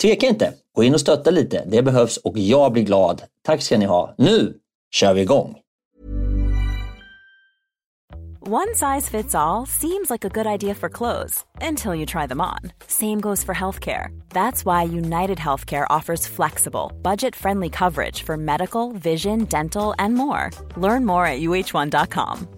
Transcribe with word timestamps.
tveka 0.00 0.26
inte. 0.26 0.52
Gå 0.74 0.82
in 0.84 0.94
och 0.94 1.00
stötta 1.00 1.30
lite. 1.30 1.64
Det 1.66 1.82
behövs 1.82 2.16
och 2.16 2.38
jag 2.38 2.72
blir 2.72 2.82
glad. 2.82 3.22
Tack 3.42 3.62
ska 3.62 3.78
ni 3.78 3.84
ha. 3.84 4.14
Nu 4.18 4.54
kör 4.90 5.14
vi 5.14 5.20
igång! 5.20 5.56
One 8.42 8.74
size 8.74 9.08
fits 9.08 9.34
all 9.34 9.66
seems 9.66 10.10
like 10.10 10.24
a 10.24 10.28
good 10.28 10.46
idea 10.46 10.74
for 10.74 10.88
clothes 10.88 11.44
until 11.60 11.94
you 11.94 12.06
try 12.06 12.26
them 12.26 12.40
on. 12.40 12.72
Same 12.86 13.20
goes 13.20 13.44
for 13.44 13.54
healthcare. 13.54 14.08
That's 14.30 14.64
why 14.64 14.82
United 14.82 15.38
Healthcare 15.38 15.86
offers 15.90 16.26
flexible, 16.26 16.90
budget-friendly 17.02 17.70
coverage 17.70 18.24
for 18.24 18.36
medical, 18.36 18.92
vision, 18.92 19.44
dental 19.44 19.94
and 19.98 20.14
more. 20.14 20.50
Learn 20.76 21.04
more 21.04 21.26
at 21.26 21.40
uh1.com. 21.40 22.48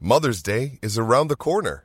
Mother's 0.00 0.42
Day 0.42 0.78
is 0.80 0.96
around 0.96 1.28
the 1.28 1.36
corner. 1.36 1.84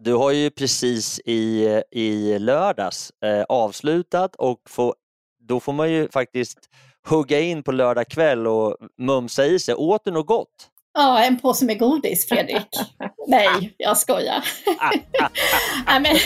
Du 0.00 0.14
har 0.14 0.30
ju 0.30 0.50
precis 0.50 1.20
i, 1.24 1.64
i 1.90 2.38
lördags 2.38 3.12
eh, 3.24 3.42
avslutat 3.42 4.36
och 4.36 4.58
få, 4.68 4.94
då 5.40 5.60
får 5.60 5.72
man 5.72 5.92
ju 5.92 6.08
faktiskt 6.08 6.58
hugga 7.06 7.40
in 7.40 7.62
på 7.62 7.72
lördag 7.72 8.08
kväll 8.08 8.46
och 8.46 8.76
mumsa 8.98 9.46
i 9.46 9.58
sig. 9.58 9.74
Åt 9.74 10.04
du 10.04 10.10
något 10.10 10.26
gott? 10.26 10.68
Ja, 10.94 11.24
en 11.24 11.38
påse 11.38 11.64
med 11.64 11.78
godis 11.78 12.28
Fredrik. 12.28 12.66
Nej, 13.26 13.74
jag 13.76 13.98
skojar. 13.98 14.44
Nej, 15.86 16.00
men... 16.00 16.16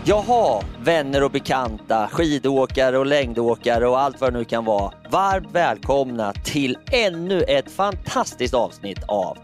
Jaha, 0.06 0.64
vänner 0.80 1.24
och 1.24 1.32
bekanta, 1.32 2.08
skidåkare 2.12 2.98
och 2.98 3.06
längdåkare 3.06 3.88
och 3.88 4.00
allt 4.00 4.22
vad 4.22 4.34
det 4.34 4.40
nu 4.40 4.46
kan 4.46 4.66
vara. 4.66 4.94
Varmt 5.10 5.52
välkomna 5.52 6.34
till 6.34 6.78
ännu 6.92 7.42
ett 7.42 7.72
fantastiskt 7.72 8.54
avsnitt 8.54 9.04
av 9.08 9.38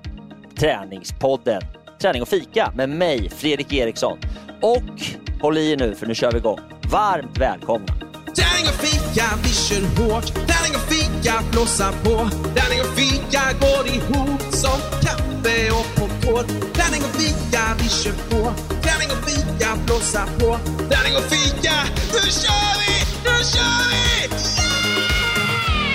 Träningspodden 0.60 1.62
Träning 2.02 2.22
och 2.22 2.28
fika 2.28 2.72
med 2.76 2.90
mig, 2.90 3.30
Fredrik 3.30 3.74
Eriksson. 3.74 4.18
Och 4.62 5.02
håll 5.42 5.58
i 5.58 5.72
er 5.72 5.78
nu 5.78 5.96
för 5.96 6.06
nu 6.06 6.16
kör 6.16 6.32
vi 6.32 6.38
igång. 6.38 6.60
Varmt 6.92 7.38
välkomna! 7.38 8.07
Träning 8.38 8.68
och 8.72 8.80
fika, 8.88 9.26
vi 9.44 9.50
kör 9.66 9.84
hårt. 9.98 10.28
Träning 10.50 10.74
och 10.80 10.86
fika, 10.94 11.34
blåsa 11.52 11.88
på. 12.04 12.16
Träning 12.56 12.80
och 12.86 12.94
fika 13.00 13.44
går 13.64 13.84
ihop 13.96 14.42
som 14.64 14.80
kaffe 15.06 15.58
och 15.80 15.88
popcorn. 15.98 16.48
Träning 16.76 17.02
och 17.08 17.16
fika, 17.22 17.62
vi 17.80 17.88
kör 18.00 18.16
på. 18.32 18.42
Träning 18.84 19.10
och 19.16 19.22
fika, 19.30 19.70
blåsa 19.86 20.24
på. 20.40 20.50
Träning 20.92 21.16
och 21.20 21.28
fika, 21.36 21.76
nu 22.14 22.22
kör 22.42 22.74
vi! 22.82 22.94
Nu 23.26 23.36
kör 23.54 23.82
vi! 23.92 24.02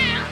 Yeah! 0.09 0.27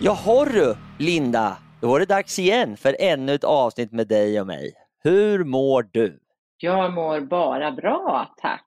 Jaha 0.00 0.44
du, 0.44 0.76
Linda. 0.98 1.56
Då 1.80 1.88
var 1.88 2.00
det 2.00 2.06
dags 2.06 2.38
igen 2.38 2.76
för 2.76 2.96
ännu 3.00 3.34
ett 3.34 3.44
avsnitt 3.44 3.92
med 3.92 4.08
dig 4.08 4.40
och 4.40 4.46
mig. 4.46 4.72
Hur 5.04 5.44
mår 5.44 5.86
du? 5.92 6.18
Jag 6.58 6.92
mår 6.92 7.20
bara 7.20 7.72
bra, 7.72 8.34
tack. 8.42 8.65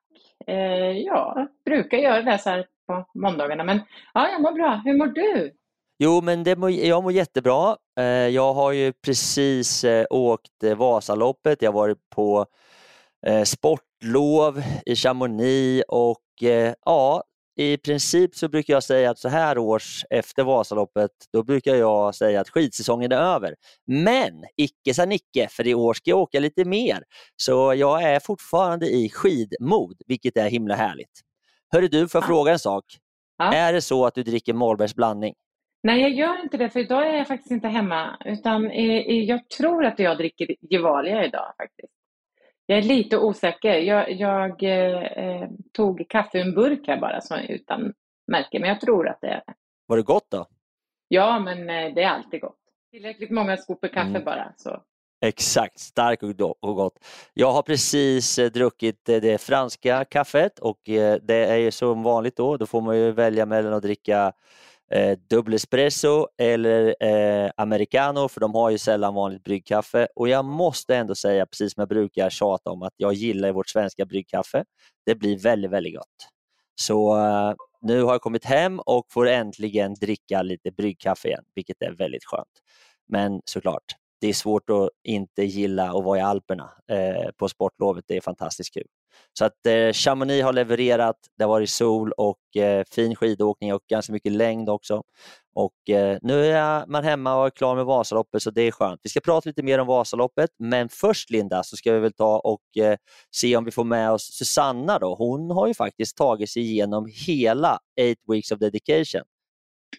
Eh, 0.49 0.97
ja, 0.97 1.47
brukar 1.65 1.97
göra 1.97 2.21
det 2.21 2.37
så 2.37 2.49
här 2.49 2.65
på 2.87 3.05
måndagarna, 3.13 3.63
men 3.63 3.81
ja, 4.13 4.29
jag 4.31 4.41
mår 4.41 4.51
bra. 4.51 4.81
Hur 4.85 4.97
mår 4.97 5.07
du? 5.07 5.51
Jo, 5.99 6.21
men 6.21 6.43
det 6.43 6.55
mår, 6.55 6.71
jag 6.71 7.03
mår 7.03 7.11
jättebra. 7.11 7.77
Eh, 7.99 8.03
jag 8.05 8.53
har 8.53 8.71
ju 8.71 8.93
precis 8.93 9.83
eh, 9.83 10.05
åkt 10.09 10.63
eh, 10.63 10.75
Vasaloppet. 10.77 11.61
Jag 11.61 11.71
har 11.71 11.79
varit 11.79 12.09
på 12.09 12.45
eh, 13.25 13.43
sportlov 13.43 14.61
i 14.85 14.95
Chamonix 14.95 15.83
och 15.87 16.43
eh, 16.43 16.73
ja, 16.85 17.23
i 17.59 17.77
princip 17.77 18.35
så 18.35 18.49
brukar 18.49 18.73
jag 18.73 18.83
säga 18.83 19.09
att 19.11 19.19
så 19.19 19.29
här 19.29 19.57
års 19.57 20.05
efter 20.09 20.43
Vasaloppet, 20.43 21.11
då 21.33 21.43
brukar 21.43 21.75
jag 21.75 22.15
säga 22.15 22.41
att 22.41 22.49
skidsäsongen 22.49 23.11
är 23.11 23.15
över. 23.17 23.55
Men 23.87 24.33
icke 24.57 24.93
sa 24.93 25.05
Nicke, 25.05 25.47
för 25.51 25.67
i 25.67 25.73
år 25.75 25.93
ska 25.93 26.09
jag 26.09 26.19
åka 26.19 26.39
lite 26.39 26.65
mer. 26.65 27.03
Så 27.35 27.73
jag 27.77 28.03
är 28.03 28.19
fortfarande 28.19 28.85
i 28.89 29.09
skidmod, 29.09 30.01
vilket 30.07 30.37
är 30.37 30.49
himla 30.49 30.75
härligt. 30.75 31.11
Hörru 31.71 31.87
du, 31.87 32.07
får 32.07 32.19
jag 32.19 32.23
Ja. 32.23 32.27
fråga 32.27 32.51
en 32.51 32.59
sak? 32.59 32.85
Ja. 33.37 33.53
Är 33.53 33.73
det 33.73 33.81
så 33.81 34.05
att 34.05 34.15
du 34.15 34.23
dricker 34.23 34.53
Målbergs 34.53 34.95
blandning? 34.95 35.33
Nej, 35.83 36.01
jag 36.01 36.11
gör 36.11 36.43
inte 36.43 36.57
det, 36.57 36.69
för 36.69 36.79
idag 36.79 37.07
är 37.07 37.17
jag 37.17 37.27
faktiskt 37.27 37.51
inte 37.51 37.67
hemma, 37.67 38.17
utan 38.25 38.65
eh, 38.71 38.95
eh, 38.95 39.23
jag 39.23 39.49
tror 39.49 39.85
att 39.85 39.99
jag 39.99 40.17
dricker 40.17 40.55
Gevalia 40.61 41.25
idag 41.25 41.53
faktiskt. 41.57 41.93
Jag 42.69 42.77
är 42.77 42.81
lite 42.81 43.17
osäker. 43.17 43.77
Jag, 43.77 44.11
jag 44.11 44.63
eh, 44.63 45.03
eh, 45.03 45.49
tog 45.73 46.05
kaffe 46.09 46.37
ur 46.37 46.41
en 46.41 46.55
burk 46.55 46.87
här 46.87 46.99
bara, 46.99 47.21
så, 47.21 47.37
utan 47.37 47.93
märke, 48.27 48.59
men 48.59 48.69
jag 48.69 48.81
tror 48.81 49.07
att 49.07 49.21
det 49.21 49.27
är 49.27 49.41
det. 49.47 49.53
Var 49.85 49.97
det 49.97 50.03
gott 50.03 50.25
då? 50.29 50.45
Ja, 51.07 51.39
men 51.39 51.69
eh, 51.69 51.93
det 51.93 52.03
är 52.03 52.09
alltid 52.09 52.41
gott. 52.41 52.57
Tillräckligt 52.91 53.29
många 53.29 53.57
skopor 53.57 53.87
kaffe 53.87 54.09
Mm. 54.09 54.23
bara, 54.23 54.53
så. 54.57 54.81
Exakt, 55.25 55.79
starkt 55.79 56.23
och 56.59 56.75
gott. 56.75 57.05
Jag 57.33 57.51
har 57.51 57.61
precis 57.61 58.39
eh, 58.39 58.51
druckit 58.51 59.05
det 59.05 59.41
franska 59.41 60.05
kaffet 60.05 60.59
och 60.59 60.79
det 61.21 61.45
är 61.45 61.57
ju 61.57 61.71
som 61.71 62.03
vanligt 62.03 62.37
då, 62.37 62.57
då 62.57 62.65
får 62.65 62.81
man 62.81 62.97
ju 62.97 63.11
välja 63.11 63.45
mellan 63.45 63.73
att 63.73 63.83
dricka 63.83 64.33
eh, 64.91 65.17
dubbel 65.29 65.53
espresso 65.53 66.27
eller 66.37 66.95
eh, 67.03 67.51
americano 67.57 68.27
för 68.27 68.39
de 68.39 68.55
har 68.55 68.69
ju 68.69 68.77
sällan 68.77 69.13
vanligt 69.13 69.43
bryggkaffe 69.43 70.07
och 70.15 70.29
jag 70.29 70.45
måste 70.45 70.95
ändå 70.95 71.15
säga 71.15 71.45
precis 71.45 71.73
som 71.73 71.81
jag 71.81 71.89
brukar 71.89 72.29
tjata 72.29 72.69
om 72.69 72.83
att 72.83 72.93
jag 72.97 73.13
gillar 73.13 73.51
vårt 73.51 73.69
svenska 73.69 74.05
bryggkaffe. 74.05 74.63
Det 75.05 75.15
blir 75.15 75.37
väldigt, 75.37 75.71
väldigt 75.71 75.95
gott. 75.95 76.29
Så 76.75 77.17
eh, 77.17 77.53
nu 77.81 78.03
har 78.03 78.11
jag 78.11 78.21
kommit 78.21 78.45
hem 78.45 78.79
och 78.79 79.05
får 79.09 79.27
äntligen 79.27 79.93
dricka 79.93 80.41
lite 80.41 80.71
bryggkaffe 80.71 81.27
igen, 81.27 81.43
vilket 81.55 81.81
är 81.81 81.91
väldigt 81.91 82.25
skönt. 82.25 82.61
Men 83.07 83.41
såklart, 83.45 83.83
det 84.21 84.27
är 84.27 84.33
svårt 84.33 84.69
att 84.69 84.89
inte 85.03 85.43
gilla 85.43 85.89
att 85.89 86.03
vara 86.03 86.19
i 86.19 86.21
Alperna 86.21 86.71
eh, 86.91 87.31
på 87.37 87.49
sportlovet. 87.49 88.05
Det 88.07 88.17
är 88.17 88.21
fantastiskt 88.21 88.73
kul. 88.73 88.87
Så 89.33 89.45
att 89.45 89.65
eh, 89.65 89.93
Chamonix 89.93 90.43
har 90.43 90.53
levererat, 90.53 91.15
det 91.37 91.43
har 91.43 91.49
varit 91.49 91.69
sol 91.69 92.11
och 92.11 92.57
eh, 92.57 92.83
fin 92.91 93.15
skidåkning 93.15 93.73
och 93.73 93.81
ganska 93.89 94.13
mycket 94.13 94.31
längd 94.31 94.69
också. 94.69 95.03
Och 95.55 95.89
eh, 95.89 96.17
nu 96.21 96.45
är 96.45 96.85
man 96.87 97.03
hemma 97.03 97.35
och 97.35 97.45
är 97.45 97.49
klar 97.49 97.75
med 97.75 97.85
Vasaloppet 97.85 98.41
så 98.41 98.51
det 98.51 98.61
är 98.61 98.71
skönt. 98.71 98.99
Vi 99.03 99.09
ska 99.09 99.19
prata 99.19 99.49
lite 99.49 99.63
mer 99.63 99.79
om 99.79 99.87
Vasaloppet 99.87 100.49
men 100.59 100.89
först 100.89 101.29
Linda 101.29 101.63
så 101.63 101.77
ska 101.77 101.93
vi 101.93 101.99
väl 101.99 102.13
ta 102.13 102.39
och 102.39 102.83
eh, 102.83 102.97
se 103.35 103.57
om 103.57 103.65
vi 103.65 103.71
får 103.71 103.83
med 103.83 104.11
oss 104.11 104.23
Susanna 104.23 104.99
då. 104.99 105.15
Hon 105.15 105.51
har 105.51 105.67
ju 105.67 105.73
faktiskt 105.73 106.17
tagit 106.17 106.49
sig 106.49 106.61
igenom 106.61 107.07
hela 107.27 107.79
Eight 107.99 108.19
Weeks 108.27 108.51
of 108.51 108.59
Dedication. 108.59 109.21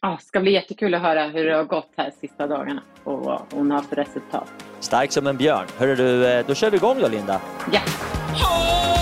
Ja, 0.00 0.16
det 0.20 0.24
ska 0.24 0.40
bli 0.40 0.52
jättekul 0.52 0.94
att 0.94 1.02
höra 1.02 1.28
hur 1.28 1.44
det 1.44 1.56
har 1.56 1.64
gått 1.64 1.90
här 1.96 2.12
sista 2.20 2.46
dagarna 2.46 2.82
och 3.04 3.18
vad 3.18 3.42
hon 3.52 3.70
har 3.70 3.82
för 3.82 3.96
resultat. 3.96 4.52
Stark 4.80 5.12
som 5.12 5.26
en 5.26 5.36
björn. 5.36 5.66
Hörru 5.78 5.96
du, 5.96 6.26
eh, 6.26 6.46
då 6.46 6.54
kör 6.54 6.70
vi 6.70 6.76
igång 6.76 7.00
då 7.00 7.08
Linda. 7.08 7.40
Ja. 7.72 7.80
Åh, 8.34 8.99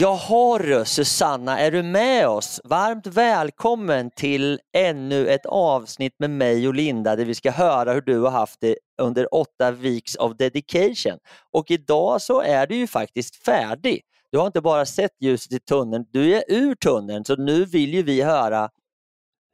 Jaha 0.00 0.58
du, 0.58 0.84
Susanna, 0.84 1.58
är 1.58 1.70
du 1.70 1.82
med 1.82 2.28
oss? 2.28 2.60
Varmt 2.64 3.06
välkommen 3.06 4.10
till 4.10 4.60
ännu 4.76 5.26
ett 5.28 5.46
avsnitt 5.46 6.14
med 6.18 6.30
mig 6.30 6.68
och 6.68 6.74
Linda 6.74 7.16
där 7.16 7.24
vi 7.24 7.34
ska 7.34 7.50
höra 7.50 7.92
hur 7.92 8.00
du 8.00 8.18
har 8.18 8.30
haft 8.30 8.60
det 8.60 8.76
under 9.02 9.34
åtta 9.34 9.70
weeks 9.70 10.16
of 10.16 10.36
dedication. 10.36 11.18
Och 11.52 11.70
idag 11.70 12.22
så 12.22 12.40
är 12.40 12.66
du 12.66 12.76
ju 12.76 12.86
faktiskt 12.86 13.36
färdig. 13.36 14.00
Du 14.32 14.38
har 14.38 14.46
inte 14.46 14.60
bara 14.60 14.86
sett 14.86 15.12
ljuset 15.20 15.52
i 15.52 15.60
tunneln, 15.60 16.04
du 16.10 16.36
är 16.36 16.44
ur 16.48 16.74
tunneln. 16.74 17.24
Så 17.24 17.36
nu 17.36 17.64
vill 17.64 17.94
ju 17.94 18.02
vi 18.02 18.22
höra, 18.22 18.68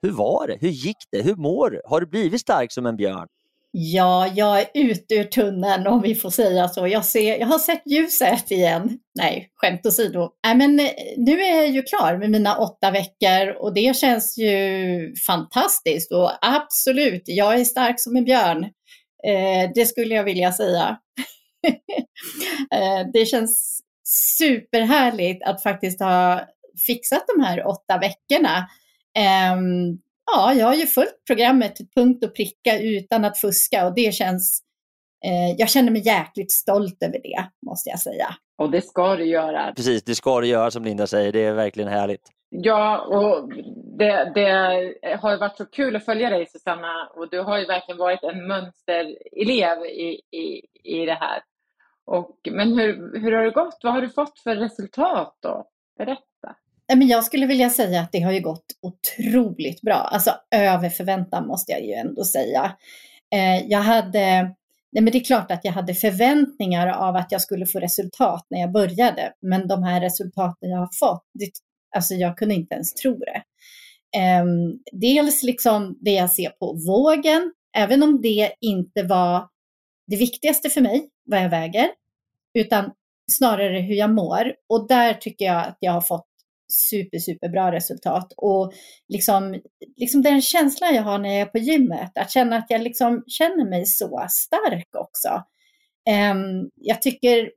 hur 0.02 0.10
var 0.10 0.46
det? 0.46 0.58
Hur 0.60 0.69
gick 0.69 1.04
det? 1.10 1.22
Hur 1.22 1.37
mår 1.37 1.70
du? 1.70 1.81
Har 1.84 2.00
du 2.00 2.06
blivit 2.06 2.40
stark 2.40 2.72
som 2.72 2.87
en 2.87 2.96
björn? 2.96 3.28
Ja, 3.78 4.32
jag 4.34 4.61
är 4.61 4.67
ute 4.75 5.14
ur 5.14 5.25
tunneln 5.25 5.87
om 5.87 6.02
vi 6.02 6.14
får 6.14 6.31
säga 6.31 6.69
så. 6.69 6.87
Jag, 6.87 7.05
ser, 7.05 7.38
jag 7.38 7.46
har 7.46 7.58
sett 7.58 7.82
ljuset 7.87 8.50
igen. 8.50 8.99
Nej, 9.19 9.50
skämt 9.55 9.87
åsido. 9.87 10.31
Nej, 10.46 10.56
men 10.56 10.81
eh, 10.81 10.90
nu 11.17 11.40
är 11.40 11.56
jag 11.56 11.69
ju 11.69 11.82
klar 11.82 12.17
med 12.17 12.31
mina 12.31 12.56
åtta 12.56 12.90
veckor 12.90 13.56
och 13.58 13.75
det 13.75 13.96
känns 13.96 14.38
ju 14.38 15.14
fantastiskt. 15.26 16.12
Och 16.12 16.31
absolut, 16.40 17.23
jag 17.26 17.61
är 17.61 17.64
stark 17.64 18.00
som 18.00 18.17
en 18.17 18.25
björn. 18.25 18.64
Eh, 19.26 19.70
det 19.75 19.87
skulle 19.87 20.14
jag 20.14 20.25
vilja 20.25 20.52
säga. 20.52 20.99
eh, 22.75 23.11
det 23.12 23.26
känns 23.26 23.81
superhärligt 24.38 25.43
att 25.44 25.62
faktiskt 25.62 26.00
ha 26.00 26.40
fixat 26.87 27.25
de 27.37 27.44
här 27.44 27.67
åtta 27.67 27.99
veckorna. 27.99 28.69
Eh, 29.19 29.56
ja, 30.26 30.55
jag 30.55 30.67
har 30.67 30.75
ju 30.75 30.87
följt 30.87 31.25
programmet 31.26 31.76
till 31.76 31.87
punkt 31.96 32.25
och 32.25 32.34
pricka 32.34 32.78
utan 32.81 33.25
att 33.25 33.38
fuska 33.38 33.87
och 33.87 33.94
det 33.94 34.14
känns, 34.14 34.61
eh, 35.25 35.56
jag 35.58 35.70
känner 35.70 35.90
mig 35.90 36.06
jäkligt 36.06 36.52
stolt 36.52 37.02
över 37.02 37.20
det, 37.23 37.50
måste 37.67 37.90
jag 37.90 38.00
säga. 38.00 38.26
Och 38.58 38.70
det 38.70 38.82
ska 38.82 39.17
du 39.17 39.25
göra. 39.25 39.73
Precis, 39.76 40.05
det 40.05 40.14
ska 40.14 40.40
du 40.40 40.46
göra 40.46 40.70
som 40.70 40.84
Linda 40.84 41.06
säger, 41.06 41.32
det 41.32 41.44
är 41.44 41.52
verkligen 41.52 41.90
härligt. 41.90 42.31
Ja, 42.49 43.00
och 43.00 43.52
det, 43.99 44.32
det 44.34 45.17
har 45.17 45.31
ju 45.31 45.38
varit 45.38 45.56
så 45.56 45.67
kul 45.67 45.96
att 45.96 46.05
följa 46.05 46.31
dig 46.31 46.46
Susanna 46.46 47.08
och 47.17 47.31
du 47.31 47.40
har 47.40 47.58
ju 47.58 47.67
verkligen 47.67 47.99
varit 47.99 48.23
en 48.23 48.46
mönsterelev 48.46 49.84
i, 49.84 50.20
i, 50.31 50.67
i 50.82 51.06
det 51.06 51.14
här. 51.20 51.43
Och, 52.06 52.38
men 52.50 52.78
hur, 52.78 53.20
hur 53.20 53.32
har 53.32 53.44
det 53.44 53.50
gått? 53.50 53.78
Vad 53.82 53.93
har 53.93 54.00
du 54.00 54.08
fått 54.08 54.38
för 54.38 54.56
resultat 54.56 55.38
då? 55.43 55.69
Berätta. 55.99 56.56
Eh, 56.93 56.99
men 56.99 57.09
jag 57.09 57.25
skulle 57.25 57.47
vilja 57.47 57.71
säga 57.71 58.00
att 58.00 58.12
det 58.12 58.21
har 58.21 58.33
ju 58.33 58.41
gått 58.41 58.67
otroligt 58.83 59.81
bra. 59.81 59.94
Alltså 59.94 60.31
över 60.50 60.91
förväntan 60.91 61.47
måste 61.47 61.73
jag 61.73 61.85
ju 61.85 61.93
ändå 61.93 62.25
säga. 62.25 62.77
Eh, 63.35 63.67
jag 63.67 63.79
hade, 63.79 64.43
nej 64.93 65.03
men 65.03 65.05
det 65.05 65.19
är 65.19 65.25
klart 65.25 65.50
att 65.50 65.65
jag 65.65 65.73
hade 65.73 65.94
förväntningar 65.94 66.87
av 66.87 67.17
att 67.17 67.33
jag 67.33 67.41
skulle 67.41 67.67
få 67.67 67.81
resultat 67.81 68.47
när 68.50 68.61
jag 68.61 68.73
började. 68.73 69.33
Men 69.43 69.69
de 69.69 69.83
här 69.83 70.00
resultaten 70.00 70.71
jag 70.71 70.79
har 70.79 70.91
fått, 71.00 71.25
det, 71.35 71.50
alltså 71.97 72.15
jag 72.15 72.37
kunde 72.38 72.55
inte 72.55 72.75
ens 72.75 72.94
tro 72.94 73.19
det. 73.19 73.43
Eh, 74.19 74.44
dels 74.93 75.43
liksom 75.43 75.99
det 76.00 76.12
jag 76.12 76.31
ser 76.31 76.50
på 76.50 76.73
vågen, 76.87 77.53
även 77.77 78.03
om 78.03 78.21
det 78.23 78.53
inte 78.61 79.03
var 79.03 79.49
det 80.06 80.17
viktigaste 80.17 80.71
för 80.71 80.81
mig, 80.81 81.09
vad 81.25 81.44
jag 81.44 81.50
väger, 81.50 81.88
utan 82.55 82.91
snarare 83.33 83.81
hur 83.81 83.94
jag 83.94 84.11
mår. 84.11 84.53
Och 84.69 84.88
där 84.88 85.15
tycker 85.15 85.44
jag 85.44 85.67
att 85.67 85.77
jag 85.81 85.93
har 85.93 86.00
fått 86.00 86.27
super, 86.68 87.18
super 87.18 87.48
bra 87.48 87.72
resultat. 87.72 88.32
Och 88.36 88.72
liksom, 89.08 89.60
liksom 89.96 90.22
den 90.22 90.42
känslan 90.42 90.94
jag 90.94 91.02
har 91.02 91.18
när 91.18 91.28
jag 91.28 91.40
är 91.40 91.46
på 91.46 91.58
gymmet, 91.58 92.12
att 92.14 92.30
känna 92.30 92.56
att 92.56 92.66
jag 92.68 92.80
liksom 92.80 93.24
känner 93.26 93.70
mig 93.70 93.86
så 93.86 94.26
stark 94.30 94.88
också. 94.96 95.28
Um, 96.32 96.70
jag 96.74 97.02
tycker, 97.02 97.50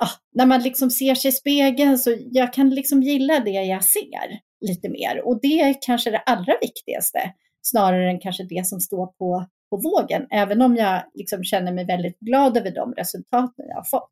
ja, 0.00 0.08
när 0.34 0.46
man 0.46 0.62
liksom 0.62 0.90
ser 0.90 1.14
sig 1.14 1.28
i 1.28 1.32
spegeln 1.32 1.98
så 1.98 2.16
jag 2.32 2.52
kan 2.52 2.70
liksom 2.70 3.02
gilla 3.02 3.40
det 3.40 3.50
jag 3.50 3.84
ser 3.84 4.40
lite 4.60 4.88
mer. 4.88 5.26
Och 5.26 5.40
det 5.42 5.60
är 5.60 5.74
kanske 5.80 6.10
det 6.10 6.18
allra 6.18 6.52
viktigaste, 6.60 7.32
snarare 7.62 8.10
än 8.10 8.20
kanske 8.20 8.44
det 8.44 8.66
som 8.66 8.80
står 8.80 9.06
på, 9.06 9.46
på 9.70 9.76
vågen. 9.76 10.26
Även 10.30 10.62
om 10.62 10.76
jag 10.76 11.02
liksom 11.14 11.44
känner 11.44 11.72
mig 11.72 11.84
väldigt 11.84 12.18
glad 12.18 12.56
över 12.56 12.70
de 12.70 12.94
resultaten 12.94 13.64
jag 13.68 13.76
har 13.76 13.84
fått. 13.84 14.10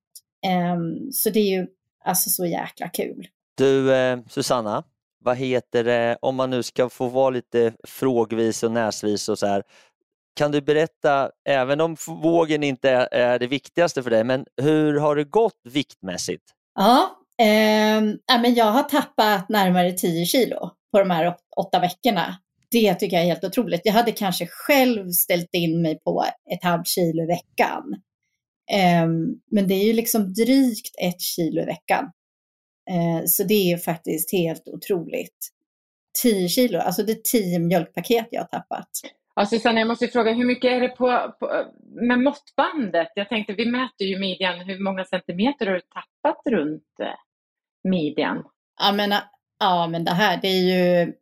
Um, 0.76 1.12
så 1.12 1.30
det 1.30 1.40
är 1.40 1.58
ju 1.58 1.66
alltså 2.04 2.30
så 2.30 2.46
jäkla 2.46 2.88
kul. 2.88 3.28
Du 3.54 3.94
eh, 3.94 4.18
Susanna, 4.28 4.84
vad 5.24 5.36
heter 5.36 5.84
det, 5.84 6.18
om 6.22 6.36
man 6.36 6.50
nu 6.50 6.62
ska 6.62 6.88
få 6.88 7.08
vara 7.08 7.30
lite 7.30 7.72
frågvis 7.84 8.62
och 8.62 8.72
näsvis 8.72 9.28
och 9.28 9.38
så 9.38 9.46
här. 9.46 9.62
Kan 10.36 10.52
du 10.52 10.60
berätta, 10.60 11.30
även 11.48 11.80
om 11.80 11.96
vågen 12.22 12.62
inte 12.62 12.90
är 13.10 13.38
det 13.38 13.46
viktigaste 13.46 14.02
för 14.02 14.10
dig, 14.10 14.24
men 14.24 14.46
hur 14.62 14.98
har 15.00 15.16
det 15.16 15.24
gått 15.24 15.60
viktmässigt? 15.64 16.44
Ja, 16.74 17.18
eh, 17.38 18.40
men 18.40 18.54
jag 18.54 18.72
har 18.72 18.82
tappat 18.82 19.48
närmare 19.48 19.92
10 19.92 20.26
kilo 20.26 20.70
på 20.92 20.98
de 20.98 21.10
här 21.10 21.36
åtta 21.56 21.78
veckorna. 21.78 22.36
Det 22.70 22.94
tycker 22.94 23.16
jag 23.16 23.24
är 23.24 23.28
helt 23.28 23.44
otroligt. 23.44 23.80
Jag 23.84 23.92
hade 23.92 24.12
kanske 24.12 24.46
själv 24.46 25.10
ställt 25.10 25.48
in 25.52 25.82
mig 25.82 25.98
på 26.04 26.24
ett 26.54 26.64
halvt 26.64 26.86
kilo 26.86 27.22
i 27.22 27.26
veckan. 27.26 27.82
Eh, 28.72 29.06
men 29.50 29.68
det 29.68 29.74
är 29.74 29.84
ju 29.84 29.92
liksom 29.92 30.32
drygt 30.32 30.96
ett 31.02 31.20
kilo 31.20 31.62
i 31.62 31.64
veckan. 31.64 32.10
Eh, 32.90 33.24
så 33.26 33.44
det 33.44 33.72
är 33.72 33.76
faktiskt 33.76 34.32
helt 34.32 34.68
otroligt. 34.68 35.50
10 36.22 36.48
kilo, 36.48 36.78
alltså 36.78 37.02
det 37.02 37.12
är 37.12 37.20
10 37.24 37.58
mjölkpaket 37.58 38.28
jag 38.30 38.40
har 38.40 38.46
tappat. 38.46 38.88
Ja, 39.36 39.46
Susanne, 39.46 39.80
jag 39.80 39.88
måste 39.88 40.08
fråga, 40.08 40.32
hur 40.32 40.44
mycket 40.44 40.72
är 40.72 40.80
det 40.80 40.88
på, 40.88 41.34
på, 41.40 41.64
med 41.84 42.18
måttbandet? 42.18 43.08
Jag 43.14 43.28
tänkte, 43.28 43.52
vi 43.52 43.66
mäter 43.66 44.06
ju 44.06 44.18
midjan, 44.18 44.60
hur 44.60 44.78
många 44.78 45.04
centimeter 45.04 45.66
har 45.66 45.74
du 45.74 45.80
tappat 45.80 46.42
runt 46.46 47.00
eh, 47.00 47.90
midjan? 47.90 48.44
Ja 48.80 48.92
men, 48.92 49.14
ja, 49.58 49.86
men 49.86 50.04
det 50.04 50.10
här, 50.10 50.38
det 50.42 50.48
är 50.48 50.62
ju, 50.62 51.12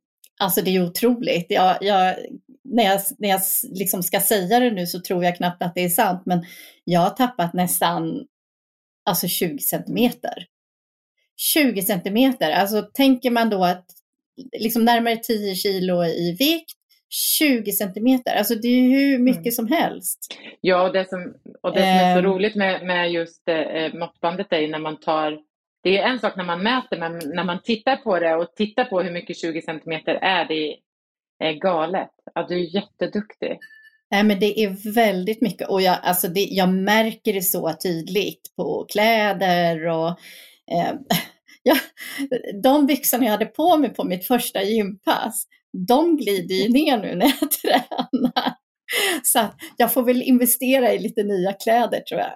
alltså 0.40 0.60
det 0.62 0.76
är 0.76 0.84
otroligt. 0.84 1.46
Jag, 1.48 1.76
jag, 1.80 2.16
när 2.64 2.84
jag, 2.84 3.00
när 3.18 3.28
jag 3.28 3.40
liksom 3.70 4.02
ska 4.02 4.20
säga 4.20 4.60
det 4.60 4.70
nu 4.70 4.86
så 4.86 5.00
tror 5.00 5.24
jag 5.24 5.36
knappt 5.36 5.62
att 5.62 5.74
det 5.74 5.84
är 5.84 5.88
sant, 5.88 6.22
men 6.26 6.44
jag 6.84 7.00
har 7.00 7.10
tappat 7.10 7.52
nästan 7.52 8.26
alltså 9.04 9.28
20 9.28 9.58
centimeter. 9.58 10.46
20 11.54 11.82
centimeter. 11.82 12.50
Alltså 12.50 12.82
tänker 12.82 13.30
man 13.30 13.50
då 13.50 13.64
att 13.64 13.86
liksom 14.58 14.84
närmare 14.84 15.16
10 15.16 15.54
kilo 15.54 16.04
i 16.04 16.36
vikt, 16.38 16.78
20 17.38 17.72
centimeter, 17.72 18.34
alltså 18.36 18.54
det 18.54 18.68
är 18.68 18.82
hur 18.82 19.18
mycket 19.18 19.40
mm. 19.40 19.52
som 19.52 19.66
helst. 19.66 20.18
Ja, 20.60 20.86
och 20.86 20.92
det 20.92 21.08
som, 21.08 21.34
och 21.62 21.72
det 21.72 21.80
som 21.80 21.88
är 21.88 22.14
så 22.14 22.18
um, 22.18 22.24
roligt 22.24 22.54
med, 22.54 22.86
med 22.86 23.12
just 23.12 23.48
eh, 23.48 23.94
måttbandet 23.94 24.46
är 24.50 24.68
när 24.68 24.78
man 24.78 25.00
tar 25.00 25.38
det 25.82 25.98
är 25.98 26.08
en 26.08 26.18
sak 26.18 26.36
när 26.36 26.44
man 26.44 26.62
mäter, 26.62 26.98
men 26.98 27.20
när 27.34 27.44
man 27.44 27.62
tittar 27.62 27.96
på 27.96 28.18
det 28.18 28.34
och 28.34 28.54
tittar 28.56 28.84
på 28.84 29.00
hur 29.00 29.10
mycket 29.10 29.38
20 29.38 29.62
centimeter 29.62 30.14
är, 30.14 30.44
det 30.44 30.76
är 31.44 31.52
galet. 31.52 32.10
Ja, 32.34 32.46
du 32.48 32.54
är 32.54 32.74
jätteduktig. 32.74 33.58
Nej, 34.10 34.24
men 34.24 34.40
det 34.40 34.60
är 34.60 34.94
väldigt 34.94 35.40
mycket 35.40 35.68
och 35.68 35.82
jag, 35.82 35.98
alltså 36.02 36.28
det, 36.28 36.40
jag 36.40 36.68
märker 36.68 37.32
det 37.32 37.42
så 37.42 37.72
tydligt 37.82 38.56
på 38.56 38.86
kläder 38.92 39.86
och 39.86 40.08
eh, 40.72 40.92
ja, 41.62 41.76
de 42.62 42.86
byxorna 42.86 43.24
jag 43.24 43.30
hade 43.30 43.46
på 43.46 43.76
mig 43.76 43.94
på 43.94 44.04
mitt 44.04 44.26
första 44.26 44.62
gympass, 44.62 45.46
de 45.88 46.16
glider 46.16 46.54
ju 46.54 46.68
ner 46.68 46.98
nu 46.98 47.14
när 47.14 47.26
jag 47.26 47.50
tränar. 47.62 48.54
Så 49.22 49.38
jag 49.76 49.92
får 49.92 50.02
väl 50.02 50.22
investera 50.22 50.92
i 50.92 50.98
lite 50.98 51.22
nya 51.22 51.52
kläder 51.52 52.00
tror 52.00 52.20
jag. 52.20 52.32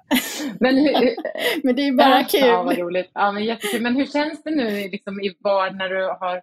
Men, 0.61 0.77
hur, 0.77 1.15
men 1.65 1.77
det 1.77 1.83
är 1.83 1.93
bara 1.93 2.25
kul. 2.25 2.41
Ja, 2.41 2.63
vad 2.63 2.79
roligt. 2.79 3.11
Ja, 3.15 3.33
men 3.33 3.45
jättekul. 3.45 3.83
Men 3.83 3.97
hur 3.97 4.07
känns 4.07 4.43
det 4.43 4.51
nu 4.51 4.89
liksom, 4.89 5.21
i 5.21 5.37
vardagen 5.41 5.79
när 5.79 5.89
du 5.89 6.07
har 6.21 6.43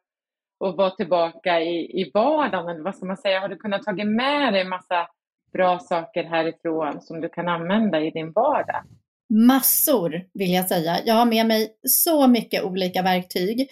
och 0.60 0.76
vara 0.78 0.90
tillbaka 0.90 1.62
i, 1.62 2.02
i 2.02 2.12
vardagen? 2.14 2.84
Vad 2.84 2.96
ska 2.96 3.06
man 3.06 3.18
säga? 3.18 3.40
Har 3.40 3.50
du 3.50 3.56
kunnat 3.56 3.84
ta 3.84 3.92
med 3.94 4.54
dig 4.54 4.62
en 4.62 4.70
massa 4.70 5.08
bra 5.54 5.80
saker 5.80 6.24
härifrån 6.24 7.02
som 7.02 7.22
du 7.22 7.30
kan 7.30 7.48
använda 7.48 8.02
i 8.02 8.10
din 8.10 8.32
vardag? 8.32 8.84
Massor 9.30 10.22
vill 10.34 10.52
jag 10.52 10.68
säga. 10.68 11.00
Jag 11.06 11.16
har 11.16 11.26
med 11.26 11.46
mig 11.46 11.70
så 11.88 12.28
mycket 12.28 12.64
olika 12.64 13.02
verktyg. 13.02 13.70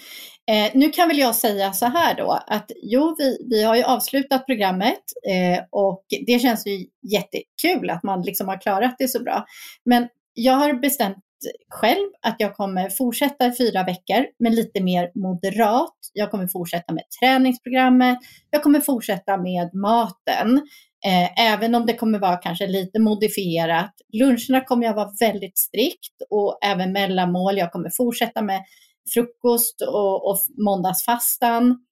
Eh, 0.51 0.72
nu 0.74 0.89
kan 0.89 1.08
väl 1.08 1.17
jag 1.17 1.36
säga 1.36 1.74
så 1.74 1.86
här 1.86 2.15
då 2.15 2.39
att 2.48 2.72
jo, 2.84 3.15
vi, 3.17 3.48
vi 3.50 3.63
har 3.63 3.75
ju 3.75 3.84
avslutat 3.84 4.46
programmet 4.46 5.01
eh, 5.29 5.63
och 5.72 6.03
det 6.27 6.39
känns 6.39 6.67
ju 6.67 6.86
jättekul 7.12 7.89
att 7.89 8.03
man 8.03 8.22
liksom 8.22 8.48
har 8.48 8.62
klarat 8.62 8.96
det 9.00 9.08
så 9.08 9.24
bra. 9.24 9.46
Men 9.86 10.08
jag 10.34 10.53
har 10.53 10.74
bestämt 10.74 11.17
själv 11.70 12.10
att 12.22 12.36
jag 12.38 12.55
kommer 12.55 12.89
fortsätta 12.89 13.48
i 13.48 13.55
fyra 13.58 13.84
veckor, 13.84 14.25
men 14.39 14.55
lite 14.55 14.84
mer 14.84 15.12
moderat. 15.15 15.96
Jag 16.13 16.31
kommer 16.31 16.48
fortsätta 16.48 16.93
med 16.93 17.03
träningsprogrammet. 17.22 18.17
Jag 18.50 18.63
kommer 18.63 18.79
fortsätta 18.79 19.38
med 19.38 19.74
maten. 19.74 20.62
Eh, 21.05 21.51
även 21.51 21.75
om 21.75 21.86
det 21.86 21.93
kommer 21.93 22.20
vara 22.20 22.38
kanske 22.38 22.67
lite 22.67 23.00
modifierat. 23.00 23.91
Luncherna 24.13 24.62
kommer 24.62 24.86
jag 24.86 24.93
vara 24.93 25.12
väldigt 25.20 25.58
strikt 25.58 26.22
och 26.29 26.60
även 26.65 26.91
mellanmål. 26.91 27.58
Jag 27.58 27.72
kommer 27.72 27.89
fortsätta 27.89 28.41
med 28.41 28.63
frukost 29.13 29.81
och, 29.81 30.29
och 30.29 30.38
måndagsfastan. 30.65 31.86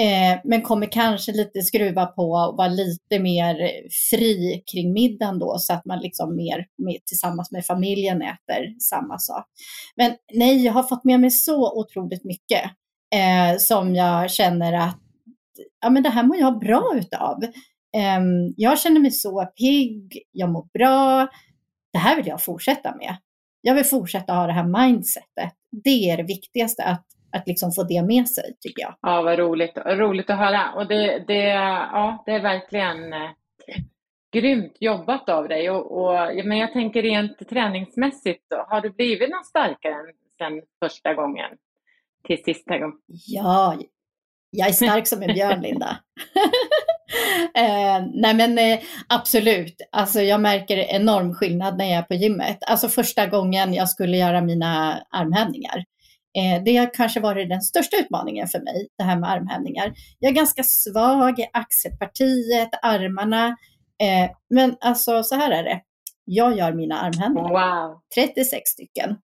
Eh, 0.00 0.40
men 0.44 0.62
kommer 0.62 0.92
kanske 0.92 1.32
lite 1.32 1.62
skruva 1.62 2.06
på 2.06 2.22
och 2.22 2.56
vara 2.56 2.68
lite 2.68 3.18
mer 3.18 3.70
fri 4.10 4.62
kring 4.72 4.92
middagen 4.92 5.38
då 5.38 5.56
så 5.58 5.72
att 5.72 5.84
man 5.84 6.00
liksom 6.00 6.36
mer 6.36 6.66
med, 6.78 6.98
tillsammans 7.06 7.50
med 7.50 7.66
familjen 7.66 8.22
äter 8.22 8.80
samma 8.80 9.18
sak. 9.18 9.44
Men 9.96 10.12
nej, 10.32 10.64
jag 10.64 10.72
har 10.72 10.82
fått 10.82 11.04
med 11.04 11.20
mig 11.20 11.30
så 11.30 11.80
otroligt 11.80 12.24
mycket 12.24 12.62
eh, 13.14 13.58
som 13.58 13.94
jag 13.94 14.30
känner 14.30 14.72
att 14.72 14.98
ja, 15.80 15.90
men 15.90 16.02
det 16.02 16.08
här 16.08 16.22
mår 16.22 16.36
jag 16.36 16.58
bra 16.58 16.92
utav. 16.94 17.40
Eh, 17.96 18.20
jag 18.56 18.78
känner 18.78 19.00
mig 19.00 19.10
så 19.10 19.46
pigg, 19.46 20.22
jag 20.32 20.50
mår 20.50 20.68
bra. 20.78 21.28
Det 21.92 21.98
här 21.98 22.16
vill 22.16 22.26
jag 22.26 22.44
fortsätta 22.44 22.96
med. 22.96 23.16
Jag 23.60 23.74
vill 23.74 23.84
fortsätta 23.84 24.32
ha 24.32 24.46
det 24.46 24.52
här 24.52 24.88
mindsetet. 24.88 25.52
Det 25.84 26.10
är 26.10 26.16
det 26.16 26.22
viktigaste, 26.22 26.84
att 26.84 27.06
att 27.32 27.46
liksom 27.46 27.72
få 27.72 27.82
det 27.82 28.02
med 28.02 28.28
sig 28.28 28.56
tycker 28.60 28.82
jag. 28.82 28.94
Ja, 29.00 29.22
vad 29.22 29.38
roligt, 29.38 29.76
roligt 29.76 30.30
att 30.30 30.38
höra. 30.38 30.72
Och 30.72 30.86
det, 30.86 31.24
det, 31.26 31.44
ja, 31.92 32.22
det 32.26 32.32
är 32.32 32.42
verkligen 32.42 33.12
eh, 33.12 33.30
grymt 34.32 34.76
jobbat 34.80 35.28
av 35.28 35.48
dig. 35.48 35.70
Och, 35.70 36.00
och, 36.00 36.14
men 36.44 36.58
jag 36.58 36.72
tänker 36.72 37.02
rent 37.02 37.48
träningsmässigt, 37.48 38.44
då, 38.50 38.66
har 38.68 38.80
du 38.80 38.90
blivit 38.90 39.30
någon 39.30 39.44
starkare 39.44 39.94
än 40.40 40.62
första 40.84 41.14
gången 41.14 41.50
till 42.26 42.42
sista 42.42 42.78
gången? 42.78 42.98
Ja, 43.26 43.78
jag 44.50 44.68
är 44.68 44.72
stark 44.72 45.06
som 45.06 45.22
en 45.22 45.34
björn, 45.34 45.60
Linda. 45.60 45.96
eh, 47.54 48.06
nej 48.14 48.34
men 48.34 48.58
eh, 48.58 48.78
absolut, 49.08 49.76
alltså 49.92 50.20
jag 50.20 50.40
märker 50.40 50.76
enorm 50.76 51.34
skillnad 51.34 51.78
när 51.78 51.84
jag 51.84 51.98
är 51.98 52.02
på 52.02 52.14
gymmet. 52.14 52.58
Alltså 52.66 52.88
första 52.88 53.26
gången 53.26 53.74
jag 53.74 53.88
skulle 53.88 54.16
göra 54.16 54.40
mina 54.40 55.02
armhävningar. 55.10 55.84
Eh, 56.38 56.62
det 56.64 56.76
har 56.76 56.94
kanske 56.94 57.20
varit 57.20 57.48
den 57.48 57.62
största 57.62 57.96
utmaningen 57.96 58.48
för 58.48 58.58
mig, 58.58 58.88
det 58.98 59.04
här 59.04 59.16
med 59.16 59.30
armhävningar. 59.30 59.92
Jag 60.18 60.30
är 60.30 60.34
ganska 60.34 60.62
svag 60.62 61.38
i 61.38 61.46
axelpartiet, 61.52 62.70
armarna. 62.82 63.46
Eh, 64.02 64.30
men 64.50 64.76
alltså 64.80 65.22
så 65.22 65.34
här 65.34 65.50
är 65.50 65.64
det. 65.64 65.80
Jag 66.24 66.58
gör 66.58 66.72
mina 66.72 67.00
armhävningar. 67.00 67.88
Wow. 67.88 68.00
36 68.14 68.70
stycken. 68.70 69.16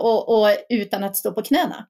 Och, 0.00 0.28
och, 0.28 0.48
utan 0.68 1.04
att 1.04 1.16
stå 1.16 1.32
på 1.32 1.42
knäna. 1.42 1.86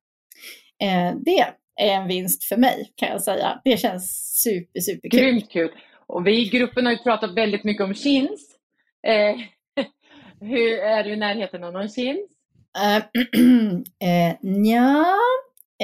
Eh, 0.83 1.15
det 1.25 1.47
är 1.77 1.93
en 1.93 2.09
vinst 2.09 2.45
för 2.45 2.57
mig 2.57 2.93
kan 2.95 3.09
jag 3.09 3.23
säga. 3.23 3.61
Det 3.65 3.77
känns 3.77 4.33
super, 4.43 4.81
super 4.81 5.09
kul. 5.11 5.21
Grymt 5.21 5.51
kul. 5.51 5.71
Och 6.07 6.27
vi 6.27 6.41
i 6.41 6.49
gruppen 6.49 6.87
har 6.87 6.93
ju 6.93 6.99
pratat 6.99 7.35
väldigt 7.35 7.65
mycket 7.65 7.85
om 7.85 7.95
chins. 7.95 8.57
Eh, 9.07 9.37
hur, 10.41 10.79
är 10.79 11.05
du 11.05 11.13
i 11.13 11.17
närheten 11.17 11.65
av 11.65 11.73
någon 11.73 11.89
chins? 11.89 12.31
Uh, 12.79 13.23
uh, 13.39 14.35
ja, 14.43 15.17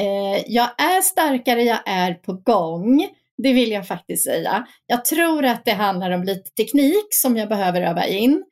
uh, 0.01 0.43
jag 0.47 0.71
är 0.79 1.03
starkare, 1.03 1.63
jag 1.63 1.81
är 1.87 2.15
på 2.15 2.33
gång. 2.33 3.09
Det 3.43 3.53
vill 3.53 3.71
jag 3.71 3.87
faktiskt 3.87 4.25
säga. 4.25 4.67
Jag 4.87 5.05
tror 5.05 5.45
att 5.45 5.65
det 5.65 5.73
handlar 5.73 6.11
om 6.11 6.23
lite 6.23 6.51
teknik 6.51 7.07
som 7.11 7.37
jag 7.37 7.49
behöver 7.49 7.83
öva 7.83 8.07
in. 8.07 8.45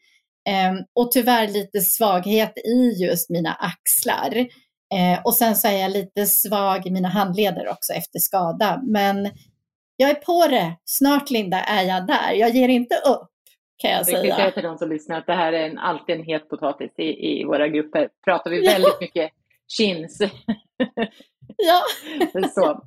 Um, 0.49 0.85
och 0.94 1.12
tyvärr 1.12 1.49
lite 1.49 1.80
svaghet 1.80 2.59
i 2.59 3.02
just 3.02 3.30
mina 3.30 3.52
axlar. 3.52 4.47
Uh, 4.94 5.23
och 5.25 5.35
sen 5.35 5.56
så 5.56 5.68
är 5.68 5.80
jag 5.80 5.90
lite 5.90 6.26
svag 6.26 6.87
i 6.87 6.90
mina 6.90 7.09
handleder 7.09 7.68
också 7.68 7.92
efter 7.92 8.18
skada. 8.18 8.80
Men 8.85 9.30
jag 9.97 10.11
är 10.11 10.14
på 10.14 10.47
det. 10.47 10.76
Snart 10.85 11.30
Linda 11.30 11.61
är 11.61 11.82
jag 11.82 12.06
där. 12.06 12.32
Jag 12.32 12.50
ger 12.50 12.68
inte 12.68 12.94
upp 12.94 13.30
kan 13.80 13.90
jag 13.90 14.06
säga. 14.06 14.25
Jag 14.25 14.37
säga 14.37 14.50
till 14.50 14.62
de 14.62 14.78
som 14.78 14.88
lyssnar 14.88 15.18
att 15.18 15.26
det 15.26 15.35
här 15.35 15.52
är 15.52 15.68
en, 15.70 15.78
alltid 15.78 16.16
en 16.16 16.25
het 16.25 16.49
potatis 16.49 16.90
i, 16.99 17.40
i 17.40 17.44
våra 17.44 17.68
grupper. 17.68 18.09
Pratar 18.25 18.50
vi 18.50 18.66
väldigt 18.66 18.92
ja. 18.92 18.99
mycket 19.00 19.30
chins. 19.68 20.18
ja. 21.56 21.82
Så. 22.54 22.82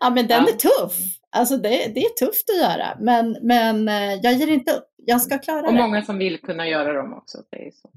ja, 0.00 0.10
men 0.10 0.26
den 0.26 0.44
ja. 0.46 0.52
är 0.52 0.56
tuff. 0.56 0.96
Alltså 1.30 1.56
det, 1.56 1.68
det 1.94 2.00
är 2.00 2.26
tufft 2.26 2.50
att 2.50 2.56
göra, 2.56 2.96
men, 3.00 3.38
men 3.42 3.88
eh, 3.88 4.14
jag 4.22 4.32
ger 4.32 4.50
inte 4.50 4.72
upp. 4.72 4.88
Jag 4.96 5.20
ska 5.20 5.38
klara 5.38 5.58
och 5.58 5.62
det. 5.62 5.68
Och 5.68 5.74
många 5.74 6.02
som 6.02 6.18
vill 6.18 6.40
kunna 6.40 6.68
göra 6.68 6.92
dem 6.92 7.14
också. 7.14 7.38
Det 7.50 7.66
är 7.66 7.70
så. 7.70 7.90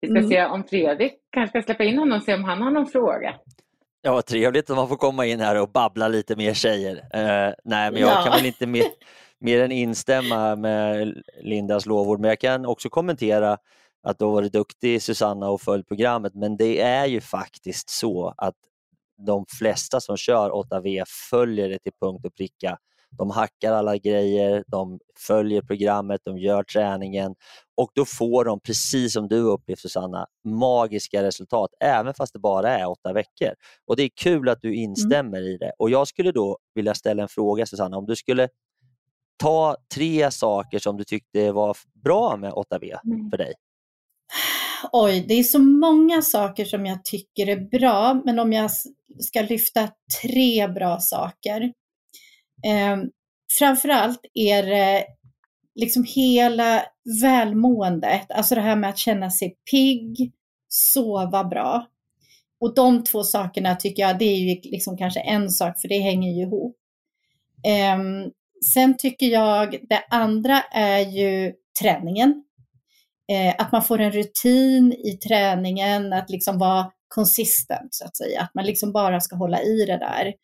Vi 0.00 0.08
ska 0.08 0.18
mm. 0.18 0.30
se 0.30 0.44
om 0.44 0.64
Fredrik 0.64 1.12
kanske 1.30 1.62
ska 1.62 1.66
släppa 1.66 1.84
in 1.84 1.98
honom 1.98 2.18
och 2.18 2.24
se 2.24 2.34
om 2.34 2.44
han 2.44 2.62
har 2.62 2.70
någon 2.70 2.86
fråga. 2.86 3.34
Ja, 4.02 4.22
trevligt 4.22 4.70
att 4.70 4.76
man 4.76 4.88
får 4.88 4.96
komma 4.96 5.26
in 5.26 5.40
här 5.40 5.60
och 5.60 5.70
babbla 5.70 6.08
lite 6.08 6.36
mer 6.36 6.54
tjejer. 6.54 6.94
Uh, 6.96 7.54
nej, 7.64 7.90
men 7.92 7.96
jag 7.96 8.10
ja. 8.10 8.22
kan 8.22 8.32
väl 8.32 8.46
inte 8.46 8.66
mer, 8.66 8.84
mer 9.40 9.62
än 9.62 9.72
instämma 9.72 10.56
med 10.56 11.14
Lindas 11.40 11.86
lovord, 11.86 12.20
men 12.20 12.28
jag 12.28 12.40
kan 12.40 12.66
också 12.66 12.88
kommentera 12.88 13.58
att 14.02 14.18
du 14.18 14.24
har 14.24 14.32
varit 14.32 14.52
duktig 14.52 15.02
Susanna 15.02 15.48
och 15.48 15.60
följt 15.60 15.88
programmet, 15.88 16.34
men 16.34 16.56
det 16.56 16.80
är 16.80 17.06
ju 17.06 17.20
faktiskt 17.20 17.90
så 17.90 18.34
att 18.36 18.54
de 19.26 19.46
flesta 19.58 20.00
som 20.00 20.16
kör 20.16 20.50
8V 20.50 21.04
följer 21.30 21.68
det 21.68 21.78
till 21.78 21.92
punkt 22.00 22.26
och 22.26 22.34
pricka. 22.34 22.78
De 23.10 23.30
hackar 23.30 23.72
alla 23.72 23.96
grejer, 23.96 24.64
de 24.66 24.98
följer 25.18 25.62
programmet, 25.62 26.20
de 26.24 26.38
gör 26.38 26.62
träningen 26.62 27.34
och 27.76 27.90
då 27.94 28.04
får 28.04 28.44
de, 28.44 28.60
precis 28.60 29.12
som 29.12 29.28
du 29.28 29.38
upplevt 29.38 29.78
Susanna, 29.78 30.26
magiska 30.44 31.22
resultat 31.22 31.70
även 31.80 32.14
fast 32.14 32.32
det 32.32 32.38
bara 32.38 32.78
är 32.78 32.88
åtta 32.90 33.12
veckor. 33.12 33.54
Och 33.86 33.96
Det 33.96 34.02
är 34.02 34.10
kul 34.14 34.48
att 34.48 34.62
du 34.62 34.68
mm. 34.68 34.80
instämmer 34.80 35.38
mm. 35.38 35.50
i 35.50 35.56
det. 35.56 35.72
Och 35.78 35.90
Jag 35.90 36.08
skulle 36.08 36.32
då 36.32 36.58
vilja 36.74 36.94
ställa 36.94 37.22
en 37.22 37.28
fråga 37.28 37.66
Susanna, 37.66 37.96
om 37.96 38.06
du 38.06 38.16
skulle 38.16 38.48
ta 39.36 39.76
tre 39.94 40.30
saker 40.30 40.78
som 40.78 40.96
du 40.96 41.04
tyckte 41.04 41.52
var 41.52 41.76
bra 42.04 42.36
med 42.36 42.52
8V 42.52 42.98
mm. 43.04 43.30
för 43.30 43.36
dig. 43.36 43.54
Oj, 44.92 45.24
det 45.28 45.34
är 45.34 45.42
så 45.42 45.58
många 45.58 46.22
saker 46.22 46.64
som 46.64 46.86
jag 46.86 47.04
tycker 47.04 47.48
är 47.48 47.78
bra, 47.78 48.22
men 48.24 48.38
om 48.38 48.52
jag 48.52 48.70
ska 49.18 49.40
lyfta 49.40 49.88
tre 50.22 50.68
bra 50.68 51.00
saker. 51.00 51.72
Eh, 52.66 52.96
framförallt 53.58 54.20
är 54.34 54.62
det 54.62 55.04
liksom 55.74 56.04
hela 56.04 56.82
välmåendet, 57.22 58.30
alltså 58.30 58.54
det 58.54 58.60
här 58.60 58.76
med 58.76 58.90
att 58.90 58.98
känna 58.98 59.30
sig 59.30 59.56
pigg, 59.70 60.32
sova 60.68 61.44
bra. 61.44 61.86
Och 62.60 62.74
de 62.74 63.04
två 63.04 63.24
sakerna 63.24 63.76
tycker 63.76 64.02
jag, 64.02 64.18
det 64.18 64.24
är 64.24 64.36
ju 64.36 64.60
liksom 64.70 64.96
kanske 64.96 65.20
en 65.20 65.50
sak, 65.50 65.80
för 65.80 65.88
det 65.88 65.98
hänger 65.98 66.32
ju 66.32 66.42
ihop. 66.42 66.76
Eh, 67.66 67.98
Sen 68.64 68.96
tycker 68.96 69.26
jag 69.26 69.76
det 69.88 70.04
andra 70.10 70.62
är 70.72 70.98
ju 70.98 71.52
träningen. 71.80 72.44
Eh, 73.32 73.54
att 73.58 73.72
man 73.72 73.84
får 73.84 74.00
en 74.00 74.12
rutin 74.12 74.92
i 74.92 75.12
träningen, 75.12 76.12
att 76.12 76.30
liksom 76.30 76.58
vara 76.58 76.90
konsistent 77.08 77.94
så 77.94 78.04
att 78.04 78.16
säga, 78.16 78.40
att 78.40 78.54
man 78.54 78.64
liksom 78.64 78.92
bara 78.92 79.20
ska 79.20 79.36
hålla 79.36 79.62
i 79.62 79.84
det 79.86 79.98
där. 79.98 80.34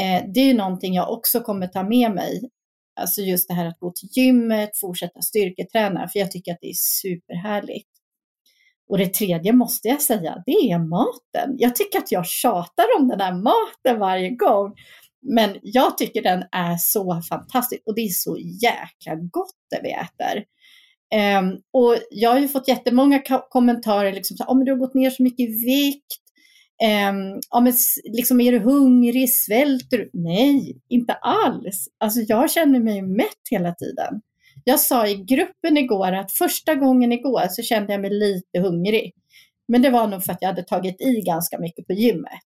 Eh, 0.00 0.24
det 0.34 0.40
är 0.40 0.44
ju 0.44 0.54
någonting 0.54 0.94
jag 0.94 1.12
också 1.12 1.40
kommer 1.40 1.66
ta 1.66 1.82
med 1.82 2.14
mig. 2.14 2.50
Alltså 3.00 3.20
just 3.20 3.48
det 3.48 3.54
här 3.54 3.66
att 3.66 3.78
gå 3.78 3.92
till 3.92 4.08
gymmet, 4.12 4.70
fortsätta 4.80 5.22
styrketräna, 5.22 6.08
för 6.08 6.18
jag 6.18 6.30
tycker 6.30 6.52
att 6.52 6.58
det 6.60 6.70
är 6.70 6.74
superhärligt. 7.02 7.88
Och 8.88 8.98
det 8.98 9.14
tredje 9.14 9.52
måste 9.52 9.88
jag 9.88 10.02
säga, 10.02 10.42
det 10.46 10.52
är 10.52 10.78
maten. 10.78 11.56
Jag 11.58 11.76
tycker 11.76 11.98
att 11.98 12.12
jag 12.12 12.26
tjatar 12.26 12.84
om 12.98 13.08
den 13.08 13.20
här 13.20 13.32
maten 13.32 14.00
varje 14.00 14.30
gång. 14.30 14.74
Men 15.22 15.56
jag 15.62 15.98
tycker 15.98 16.22
den 16.22 16.44
är 16.52 16.76
så 16.76 17.22
fantastisk 17.28 17.82
och 17.86 17.94
det 17.94 18.00
är 18.00 18.08
så 18.08 18.38
jäkla 18.62 19.14
gott 19.14 19.56
det 19.70 19.80
vi 19.82 19.92
äter. 19.92 20.44
Um, 21.38 21.60
och 21.72 21.96
jag 22.10 22.30
har 22.30 22.38
ju 22.38 22.48
fått 22.48 22.68
jättemånga 22.68 23.22
kommentarer, 23.50 24.12
liksom, 24.12 24.36
så, 24.36 24.44
oh, 24.44 24.56
men 24.56 24.64
du 24.64 24.72
har 24.72 24.78
gått 24.78 24.94
ner 24.94 25.10
så 25.10 25.22
mycket 25.22 25.40
i 25.40 25.64
vikt. 25.64 26.27
Um, 26.82 27.40
ja, 27.50 27.60
men, 27.60 27.72
liksom, 28.04 28.40
är 28.40 28.52
du 28.52 28.58
hungrig? 28.58 29.34
Svälter 29.34 29.98
du? 29.98 30.10
Nej, 30.12 30.80
inte 30.88 31.12
alls. 31.12 31.88
Alltså, 31.98 32.20
jag 32.20 32.50
känner 32.50 32.80
mig 32.80 33.02
mätt 33.02 33.48
hela 33.50 33.74
tiden. 33.74 34.20
Jag 34.64 34.80
sa 34.80 35.06
i 35.06 35.14
gruppen 35.14 35.76
igår 35.76 36.12
att 36.12 36.32
första 36.32 36.74
gången 36.74 37.12
igår 37.12 37.48
så 37.50 37.62
kände 37.62 37.92
jag 37.92 38.00
mig 38.00 38.10
lite 38.10 38.60
hungrig. 38.60 39.12
Men 39.68 39.82
det 39.82 39.90
var 39.90 40.06
nog 40.06 40.24
för 40.24 40.32
att 40.32 40.42
jag 40.42 40.48
hade 40.48 40.62
tagit 40.62 41.00
i 41.00 41.20
ganska 41.20 41.58
mycket 41.58 41.86
på 41.86 41.92
gymmet. 41.92 42.48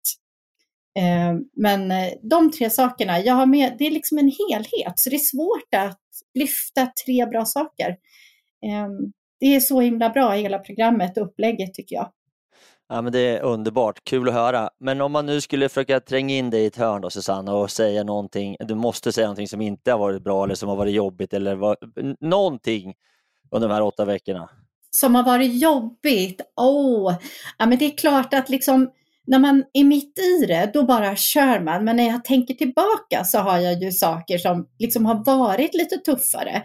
Ehm, 0.99 1.35
eh, 1.35 1.41
men 1.55 1.93
de 2.29 2.51
tre 2.51 2.69
sakerna, 2.69 3.19
jag 3.19 3.33
har 3.33 3.45
med, 3.45 3.75
det 3.79 3.87
är 3.87 3.91
liksom 3.91 4.17
en 4.17 4.31
helhet, 4.49 4.93
så 4.95 5.09
det 5.09 5.15
är 5.15 5.17
svårt 5.17 5.73
att 5.75 5.99
lyfta 6.33 6.91
tre 7.05 7.25
bra 7.25 7.45
saker. 7.45 7.97
Ehm, 8.65 9.13
det 9.39 9.55
är 9.55 9.59
så 9.59 9.81
himla 9.81 10.09
bra, 10.09 10.31
hela 10.31 10.59
programmet 10.59 11.17
och 11.17 11.25
upplägget 11.25 11.73
tycker 11.73 11.95
jag. 11.95 12.11
Ja, 12.91 13.01
men 13.01 13.13
det 13.13 13.19
är 13.19 13.41
underbart, 13.41 14.03
kul 14.03 14.27
att 14.27 14.33
höra. 14.33 14.69
Men 14.79 15.01
om 15.01 15.11
man 15.11 15.25
nu 15.25 15.41
skulle 15.41 15.69
försöka 15.69 15.99
tränga 15.99 16.35
in 16.35 16.49
dig 16.49 16.63
i 16.63 16.65
ett 16.65 16.75
hörn 16.75 17.01
då 17.01 17.09
Susanna 17.09 17.53
och 17.53 17.71
säga 17.71 18.03
någonting, 18.03 18.55
du 18.59 18.75
måste 18.75 19.11
säga 19.11 19.27
någonting 19.27 19.47
som 19.47 19.61
inte 19.61 19.91
har 19.91 19.99
varit 19.99 20.23
bra 20.23 20.43
eller 20.43 20.55
som 20.55 20.69
har 20.69 20.75
varit 20.75 20.93
jobbigt 20.93 21.33
eller 21.33 21.55
var, 21.55 21.77
någonting 22.19 22.93
under 23.51 23.67
de 23.67 23.73
här 23.73 23.81
åtta 23.81 24.05
veckorna. 24.05 24.49
Som 24.91 25.15
har 25.15 25.23
varit 25.23 25.61
jobbigt? 25.61 26.41
Åh, 26.55 27.07
oh. 27.07 27.15
ja 27.57 27.65
men 27.65 27.77
det 27.77 27.85
är 27.85 27.97
klart 27.97 28.33
att 28.33 28.49
liksom 28.49 28.89
när 29.27 29.39
man 29.39 29.63
är 29.73 29.83
mitt 29.83 30.19
i 30.19 30.45
det, 30.45 30.71
då 30.73 30.83
bara 30.83 31.15
kör 31.15 31.59
man. 31.59 31.83
Men 31.83 31.95
när 31.95 32.07
jag 32.07 32.23
tänker 32.23 32.53
tillbaka 32.53 33.23
så 33.25 33.37
har 33.37 33.59
jag 33.59 33.83
ju 33.83 33.91
saker 33.91 34.37
som 34.37 34.67
liksom 34.79 35.05
har 35.05 35.23
varit 35.25 35.73
lite 35.73 35.97
tuffare. 35.97 36.63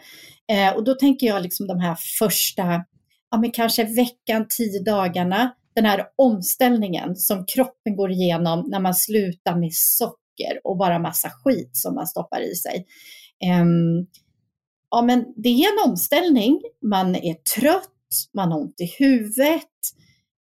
Eh, 0.53 0.77
och 0.77 0.85
då 0.85 0.95
tänker 0.95 1.27
jag 1.27 1.43
liksom 1.43 1.67
de 1.67 1.81
här 1.81 1.97
första, 2.19 2.85
ja 3.31 3.39
men 3.39 3.51
kanske 3.51 3.85
veckan, 3.85 4.47
tio 4.49 4.83
dagarna 4.83 5.51
den 5.75 5.85
här 5.85 6.07
omställningen 6.17 7.17
som 7.17 7.47
kroppen 7.47 7.97
går 7.97 8.11
igenom 8.11 8.65
när 8.69 8.81
man 8.81 8.95
slutar 8.95 9.57
med 9.57 9.71
socker 9.73 10.61
och 10.65 10.77
bara 10.77 10.99
massa 10.99 11.31
skit 11.31 11.71
som 11.73 11.95
man 11.95 12.07
stoppar 12.07 12.41
i 12.41 12.55
sig. 12.55 12.87
Um, 13.61 14.07
ja, 14.91 15.03
men 15.03 15.25
det 15.37 15.49
är 15.49 15.73
en 15.73 15.91
omställning. 15.91 16.61
Man 16.83 17.17
är 17.17 17.35
trött, 17.35 17.91
man 18.35 18.53
har 18.53 18.61
ont 18.61 18.81
i 18.81 18.95
huvudet 18.99 19.69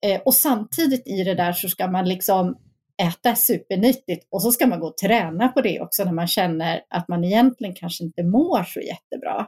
eh, 0.07 0.21
och 0.21 0.35
samtidigt 0.35 1.07
i 1.07 1.25
det 1.25 1.35
där 1.35 1.53
så 1.53 1.69
ska 1.69 1.91
man 1.91 2.09
liksom 2.09 2.57
äta 3.03 3.35
supernyttigt 3.35 4.27
och 4.31 4.43
så 4.43 4.53
ska 4.53 4.67
man 4.67 4.81
gå 4.81 4.87
och 4.87 4.97
träna 4.97 5.49
på 5.49 5.61
det 5.61 5.81
också 5.81 6.05
när 6.05 6.13
man 6.13 6.27
känner 6.27 6.81
att 6.89 7.09
man 7.09 7.25
egentligen 7.25 7.75
kanske 7.75 8.05
inte 8.05 8.23
mår 8.23 8.63
så 8.63 8.81
jättebra. 8.81 9.47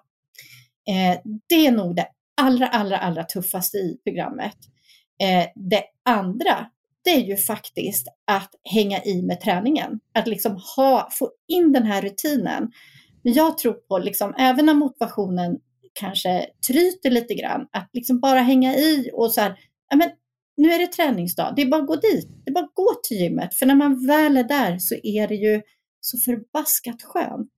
Eh, 0.89 1.21
det 1.49 1.67
är 1.67 1.73
nog 1.73 1.97
det 1.97 2.07
allra, 2.41 2.69
allra, 2.69 2.99
allra 2.99 3.25
tuffaste 3.25 3.77
i 3.77 3.99
programmet. 4.05 4.57
Eh, 5.21 5.47
det 5.55 5.85
andra, 6.05 6.67
det 7.05 7.11
är 7.11 7.21
ju 7.21 7.37
faktiskt 7.37 8.09
att 8.27 8.51
hänga 8.65 9.03
i 9.03 9.23
med 9.23 9.41
träningen. 9.41 10.01
Att 10.15 10.27
liksom 10.27 10.61
ha, 10.77 11.09
få 11.13 11.31
in 11.49 11.73
den 11.73 11.83
här 11.83 12.03
rutinen. 12.03 12.73
Men 13.23 13.33
jag 13.33 13.59
tror 13.59 13.73
på, 13.73 13.99
liksom, 13.99 14.35
även 14.39 14.67
när 14.67 14.75
motivationen 14.75 15.59
kanske 15.93 16.47
tryter 16.69 17.11
lite 17.11 17.35
grann, 17.35 17.67
att 17.73 17.91
liksom 17.93 18.21
bara 18.21 18.41
hänga 18.41 18.75
i 18.77 19.11
och 19.15 19.33
så 19.33 19.41
här, 19.41 19.59
ja 19.91 19.97
men 19.97 20.11
nu 20.57 20.73
är 20.73 20.79
det 20.79 20.87
träningsdag, 20.87 21.53
det 21.57 21.63
är 21.63 21.67
bara 21.67 21.81
att 21.81 21.87
gå 21.87 21.97
dit, 21.97 22.29
det 22.45 22.51
är 22.51 22.55
bara 22.55 22.65
att 22.65 22.75
gå 22.75 22.95
till 23.03 23.17
gymmet. 23.17 23.55
För 23.55 23.67
när 23.67 23.75
man 23.75 24.07
väl 24.07 24.37
är 24.37 24.45
där 24.45 24.79
så 24.79 24.95
är 25.03 25.29
det 25.29 25.35
ju 25.35 25.63
så 26.01 26.19
förbaskat 26.19 27.03
skönt. 27.03 27.53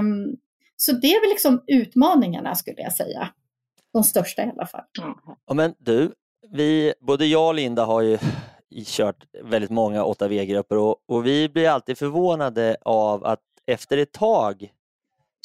Um, 0.00 0.36
så 0.76 0.92
det 0.92 1.06
är 1.06 1.20
väl 1.20 1.30
liksom 1.30 1.64
utmaningarna 1.66 2.54
skulle 2.54 2.82
jag 2.82 2.92
säga. 2.92 3.28
De 3.92 4.04
största 4.04 4.42
i 4.44 4.50
alla 4.50 4.66
fall. 4.66 4.84
Ja, 5.46 5.54
men 5.54 5.74
du, 5.78 6.12
vi, 6.50 6.94
både 7.00 7.26
jag 7.26 7.48
och 7.48 7.54
Linda 7.54 7.84
har 7.84 8.00
ju 8.00 8.18
kört 8.84 9.24
väldigt 9.42 9.70
många 9.70 10.04
8V-grupper 10.04 10.78
och, 10.78 10.96
och, 11.06 11.26
vi 11.26 11.48
blir 11.48 11.68
alltid 11.68 11.98
förvånade 11.98 12.76
av 12.82 13.24
att 13.24 13.40
efter 13.66 13.98
ett 13.98 14.12
tag 14.12 14.72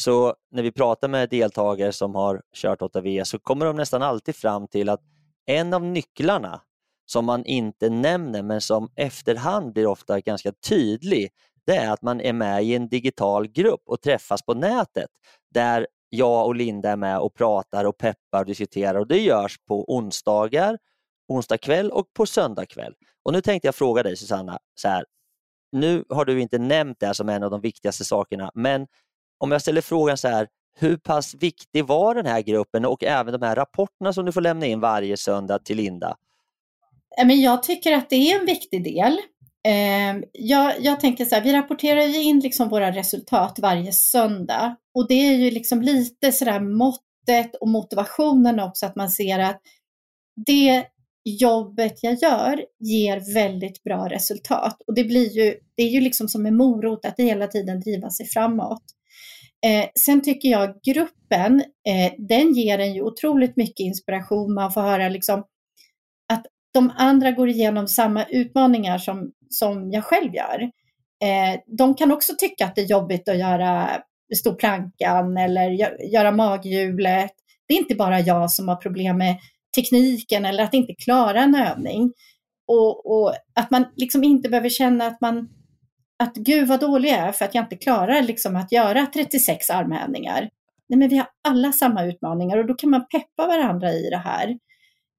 så 0.01 0.35
när 0.51 0.63
vi 0.63 0.71
pratar 0.71 1.07
med 1.07 1.29
deltagare 1.29 1.91
som 1.91 2.15
har 2.15 2.41
kört 2.55 2.81
8V 2.81 3.23
så 3.23 3.39
kommer 3.39 3.65
de 3.65 3.75
nästan 3.75 4.01
alltid 4.01 4.35
fram 4.35 4.67
till 4.67 4.89
att 4.89 5.01
en 5.45 5.73
av 5.73 5.83
nycklarna 5.83 6.61
som 7.05 7.25
man 7.25 7.45
inte 7.45 7.89
nämner 7.89 8.43
men 8.43 8.61
som 8.61 8.89
efterhand 8.95 9.73
blir 9.73 9.87
ofta 9.87 10.19
ganska 10.19 10.51
tydlig 10.51 11.29
det 11.65 11.75
är 11.75 11.91
att 11.91 12.01
man 12.01 12.21
är 12.21 12.33
med 12.33 12.63
i 12.63 12.75
en 12.75 12.89
digital 12.89 13.47
grupp 13.47 13.81
och 13.85 14.01
träffas 14.01 14.41
på 14.41 14.53
nätet 14.53 15.09
där 15.53 15.87
jag 16.09 16.45
och 16.45 16.55
Linda 16.55 16.89
är 16.89 16.95
med 16.95 17.19
och 17.19 17.33
pratar 17.33 17.85
och 17.85 17.97
peppar 17.97 18.39
och 18.39 18.45
diskuterar 18.45 18.99
och 18.99 19.07
det 19.07 19.19
görs 19.19 19.57
på 19.67 19.85
onsdagar 19.95 20.77
onsdag 21.27 21.57
kväll 21.57 21.91
och 21.91 22.13
på 22.13 22.25
söndag 22.25 22.65
kväll. 22.65 22.93
Och 23.23 23.33
nu 23.33 23.41
tänkte 23.41 23.67
jag 23.67 23.75
fråga 23.75 24.03
dig 24.03 24.17
Susanna, 24.17 24.59
så 24.75 24.87
här, 24.87 25.05
nu 25.71 26.03
har 26.09 26.25
du 26.25 26.41
inte 26.41 26.57
nämnt 26.57 26.99
det 26.99 27.05
här 27.05 27.13
som 27.13 27.29
en 27.29 27.43
av 27.43 27.51
de 27.51 27.61
viktigaste 27.61 28.05
sakerna, 28.05 28.51
men 28.53 28.87
om 29.37 29.51
jag 29.51 29.61
ställer 29.61 29.81
frågan 29.81 30.17
så 30.17 30.27
här, 30.27 30.47
hur 30.75 30.97
pass 30.97 31.35
viktig 31.35 31.85
var 31.85 32.15
den 32.15 32.25
här 32.25 32.41
gruppen 32.41 32.85
och 32.85 33.03
även 33.03 33.33
de 33.39 33.45
här 33.45 33.55
rapporterna 33.55 34.13
som 34.13 34.25
du 34.25 34.31
får 34.31 34.41
lämna 34.41 34.65
in 34.65 34.79
varje 34.79 35.17
söndag 35.17 35.59
till 35.59 35.77
Linda? 35.77 36.17
Jag 37.27 37.63
tycker 37.63 37.93
att 37.93 38.09
det 38.09 38.15
är 38.15 38.39
en 38.39 38.45
viktig 38.45 38.83
del. 38.83 39.17
Ehm, 39.67 40.23
jag, 40.31 40.73
jag 40.79 40.99
tänker 40.99 41.25
så 41.25 41.35
här, 41.35 41.43
vi 41.43 41.53
rapporterar 41.53 42.01
ju 42.01 42.21
in 42.21 42.39
liksom 42.39 42.69
våra 42.69 42.91
resultat 42.91 43.59
varje 43.61 43.91
söndag 43.91 44.75
och 44.95 45.07
det 45.07 45.13
är 45.13 45.33
ju 45.33 45.51
liksom 45.51 45.81
lite 45.81 46.31
sådär 46.31 46.59
måttet 46.59 47.55
och 47.61 47.67
motivationen 47.67 48.59
också 48.59 48.85
att 48.85 48.95
man 48.95 49.09
ser 49.09 49.39
att 49.39 49.61
det 50.45 50.85
jobbet 51.25 52.03
jag 52.03 52.13
gör 52.13 52.65
ger 52.79 53.33
väldigt 53.33 53.83
bra 53.83 54.09
resultat. 54.09 54.81
Och 54.87 54.95
det, 54.95 55.03
blir 55.03 55.29
ju, 55.29 55.55
det 55.75 55.83
är 55.83 55.89
ju 55.89 56.01
liksom 56.01 56.27
som 56.27 56.45
en 56.45 56.57
morot 56.57 57.05
att 57.05 57.19
hela 57.19 57.47
tiden 57.47 57.79
driva 57.79 58.09
sig 58.09 58.25
framåt. 58.25 58.83
Eh, 59.65 59.89
sen 60.05 60.21
tycker 60.21 60.49
jag 60.49 60.79
gruppen, 60.83 61.63
eh, 61.87 62.13
den 62.17 62.53
ger 62.53 62.79
en 62.79 62.93
ju 62.93 63.01
otroligt 63.01 63.55
mycket 63.55 63.79
inspiration. 63.79 64.53
Man 64.53 64.71
får 64.71 64.81
höra 64.81 65.09
liksom 65.09 65.43
de 66.73 66.91
andra 66.97 67.31
går 67.31 67.49
igenom 67.49 67.87
samma 67.87 68.23
utmaningar 68.23 68.97
som, 68.97 69.31
som 69.49 69.91
jag 69.91 70.03
själv 70.03 70.35
gör. 70.35 70.61
Eh, 71.23 71.59
de 71.77 71.95
kan 71.95 72.11
också 72.11 72.33
tycka 72.37 72.65
att 72.65 72.75
det 72.75 72.81
är 72.81 72.85
jobbigt 72.85 73.29
att 73.29 73.39
göra 73.39 74.01
stå 74.35 74.53
plankan 74.53 75.37
eller 75.37 75.69
göra 76.13 76.31
maghjulet. 76.31 77.31
Det 77.67 77.73
är 77.73 77.77
inte 77.77 77.95
bara 77.95 78.19
jag 78.19 78.51
som 78.51 78.67
har 78.67 78.75
problem 78.75 79.17
med 79.17 79.37
tekniken 79.75 80.45
eller 80.45 80.63
att 80.63 80.73
inte 80.73 80.93
klara 80.93 81.41
en 81.41 81.55
övning. 81.55 82.13
Och, 82.67 83.11
och, 83.11 83.33
att 83.55 83.71
man 83.71 83.85
liksom 83.95 84.23
inte 84.23 84.49
behöver 84.49 84.69
känna 84.69 85.07
att 85.07 85.21
man 85.21 85.49
att 86.23 86.35
gud 86.35 86.67
vad 86.67 86.79
dålig 86.79 87.09
jag 87.09 87.19
är 87.19 87.31
för 87.31 87.45
att 87.45 87.55
jag 87.55 87.63
inte 87.65 87.75
klarar 87.75 88.21
liksom 88.21 88.55
att 88.55 88.71
göra 88.71 89.05
36 89.05 89.69
armhävningar. 89.69 90.49
Nej, 90.89 90.99
men 90.99 91.09
vi 91.09 91.17
har 91.17 91.27
alla 91.47 91.71
samma 91.71 92.03
utmaningar 92.03 92.57
och 92.57 92.65
då 92.65 92.73
kan 92.73 92.89
man 92.89 93.07
peppa 93.07 93.47
varandra 93.47 93.91
i 93.91 94.09
det 94.09 94.17
här. 94.17 94.57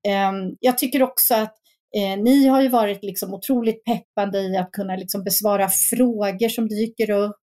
Ehm, 0.08 0.56
jag 0.60 0.78
tycker 0.78 1.02
också 1.02 1.34
att 1.34 1.54
eh, 1.96 2.22
ni 2.22 2.46
har 2.46 2.62
ju 2.62 2.68
varit 2.68 3.04
liksom 3.04 3.34
otroligt 3.34 3.84
peppande 3.84 4.38
i 4.40 4.56
att 4.56 4.72
kunna 4.72 4.96
liksom 4.96 5.24
besvara 5.24 5.68
frågor 5.68 6.48
som 6.48 6.68
dyker 6.68 7.10
upp 7.10 7.36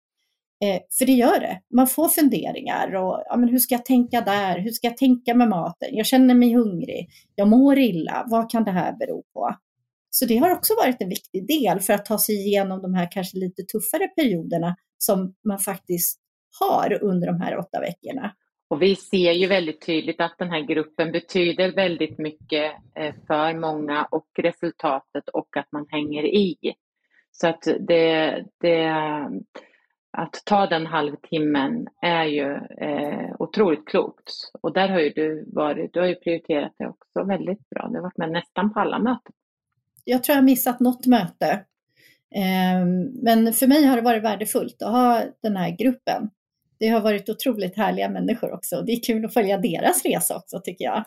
Eh, 0.64 0.80
för 0.98 1.06
det 1.06 1.12
gör 1.12 1.40
det. 1.40 1.62
Man 1.76 1.88
får 1.88 2.10
funderingar 2.10 2.96
och 2.96 3.24
ja, 3.26 3.38
men 3.38 3.50
hur 3.50 3.60
ska 3.60 3.76
jag 3.76 3.86
tänka 3.86 4.22
där? 4.22 4.60
Hur 4.60 4.72
ska 4.72 4.88
jag 4.88 4.98
tänka 4.98 5.36
med 5.36 5.50
maten? 5.50 5.90
Jag 5.92 6.06
känner 6.06 6.36
mig 6.36 6.54
hungrig. 6.54 7.10
Jag 7.36 7.48
mår 7.48 7.78
illa. 7.78 8.26
Vad 8.28 8.52
kan 8.52 8.64
det 8.64 8.72
här 8.72 8.96
bero 9.00 9.24
på? 9.34 9.56
Så 10.10 10.26
det 10.26 10.38
har 10.38 10.50
också 10.50 10.74
varit 10.74 11.02
en 11.02 11.10
viktig 11.10 11.48
del 11.48 11.80
för 11.80 11.94
att 11.94 12.06
ta 12.06 12.20
sig 12.20 12.36
igenom 12.36 12.82
de 12.82 12.94
här 12.94 13.12
kanske 13.12 13.38
lite 13.38 13.64
tuffare 13.64 14.08
perioderna 14.08 14.76
som 14.98 15.36
man 15.48 15.60
faktiskt 15.60 16.20
har 16.60 17.04
under 17.04 17.28
de 17.28 17.42
här 17.42 17.58
åtta 17.58 17.80
veckorna. 17.80 18.32
Och 18.70 18.82
vi 18.82 18.96
ser 18.96 19.32
ju 19.32 19.48
väldigt 19.48 19.86
tydligt 19.86 20.22
att 20.22 20.36
den 20.38 20.50
här 20.50 20.62
gruppen 20.62 21.12
betyder 21.12 21.72
väldigt 21.72 22.18
mycket 22.18 22.72
eh, 22.96 23.16
för 23.28 23.54
många 23.54 24.08
och 24.12 24.28
resultatet 24.38 25.30
och 25.30 25.58
att 25.58 25.72
man 25.72 25.86
hänger 25.90 26.24
i. 26.24 26.58
Så 27.32 27.48
att 27.48 27.68
det, 27.80 28.46
det 28.60 28.90
att 30.18 30.42
ta 30.46 30.66
den 30.68 30.86
halvtimmen 30.86 31.88
är 32.02 32.26
ju 32.26 32.54
eh, 32.82 33.36
otroligt 33.40 33.88
klokt. 33.88 34.32
Och 34.62 34.74
där 34.74 34.90
har 34.90 35.00
ju 35.00 35.10
du 35.10 35.50
varit, 35.54 35.94
du 35.94 36.00
har 36.00 36.08
ju 36.08 36.16
prioriterat 36.16 36.76
det 36.78 36.88
också 36.88 37.24
väldigt 37.24 37.70
bra. 37.70 37.88
Du 37.88 37.96
har 37.96 38.02
varit 38.02 38.18
med 38.18 38.32
nästan 38.32 38.74
på 38.74 38.80
alla 38.80 39.00
möten. 39.00 39.34
Jag 40.04 40.24
tror 40.24 40.34
jag 40.34 40.42
har 40.42 40.46
missat 40.46 40.80
något 40.80 41.06
möte. 41.06 41.52
Eh, 42.36 42.86
men 43.24 43.54
för 43.54 43.68
mig 43.68 43.86
har 43.86 43.96
det 43.96 44.02
varit 44.02 44.24
värdefullt 44.24 44.82
att 44.82 44.92
ha 44.92 45.24
den 45.42 45.56
här 45.56 45.78
gruppen. 45.78 46.30
Det 46.80 46.88
har 46.88 47.02
varit 47.02 47.30
otroligt 47.30 47.78
härliga 47.78 48.10
människor 48.10 48.54
också. 48.54 48.82
Det 48.82 48.92
är 48.92 49.04
kul 49.04 49.26
att 49.26 49.34
följa 49.34 49.58
deras 49.58 50.06
resa 50.06 50.36
också 50.36 50.60
tycker 50.64 50.86
jag. 50.86 51.04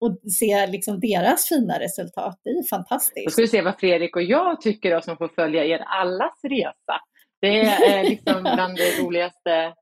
Och 0.00 0.18
se 0.32 0.66
liksom 0.66 1.00
deras 1.00 1.48
fina 1.48 1.80
resultat. 1.80 2.40
Det 2.44 2.50
är 2.50 2.68
fantastiskt. 2.68 3.26
Då 3.26 3.30
ska 3.30 3.42
vi 3.42 3.48
se 3.48 3.62
vad 3.62 3.78
Fredrik 3.78 4.16
och 4.16 4.22
jag 4.22 4.60
tycker 4.60 4.94
då, 4.94 5.00
som 5.00 5.16
får 5.16 5.28
följa 5.28 5.64
er 5.64 5.78
allas 5.78 6.40
resa. 6.42 7.00
Det 7.40 7.60
är 7.60 8.04
liksom 8.04 8.42
bland 8.54 8.76
det 8.76 9.02
roligaste 9.02 9.74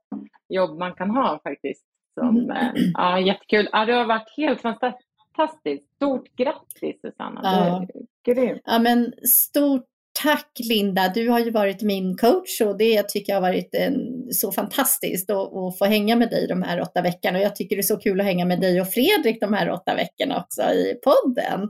jobb 0.49 0.79
man 0.79 0.94
kan 0.94 1.11
ha 1.11 1.40
faktiskt. 1.42 1.85
Som, 2.20 2.37
mm. 2.37 2.51
eh, 2.51 2.72
ja, 2.94 3.20
jättekul. 3.20 3.68
Ja, 3.72 3.85
det 3.85 3.92
har 3.92 4.05
varit 4.05 4.37
helt 4.37 4.61
fantastiskt. 4.62 5.94
Stort 5.94 6.37
grattis 6.37 7.01
Susanna. 7.01 7.40
Ja. 7.42 7.87
Grymt. 8.25 8.62
Ja, 8.64 8.79
men 8.79 9.12
stort 9.29 9.87
tack 10.22 10.50
Linda. 10.68 11.09
Du 11.09 11.29
har 11.29 11.38
ju 11.38 11.50
varit 11.50 11.83
min 11.83 12.16
coach 12.16 12.61
och 12.61 12.79
det 12.79 13.09
tycker 13.09 13.33
jag 13.33 13.37
har 13.37 13.48
varit 13.48 13.74
en, 13.74 13.94
så 14.33 14.52
fantastiskt 14.52 15.31
att, 15.31 15.57
att 15.57 15.79
få 15.79 15.85
hänga 15.85 16.16
med 16.16 16.31
dig 16.31 16.46
de 16.48 16.62
här 16.62 16.81
åtta 16.81 17.02
veckorna. 17.02 17.38
Och 17.38 17.44
jag 17.44 17.57
tycker 17.57 17.76
det 17.76 17.81
är 17.81 17.83
så 17.83 17.96
kul 17.96 18.20
att 18.20 18.26
hänga 18.26 18.44
med 18.44 18.61
dig 18.61 18.81
och 18.81 18.88
Fredrik 18.88 19.40
de 19.40 19.52
här 19.52 19.70
åtta 19.70 19.94
veckorna 19.94 20.40
också 20.40 20.62
i 20.62 20.94
podden. 21.05 21.62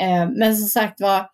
Eh, 0.00 0.30
men 0.36 0.56
som 0.56 0.68
sagt 0.68 1.00
var, 1.00 1.26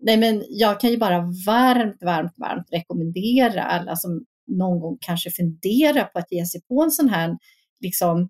nej 0.00 0.16
men 0.16 0.44
jag 0.48 0.80
kan 0.80 0.90
ju 0.90 0.96
bara 0.96 1.18
varmt, 1.46 2.02
varmt, 2.02 2.34
varmt 2.36 2.68
rekommendera 2.72 3.62
alla 3.62 3.96
som 3.96 4.24
någon 4.46 4.80
gång 4.80 4.98
kanske 5.00 5.30
funderar 5.30 6.04
på 6.04 6.18
att 6.18 6.32
ge 6.32 6.46
sig 6.46 6.60
på 6.60 6.82
en 6.82 6.90
sån 6.90 7.08
här 7.08 7.38
liksom, 7.80 8.28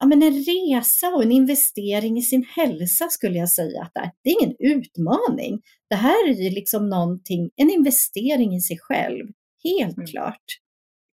ja, 0.00 0.06
men 0.06 0.22
en 0.22 0.32
resa 0.44 1.08
och 1.08 1.22
en 1.22 1.32
investering 1.32 2.18
i 2.18 2.22
sin 2.22 2.44
hälsa 2.44 3.08
skulle 3.08 3.38
jag 3.38 3.50
säga 3.50 3.82
att 3.82 3.90
det 3.94 4.00
är. 4.00 4.10
Det 4.24 4.30
är 4.30 4.42
ingen 4.42 4.56
utmaning. 4.58 5.60
Det 5.90 5.96
här 5.96 6.28
är 6.28 6.34
ju 6.34 6.50
liksom 6.50 6.88
någonting, 6.88 7.50
en 7.56 7.70
investering 7.70 8.54
i 8.54 8.60
sig 8.60 8.78
själv. 8.80 9.26
Helt 9.64 9.96
Mm. 9.96 10.06
klart. 10.06 10.44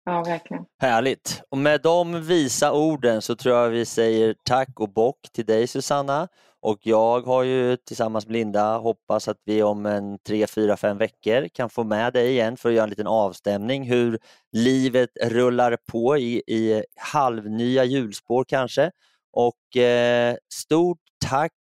Ja, 0.06 0.24
verkligen. 0.24 0.64
Härligt! 0.82 1.42
Och 1.50 1.58
med 1.58 1.82
de 1.82 2.22
visa 2.28 2.74
orden 2.74 3.22
så 3.22 3.36
tror 3.36 3.56
jag 3.56 3.70
vi 3.70 3.86
säger 3.86 4.36
tack 4.44 4.80
och 4.80 4.94
bock 4.94 5.20
till 5.34 5.46
dig 5.46 5.68
Susanna. 5.68 6.28
Och 6.62 6.80
jag 6.82 7.22
har 7.22 7.44
ju 7.44 7.78
tillsammans 7.78 8.26
med 8.26 8.34
Linda 8.34 8.78
hoppas 8.78 9.28
att 9.28 9.38
vi 9.46 9.64
om 9.64 9.86
en 9.86 10.20
tre, 10.20 10.48
fyra, 10.48 10.78
fem 10.78 10.98
veckor 10.98 11.48
kan 11.48 11.70
få 11.70 11.84
med 11.84 12.14
dig 12.14 12.30
igen 12.30 12.58
för 12.58 12.70
att 12.70 12.76
göra 12.76 12.84
en 12.84 12.90
liten 12.90 13.08
avstämning 13.08 13.84
hur 13.84 14.20
livet 14.52 15.10
rullar 15.24 15.78
på 15.92 16.18
i, 16.18 16.44
i 16.48 16.84
halvnya 16.96 17.84
hjulspår 17.84 18.44
kanske. 18.44 18.92
Och 19.32 19.78
eh, 19.78 20.36
stort 20.54 21.00
tack 21.26 21.54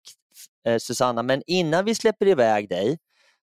eh, 0.67 0.77
Susanna, 0.77 1.23
men 1.23 1.43
innan 1.47 1.85
vi 1.85 1.95
släpper 1.95 2.27
iväg 2.27 2.69
dig 2.69 2.97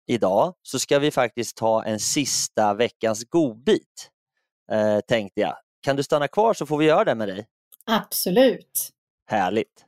idag 0.06 0.54
så 0.62 0.78
ska 0.78 0.98
vi 0.98 1.10
faktiskt 1.10 1.56
ta 1.56 1.84
en 1.84 2.00
sista 2.00 2.74
veckans 2.74 3.24
godbit 3.24 4.10
eh, 4.72 5.00
tänkte 5.00 5.40
jag. 5.40 5.56
Kan 5.82 5.96
du 5.96 6.02
stanna 6.02 6.28
kvar 6.28 6.54
så 6.54 6.66
får 6.66 6.78
vi 6.78 6.84
göra 6.84 7.04
det 7.04 7.14
med 7.14 7.28
dig. 7.28 7.46
Absolut. 7.84 8.90
Härligt! 9.26 9.85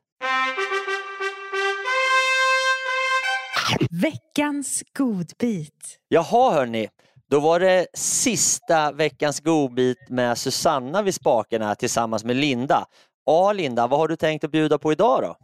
Veckans 3.90 4.82
godbit. 4.98 5.98
Jaha 6.08 6.52
hörni, 6.52 6.88
då 7.30 7.40
var 7.40 7.60
det 7.60 7.86
sista 7.94 8.92
veckans 8.92 9.40
godbit 9.40 10.08
med 10.08 10.38
Susanna 10.38 11.02
vid 11.02 11.14
spakarna 11.14 11.74
tillsammans 11.74 12.24
med 12.24 12.36
Linda. 12.36 12.84
Ja 13.26 13.52
Linda, 13.52 13.86
vad 13.86 13.98
har 13.98 14.08
du 14.08 14.16
tänkt 14.16 14.44
att 14.44 14.50
bjuda 14.50 14.78
på 14.78 14.92
idag 14.92 15.22
då? 15.22 15.36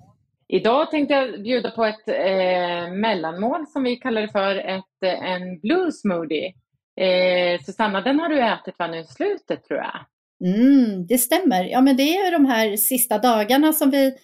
Idag 0.49 0.91
tänkte 0.91 1.15
jag 1.15 1.43
bjuda 1.43 1.71
på 1.71 1.85
ett 1.85 2.09
eh, 2.09 2.93
mellanmål 2.93 3.67
som 3.67 3.83
vi 3.83 3.97
kallar 3.97 4.23
det 4.23 4.29
för, 4.29 4.57
ett, 4.57 5.03
eh, 5.05 5.31
en 5.31 5.61
blue 5.61 5.93
smoothie. 5.93 6.53
Eh, 7.01 7.61
Susanna, 7.67 8.01
den 8.01 8.21
har 8.21 8.29
du 8.29 8.41
ätit 8.41 8.79
va 8.79 8.87
nu 8.87 8.99
i 8.99 9.05
slutet 9.05 9.65
tror 9.65 9.81
jag? 9.81 10.07
Mm, 10.55 11.07
det 11.07 11.19
stämmer. 11.19 11.65
Ja, 11.65 11.81
men 11.81 11.97
det 11.97 12.03
är 12.03 12.25
ju 12.25 12.31
de 12.31 12.47
här 12.47 12.77
sista 12.77 13.19
dagarna 13.19 13.73
som 13.73 13.91
vi 13.91 14.15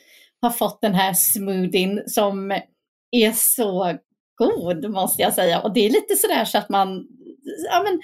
har 0.41 0.51
fått 0.51 0.81
den 0.81 0.95
här 0.95 1.13
smoothien 1.13 2.03
som 2.07 2.61
är 3.11 3.33
så 3.33 3.99
god 4.39 4.91
måste 4.91 5.23
jag 5.23 5.33
säga. 5.33 5.61
Och 5.61 5.73
det 5.73 5.87
är 5.87 5.91
lite 5.91 6.17
sådär 6.17 6.45
så 6.45 6.59
att 6.59 6.69
man 6.69 7.07
ja, 7.71 7.83
men, 7.83 8.01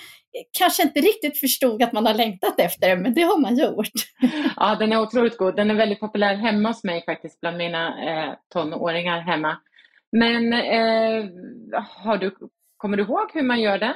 kanske 0.58 0.82
inte 0.82 1.00
riktigt 1.00 1.40
förstod 1.40 1.82
att 1.82 1.92
man 1.92 2.06
har 2.06 2.14
längtat 2.14 2.60
efter 2.60 2.88
den, 2.88 3.02
men 3.02 3.14
det 3.14 3.22
har 3.22 3.38
man 3.38 3.56
gjort. 3.56 3.92
Ja, 4.56 4.76
den 4.78 4.92
är 4.92 5.00
otroligt 5.00 5.36
god. 5.36 5.56
Den 5.56 5.70
är 5.70 5.74
väldigt 5.74 6.00
populär 6.00 6.34
hemma 6.34 6.68
hos 6.68 6.84
mig 6.84 7.04
faktiskt, 7.04 7.40
bland 7.40 7.56
mina 7.56 7.86
eh, 7.86 8.34
tonåringar 8.52 9.20
hemma. 9.20 9.56
Men 10.12 10.52
eh, 10.52 11.24
har 11.82 12.16
du, 12.16 12.36
kommer 12.76 12.96
du 12.96 13.02
ihåg 13.02 13.30
hur 13.34 13.42
man 13.42 13.60
gör 13.60 13.78
den? 13.78 13.94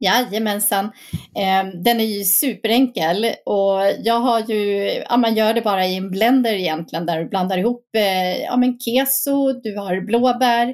Jajamensan. 0.00 0.92
Ehm, 1.38 1.82
den 1.82 2.00
är 2.00 2.04
ju 2.04 2.24
superenkel 2.24 3.26
och 3.44 3.80
jag 4.04 4.20
har 4.20 4.40
ju, 4.40 4.90
ja 5.08 5.16
man 5.16 5.34
gör 5.34 5.54
det 5.54 5.62
bara 5.62 5.86
i 5.86 5.96
en 5.96 6.10
blender 6.10 6.52
egentligen 6.52 7.06
där 7.06 7.18
du 7.18 7.28
blandar 7.28 7.58
ihop 7.58 7.86
eh, 7.96 8.42
ja, 8.42 8.56
men 8.56 8.78
keso, 8.78 9.52
du 9.52 9.78
har 9.78 10.00
blåbär 10.00 10.68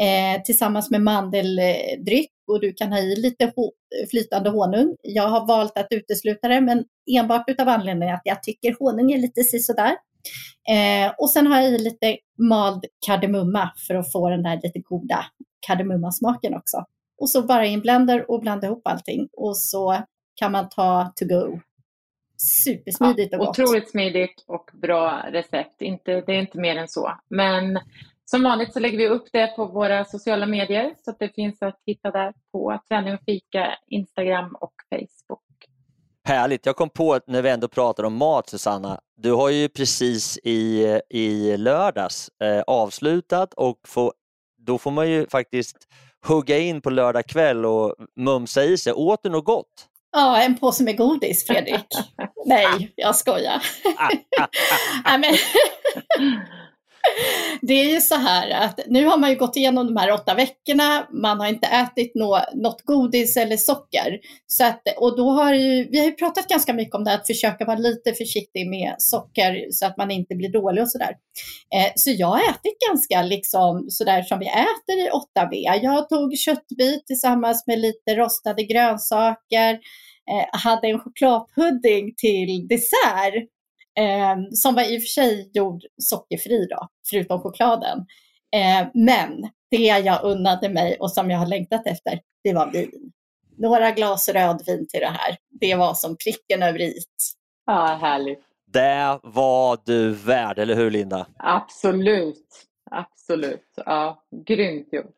eh, 0.00 0.42
tillsammans 0.44 0.90
med 0.90 1.02
mandeldryck 1.02 2.30
och 2.48 2.60
du 2.60 2.72
kan 2.72 2.92
ha 2.92 2.98
i 2.98 3.16
lite 3.16 3.52
flytande 4.10 4.50
honung. 4.50 4.96
Jag 5.02 5.28
har 5.28 5.46
valt 5.46 5.78
att 5.78 5.86
utesluta 5.90 6.48
det 6.48 6.60
men 6.60 6.84
enbart 7.18 7.50
utav 7.50 7.68
anledningen 7.68 8.14
att 8.14 8.22
jag 8.24 8.42
tycker 8.42 8.76
honung 8.78 9.12
är 9.12 9.18
lite 9.18 9.44
sisådär. 9.44 9.96
Eh, 10.70 11.12
och 11.18 11.30
sen 11.30 11.46
har 11.46 11.60
jag 11.60 11.70
i 11.72 11.78
lite 11.78 12.16
mald 12.38 12.84
kardemumma 13.06 13.70
för 13.86 13.94
att 13.94 14.12
få 14.12 14.30
den 14.30 14.42
där 14.42 14.60
lite 14.62 14.78
goda 14.78 15.24
kardemummasmaken 15.66 16.54
också. 16.54 16.84
Och 17.20 17.30
så 17.30 17.42
bara 17.42 17.66
i 17.66 17.74
en 17.74 17.80
blender 17.80 18.30
och 18.30 18.40
blanda 18.40 18.66
ihop 18.66 18.86
allting. 18.86 19.28
Och 19.32 19.58
så 19.58 20.02
kan 20.34 20.52
man 20.52 20.68
ta 20.68 21.12
to 21.16 21.24
go. 21.24 21.60
Supersmidigt 22.64 23.34
och 23.34 23.38
gott. 23.38 23.48
Otroligt 23.48 23.90
smidigt 23.90 24.44
och 24.46 24.70
bra 24.82 25.24
recept. 25.30 25.82
Inte, 25.82 26.20
det 26.20 26.32
är 26.32 26.40
inte 26.40 26.58
mer 26.58 26.76
än 26.76 26.88
så. 26.88 27.12
Men 27.28 27.80
som 28.24 28.42
vanligt 28.42 28.72
så 28.72 28.80
lägger 28.80 28.98
vi 28.98 29.08
upp 29.08 29.28
det 29.32 29.46
på 29.56 29.66
våra 29.66 30.04
sociala 30.04 30.46
medier 30.46 30.94
så 31.04 31.10
att 31.10 31.18
det 31.18 31.28
finns 31.34 31.62
att 31.62 31.78
hitta 31.86 32.10
där 32.10 32.32
på 32.52 32.80
Träning 32.88 33.14
och 33.14 33.20
fika, 33.26 33.78
Instagram 33.86 34.56
och 34.60 34.74
Facebook. 34.90 35.40
Härligt! 36.24 36.66
Jag 36.66 36.76
kom 36.76 36.90
på 36.90 37.14
att 37.14 37.26
när 37.26 37.42
vi 37.42 37.50
ändå 37.50 37.68
pratar 37.68 38.04
om 38.04 38.16
mat 38.16 38.48
Susanna, 38.48 39.00
du 39.16 39.32
har 39.32 39.50
ju 39.50 39.68
precis 39.68 40.38
i, 40.38 41.00
i 41.08 41.56
lördags 41.56 42.30
eh, 42.42 42.62
avslutat 42.66 43.54
och 43.54 43.80
få, 43.86 44.12
då 44.58 44.78
får 44.78 44.90
man 44.90 45.10
ju 45.10 45.26
faktiskt 45.26 45.88
hugga 46.26 46.58
in 46.58 46.80
på 46.80 46.90
lördag 46.90 47.26
kväll 47.26 47.66
och 47.66 47.94
mumsa 48.16 48.64
i 48.64 48.78
sig. 48.78 48.92
Åt 48.92 49.22
du 49.22 49.30
något 49.30 49.44
gott? 49.44 49.86
Ja, 50.12 50.42
en 50.42 50.58
påse 50.58 50.84
med 50.84 50.96
godis, 50.96 51.46
Fredrik. 51.46 51.86
Nej, 52.46 52.92
jag 52.96 53.16
skojar. 53.16 53.62
Nej, 55.04 55.18
men... 55.18 55.34
Det 57.62 57.74
är 57.74 57.94
ju 57.94 58.00
så 58.00 58.14
här 58.14 58.50
att 58.50 58.80
nu 58.86 59.06
har 59.06 59.18
man 59.18 59.30
ju 59.30 59.36
gått 59.36 59.56
igenom 59.56 59.86
de 59.86 59.96
här 59.96 60.12
åtta 60.12 60.34
veckorna, 60.34 61.06
man 61.22 61.40
har 61.40 61.48
inte 61.48 61.66
ätit 61.66 62.12
nå, 62.14 62.40
något 62.54 62.82
godis 62.82 63.36
eller 63.36 63.56
socker. 63.56 64.18
Så 64.46 64.64
att, 64.64 64.82
och 64.96 65.16
då 65.16 65.30
har 65.30 65.54
ju, 65.54 65.88
vi 65.90 65.98
har 65.98 66.06
ju 66.06 66.12
pratat 66.12 66.48
ganska 66.48 66.72
mycket 66.72 66.94
om 66.94 67.04
det, 67.04 67.14
att 67.14 67.26
försöka 67.26 67.64
vara 67.64 67.78
lite 67.78 68.12
försiktig 68.14 68.70
med 68.70 68.94
socker 68.98 69.66
så 69.70 69.86
att 69.86 69.96
man 69.96 70.10
inte 70.10 70.34
blir 70.34 70.52
dålig 70.52 70.82
och 70.82 70.90
sådär. 70.90 71.16
Eh, 71.74 71.92
så 71.94 72.10
jag 72.10 72.26
har 72.26 72.50
ätit 72.50 72.78
ganska 72.88 73.22
liksom 73.22 73.86
sådär 73.90 74.22
som 74.22 74.38
vi 74.38 74.46
äter 74.46 74.98
i 74.98 75.10
8V. 75.10 75.80
Jag 75.82 76.08
tog 76.08 76.38
köttbit 76.38 77.06
tillsammans 77.06 77.66
med 77.66 77.78
lite 77.78 78.16
rostade 78.16 78.62
grönsaker, 78.62 79.72
eh, 80.30 80.60
hade 80.60 80.88
en 80.88 81.00
chokladpudding 81.00 82.14
till 82.16 82.68
dessert. 82.68 83.59
Eh, 83.98 84.36
som 84.52 84.74
var 84.74 84.82
i 84.82 84.98
och 84.98 85.02
för 85.02 85.08
sig 85.08 85.50
gjord 85.54 85.82
sockerfri 85.98 86.66
då, 86.70 86.88
förutom 87.10 87.40
chokladen. 87.40 87.98
Eh, 88.56 88.88
men 88.94 89.50
det 89.70 89.84
jag 89.84 90.24
unnade 90.24 90.68
mig 90.68 90.96
och 91.00 91.12
som 91.12 91.30
jag 91.30 91.38
har 91.38 91.46
längtat 91.46 91.86
efter, 91.86 92.20
det 92.44 92.52
var 92.52 92.70
vin. 92.70 93.12
Några 93.58 93.90
glas 93.90 94.28
rödvin 94.28 94.86
till 94.88 95.00
det 95.00 95.06
här. 95.18 95.36
Det 95.60 95.74
var 95.74 95.94
som 95.94 96.16
pricken 96.16 96.62
över 96.62 96.80
i. 96.80 96.94
Ja, 97.66 97.98
härligt. 98.00 98.40
Det 98.72 99.20
var 99.22 99.78
du 99.84 100.10
värd, 100.10 100.58
eller 100.58 100.74
hur 100.74 100.90
Linda? 100.90 101.26
Absolut. 101.36 102.66
Absolut. 102.90 103.72
Ja, 103.76 104.24
grymt 104.46 104.88
gjort. 104.92 105.14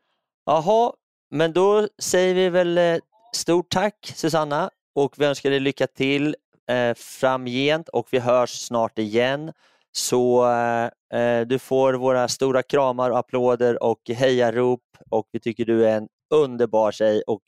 Jaha, 0.47 0.93
men 1.31 1.53
då 1.53 1.89
säger 1.99 2.35
vi 2.35 2.49
väl 2.49 2.79
eh, 2.79 2.97
stort 3.35 3.71
tack 3.71 4.13
Susanna 4.15 4.71
och 4.95 5.15
vi 5.19 5.25
önskar 5.25 5.51
dig 5.51 5.61
lycka 5.61 5.87
till 5.87 6.37
eh, 6.71 6.95
framgent 6.97 7.89
och 7.89 8.09
vi 8.11 8.19
hörs 8.19 8.51
snart 8.51 8.99
igen. 8.99 9.53
Så 9.93 10.51
eh, 10.51 11.21
eh, 11.21 11.47
du 11.47 11.59
får 11.59 11.95
våra 11.95 12.29
stora 12.29 12.63
kramar 12.63 13.11
och 13.11 13.19
applåder 13.19 13.83
och 13.83 14.01
hejarop 14.09 14.81
och 15.11 15.29
vi 15.33 15.41
tycker 15.41 15.65
du 15.65 15.87
är 15.87 15.97
en 15.97 16.09
underbar 16.35 16.93
tjej 16.93 17.23
och 17.27 17.43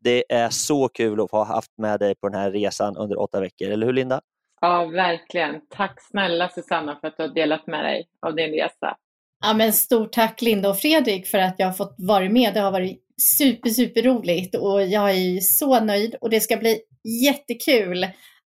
det 0.00 0.24
är 0.28 0.50
så 0.50 0.88
kul 0.88 1.20
att 1.20 1.30
ha 1.30 1.44
haft 1.44 1.78
med 1.78 2.00
dig 2.00 2.14
på 2.14 2.28
den 2.28 2.40
här 2.40 2.50
resan 2.50 2.96
under 2.96 3.20
åtta 3.20 3.40
veckor, 3.40 3.68
eller 3.70 3.86
hur 3.86 3.92
Linda? 3.92 4.20
Ja, 4.60 4.84
verkligen. 4.84 5.60
Tack 5.70 6.02
snälla 6.10 6.48
Susanna 6.48 6.98
för 7.00 7.08
att 7.08 7.16
du 7.16 7.22
har 7.22 7.34
delat 7.34 7.66
med 7.66 7.84
dig 7.84 8.08
av 8.26 8.34
din 8.34 8.50
resa. 8.50 8.96
Ja, 9.44 9.54
men 9.54 9.72
stort 9.72 10.12
tack 10.12 10.42
Linda 10.42 10.68
och 10.68 10.78
Fredrik 10.78 11.26
för 11.26 11.38
att 11.38 11.54
jag 11.58 11.66
har 11.66 11.72
fått 11.72 11.94
vara 11.98 12.28
med. 12.28 12.54
Det 12.54 12.60
har 12.60 12.72
varit 12.72 13.02
super, 13.38 13.70
super 13.70 14.02
roligt 14.02 14.54
och 14.54 14.86
jag 14.86 15.10
är 15.10 15.40
så 15.40 15.80
nöjd 15.80 16.14
och 16.20 16.30
det 16.30 16.40
ska 16.40 16.56
bli 16.56 16.80
jättekul 17.24 18.06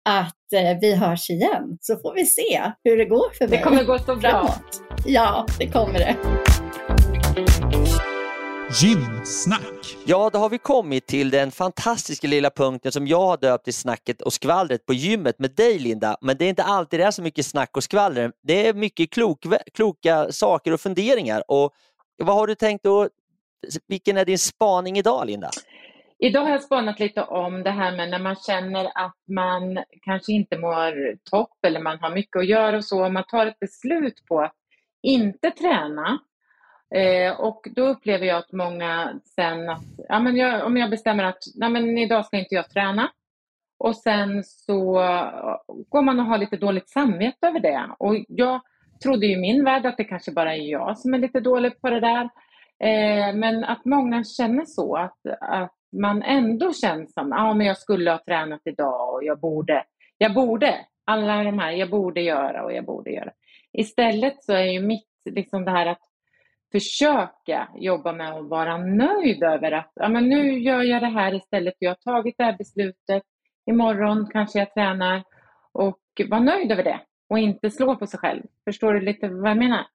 att 0.07 0.53
eh, 0.53 0.79
vi 0.81 0.95
hörs 0.95 1.31
igen. 1.31 1.79
Så 1.81 1.97
får 1.97 2.15
vi 2.15 2.27
se 2.27 2.73
hur 2.85 2.97
det 2.97 3.05
går 3.05 3.35
för 3.39 3.49
mig. 3.49 3.59
Det 3.59 3.65
kommer 3.65 3.85
gå 3.85 3.99
så 3.99 4.17
bra. 4.17 4.31
framåt. 4.31 4.83
Ja, 5.05 5.47
det 5.59 5.67
kommer 5.67 5.99
det. 5.99 6.17
Gymsnack. 8.83 9.97
Ja, 10.07 10.31
då 10.33 10.39
har 10.39 10.49
vi 10.49 10.59
kommit 10.59 11.07
till 11.07 11.31
den 11.31 11.51
fantastiska 11.51 12.29
lilla 12.29 12.51
punkten 12.51 12.93
som 12.93 13.07
jag 13.07 13.21
har 13.21 13.37
döpt 13.37 13.65
till 13.65 13.75
snacket 13.75 14.23
och 14.23 14.33
skvallret 14.33 14.87
på 14.87 14.95
gymmet 14.95 15.39
med 15.39 15.51
dig 15.51 15.79
Linda. 15.79 16.17
Men 16.21 16.37
det 16.37 16.45
är 16.45 16.49
inte 16.49 16.63
alltid 16.63 17.01
det 17.01 17.05
är 17.05 17.11
så 17.11 17.23
mycket 17.23 17.47
snack 17.47 17.77
och 17.77 17.85
skvaller. 17.85 18.33
Det 18.43 18.69
är 18.69 18.75
mycket 18.75 19.11
klok, 19.11 19.39
kloka 19.75 20.33
saker 20.33 20.73
och 20.73 20.81
funderingar. 20.81 21.43
Och 21.49 21.73
vad 22.23 22.37
har 22.37 22.47
du 22.47 22.55
tänkt 22.55 22.87
att, 22.87 23.09
vilken 23.89 24.17
är 24.17 24.25
din 24.25 24.39
spaning 24.39 24.99
idag 24.99 25.27
Linda? 25.27 25.51
Idag 26.19 26.41
har 26.41 26.51
jag 26.51 26.63
spanat 26.63 27.01
lite 27.01 27.23
om 27.23 27.63
det 27.63 27.71
här 27.71 27.97
med 27.97 28.11
när 28.11 28.19
man 28.19 28.37
känner 28.37 28.85
att 28.85 29.17
man 29.29 29.79
kanske 30.03 30.33
inte 30.33 30.59
mår 30.59 31.17
topp 31.31 31.59
eller 31.67 31.81
man 31.81 31.99
har 32.01 32.11
mycket 32.11 32.37
att 32.37 32.47
göra 32.47 32.77
och 32.77 32.85
så. 32.85 33.07
Om 33.07 33.15
Man 33.15 33.25
tar 33.29 33.47
ett 33.47 33.59
beslut 33.59 34.25
på 34.29 34.41
att 34.41 34.55
inte 35.03 35.51
träna. 35.51 36.19
Eh, 36.95 37.41
och 37.41 37.69
då 37.77 37.87
upplever 37.87 38.27
jag 38.27 38.39
att 38.39 38.53
många 38.53 39.21
sen 39.35 39.69
att, 39.71 39.83
ja, 40.09 40.21
men 40.21 40.37
jag, 40.37 40.67
om 40.67 40.77
jag 40.77 40.91
bestämmer 40.91 41.25
att 41.25 41.39
nej, 41.55 41.71
men 41.71 41.99
idag 41.99 42.27
ska 42.27 42.39
inte 42.39 42.55
jag 42.55 42.71
träna. 42.71 43.11
och 43.79 43.97
sen 43.97 44.45
så 44.45 44.93
går 45.89 46.03
man 46.03 46.21
och 46.21 46.27
har 46.27 46.39
lite 46.39 46.57
dåligt 46.57 46.91
samvete 46.91 47.47
över 47.47 47.61
det. 47.61 47.91
Och 47.99 48.17
jag 48.29 48.61
trodde 49.03 49.27
i 49.27 49.37
min 49.37 49.65
värld 49.65 49.87
att 49.87 49.97
det 49.97 50.05
kanske 50.05 50.33
bara 50.33 50.55
är 50.57 50.63
jag 50.63 50.99
som 50.99 51.15
är 51.15 51.19
lite 51.19 51.41
dålig 51.41 51.81
på 51.81 51.91
det 51.91 52.01
där. 52.01 52.25
Eh, 52.81 53.35
men 53.35 53.65
att 53.65 53.85
många 53.85 54.25
känner 54.25 54.65
så, 54.67 54.97
att, 54.97 55.19
att 55.41 55.76
man 55.93 56.23
ändå 56.23 56.73
känner 56.73 57.07
som, 57.07 57.29
ja 57.29 57.43
ah, 57.43 57.55
men 57.55 57.67
jag 57.67 57.79
skulle 57.79 58.11
ha 58.11 58.19
tränat 58.27 58.61
idag 58.65 59.15
och 59.15 59.25
jag 59.25 59.41
borde, 59.41 59.85
jag 60.19 60.35
borde, 60.35 60.87
alla 61.05 61.45
de 61.45 61.59
här, 61.59 61.73
jag 61.73 61.91
borde 61.91 62.21
göra 62.21 62.65
och 62.65 62.73
jag 62.73 62.85
borde 62.85 63.11
göra. 63.11 63.33
Istället 63.73 64.45
så 64.45 64.53
är 64.53 64.65
ju 64.65 64.81
mitt, 64.81 65.09
liksom 65.31 65.65
det 65.65 65.71
här 65.71 65.87
att 65.87 66.03
försöka 66.73 67.69
jobba 67.75 68.13
med 68.13 68.35
att 68.35 68.49
vara 68.49 68.77
nöjd 68.79 69.43
över 69.43 69.73
att 69.73 69.93
ja, 69.95 70.09
men 70.09 70.29
nu 70.29 70.59
gör 70.59 70.83
jag 70.83 71.03
det 71.03 71.09
här 71.09 71.35
istället. 71.35 71.75
Jag 71.79 71.91
har 71.91 72.13
tagit 72.13 72.35
det 72.39 72.45
här 72.45 72.57
beslutet. 72.59 73.23
Imorgon 73.67 74.29
kanske 74.33 74.59
jag 74.59 74.75
tränar 74.75 75.23
och 75.73 76.01
vara 76.29 76.41
nöjd 76.41 76.73
över 76.73 76.85
det 76.85 77.01
och 77.29 77.39
inte 77.39 77.71
slå 77.71 77.97
på 77.97 78.07
sig 78.07 78.21
själv. 78.21 78.43
Förstår 78.65 78.95
du 78.95 79.01
lite 79.01 79.29
vad 79.29 79.51
jag 79.51 79.59
menar? 79.59 79.87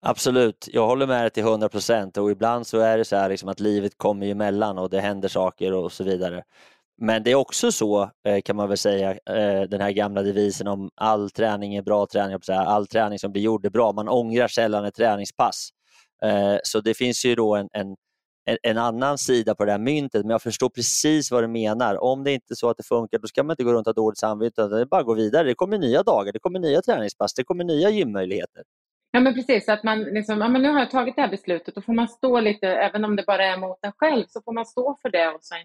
Absolut, 0.00 0.68
jag 0.72 0.86
håller 0.86 1.06
med 1.06 1.22
dig 1.22 1.30
till 1.30 1.42
100 1.42 1.68
procent 1.68 2.16
och 2.16 2.30
ibland 2.30 2.66
så 2.66 2.78
är 2.78 2.98
det 2.98 3.04
så 3.04 3.16
här 3.16 3.28
liksom 3.28 3.48
att 3.48 3.60
livet 3.60 3.98
kommer 3.98 4.26
emellan 4.26 4.78
och 4.78 4.90
det 4.90 5.00
händer 5.00 5.28
saker 5.28 5.72
och 5.72 5.92
så 5.92 6.04
vidare. 6.04 6.42
Men 6.98 7.22
det 7.22 7.30
är 7.30 7.34
också 7.34 7.72
så, 7.72 8.10
eh, 8.26 8.40
kan 8.44 8.56
man 8.56 8.68
väl 8.68 8.78
säga, 8.78 9.10
eh, 9.12 9.62
den 9.68 9.80
här 9.80 9.90
gamla 9.90 10.22
devisen 10.22 10.66
om 10.68 10.90
all 10.94 11.30
träning 11.30 11.74
är 11.74 11.82
bra 11.82 12.06
träning, 12.06 12.38
all 12.48 12.86
träning 12.86 13.18
som 13.18 13.32
blir 13.32 13.42
gjord 13.42 13.66
är 13.66 13.70
bra. 13.70 13.92
Man 13.92 14.08
ångrar 14.08 14.48
sällan 14.48 14.84
ett 14.84 14.94
träningspass. 14.94 15.68
Eh, 16.22 16.56
så 16.64 16.80
det 16.80 16.94
finns 16.94 17.24
ju 17.24 17.34
då 17.34 17.56
en, 17.56 17.68
en, 17.72 17.96
en 18.62 18.78
annan 18.78 19.18
sida 19.18 19.54
på 19.54 19.64
det 19.64 19.72
här 19.72 19.78
myntet, 19.78 20.22
men 20.22 20.30
jag 20.30 20.42
förstår 20.42 20.68
precis 20.68 21.30
vad 21.30 21.42
du 21.42 21.48
menar. 21.48 22.04
Om 22.04 22.24
det 22.24 22.32
inte 22.32 22.52
är 22.52 22.56
så 22.56 22.70
att 22.70 22.76
det 22.76 22.86
funkar, 22.86 23.18
då 23.18 23.28
ska 23.28 23.42
man 23.42 23.54
inte 23.54 23.64
gå 23.64 23.72
runt 23.72 23.86
och 23.86 23.96
ha 23.96 24.02
dåligt 24.02 24.18
samvete, 24.18 24.62
utan 24.62 24.70
det 24.70 24.80
är 24.80 24.86
bara 24.86 25.00
att 25.00 25.06
gå 25.06 25.14
vidare. 25.14 25.48
Det 25.48 25.54
kommer 25.54 25.78
nya 25.78 26.02
dagar, 26.02 26.32
det 26.32 26.38
kommer 26.38 26.58
nya 26.58 26.82
träningspass, 26.82 27.34
det 27.34 27.44
kommer 27.44 27.64
nya 27.64 27.90
gymmöjligheter. 27.90 28.62
Ja 29.10 29.20
men 29.20 29.34
precis, 29.34 29.68
att 29.68 29.82
man 29.82 30.02
liksom, 30.02 30.40
ja, 30.40 30.48
men 30.48 30.62
nu 30.62 30.68
har 30.68 30.78
jag 30.78 30.90
tagit 30.90 31.16
det 31.16 31.22
här 31.22 31.28
beslutet, 31.28 31.74
då 31.74 31.80
får 31.80 31.92
man 31.92 32.08
stå 32.08 32.40
lite, 32.40 32.68
även 32.68 33.04
om 33.04 33.16
det 33.16 33.26
bara 33.26 33.44
är 33.44 33.56
mot 33.56 33.78
en 33.82 33.92
själv, 33.92 34.24
så 34.28 34.42
får 34.42 34.52
man 34.52 34.66
stå 34.66 34.98
för 35.02 35.10
det 35.10 35.28
och 35.28 35.42
sen 35.42 35.58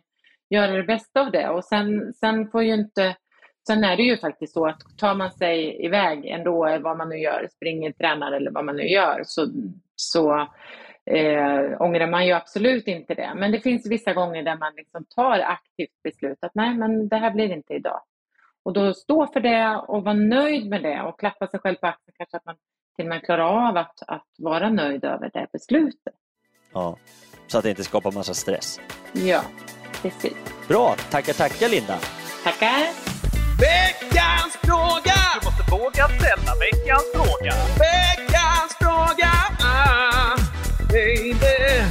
göra 0.50 0.72
det 0.72 0.84
bästa 0.84 1.22
av 1.22 1.32
det. 1.32 1.50
Och 1.50 1.66
sen, 1.66 2.14
sen 2.14 2.48
får 2.52 2.64
ju 2.64 2.74
inte 2.74 3.16
Sen 3.68 3.84
är 3.84 3.98
det 3.98 4.04
ju 4.04 4.18
faktiskt 4.18 4.54
så 4.54 4.66
att 4.66 4.82
tar 4.98 5.16
man 5.16 5.32
sig 5.32 5.86
iväg 5.86 6.26
ändå, 6.26 6.80
vad 6.80 6.98
man 6.98 7.10
nu 7.10 7.18
gör, 7.18 7.48
springer, 7.52 7.92
tränar 7.92 8.32
eller 8.32 8.52
vad 8.52 8.66
man 8.66 8.76
nu 8.76 8.84
gör, 8.84 9.22
så, 9.26 9.48
så 9.96 10.40
eh, 11.06 11.82
ångrar 11.82 12.08
man 12.08 12.28
ju 12.28 12.34
absolut 12.34 12.88
inte 12.88 13.14
det. 13.14 13.32
Men 13.36 13.52
det 13.52 13.60
finns 13.60 13.92
vissa 13.92 14.14
gånger 14.14 14.44
där 14.44 14.58
man 14.58 14.74
liksom 14.76 15.06
tar 15.16 15.40
aktivt 15.40 16.04
beslut 16.04 16.38
att 16.42 16.56
nej, 16.56 16.74
men 16.74 17.08
det 17.08 17.18
här 17.18 17.32
blir 17.32 17.52
inte 17.52 17.74
idag. 17.74 18.02
Och 18.64 18.74
då 18.74 18.94
stå 18.94 19.28
för 19.28 19.40
det 19.40 19.82
och 19.88 20.04
vara 20.04 20.16
nöjd 20.16 20.70
med 20.70 20.84
det 20.84 21.02
och 21.02 21.20
klappa 21.20 21.48
sig 21.48 21.60
själv 21.60 21.76
på 21.76 21.88
axeln, 21.88 22.16
kanske 22.18 22.38
att 22.38 22.46
man 22.46 22.56
till 22.96 23.06
med 23.08 23.24
klarar 23.24 23.68
av 23.70 23.78
att, 23.78 24.04
att 24.08 24.28
vara 24.38 24.70
nöjd 24.70 25.04
över 25.04 25.30
det 25.34 25.48
beslutet. 25.54 26.14
Ja, 26.74 26.98
så 27.48 27.58
att 27.58 27.64
det 27.64 27.70
inte 27.70 27.84
skapar 27.84 28.12
massa 28.12 28.34
stress. 28.34 28.80
Ja, 29.14 29.42
precis. 30.02 30.34
Bra, 30.68 30.96
tackar, 31.10 31.34
tackar 31.34 31.70
Linda. 31.70 31.98
Tackar. 32.44 32.88
Veckans 33.60 34.58
fråga! 34.62 35.14
Du 35.42 35.46
måste 35.46 35.72
våga 35.72 36.08
ställa 36.08 36.54
veckans 36.60 37.12
fråga. 37.14 37.54
Veckans 37.80 38.76
fråga! 38.80 39.32
Ah, 39.60 40.38
baby. 40.90 41.84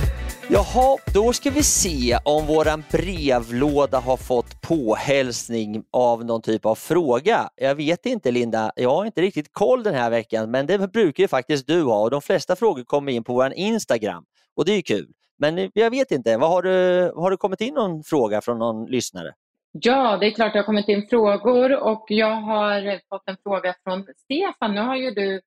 Jaha, 0.48 0.96
då 1.14 1.32
ska 1.32 1.50
vi 1.50 1.62
se 1.62 2.18
om 2.24 2.46
våran 2.46 2.84
brevlåda 2.90 3.98
har 3.98 4.16
fått 4.16 4.51
påhälsning 4.72 5.85
av 5.90 6.24
någon 6.24 6.42
typ 6.42 6.66
av 6.66 6.74
fråga. 6.74 7.50
Jag 7.56 7.74
vet 7.74 8.06
inte 8.06 8.30
Linda, 8.30 8.72
jag 8.76 8.90
har 8.90 9.04
inte 9.04 9.20
riktigt 9.20 9.52
koll 9.52 9.82
den 9.82 9.94
här 9.94 10.11
veckan, 10.11 10.50
men 10.50 10.66
det 10.66 10.92
brukar 10.92 11.22
ju 11.22 11.28
faktiskt 11.28 11.66
du 11.66 11.82
ha 11.82 12.02
och 12.02 12.11
de 12.11 12.22
flesta 12.22 12.56
frågor 12.56 12.85
kommer 12.85 13.12
in 13.12 13.24
på 13.24 13.35
vår 13.35 13.52
Instagram 13.52 14.24
och 14.56 14.64
det 14.64 14.72
är 14.72 14.76
ju 14.76 14.82
kul. 14.82 15.06
Men 15.38 15.58
eh, 15.58 15.70
jag 15.74 15.90
vet 15.90 16.11
inte, 16.11 16.37
vad 16.37 16.50
har, 16.50 16.62
du, 16.62 17.12
har 17.16 17.30
det 17.30 17.37
kommit 17.37 17.61
in 17.61 17.74
någon 17.74 18.02
fråga 18.02 18.40
från 18.40 18.58
någon 18.58 18.87
lyssnare? 18.87 19.32
Ja, 19.72 20.16
det 20.16 20.26
är 20.26 20.30
klart 20.30 20.52
det 20.52 20.58
har 20.58 20.66
kommit 20.66 20.88
in 20.88 21.06
frågor 21.11 21.82
och 21.82 22.04
jag 22.08 22.35
har 22.35 23.00
fått 23.08 23.28
en 23.28 23.37
fråga 23.42 23.74
från 23.85 24.06
Stefan. 24.16 24.74
Nu 24.74 24.80
har 24.80 24.96
ju 24.96 25.11
du 25.11 25.40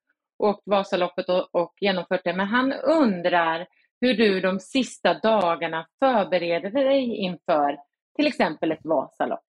åkt 0.43 0.61
Vasaloppet 0.65 1.29
och, 1.29 1.55
och 1.55 1.73
genomfört 1.81 2.21
det, 2.23 2.33
men 2.33 2.47
han 2.47 2.73
undrar 2.73 3.67
hur 4.01 4.13
du 4.13 4.41
de 4.41 4.59
sista 4.59 5.13
dagarna 5.13 5.85
förbereder 5.99 6.69
dig 6.69 7.15
inför 7.15 7.77
till 8.15 8.27
exempel 8.27 8.71
ett 8.71 8.83
Vasalopp. 8.83 9.43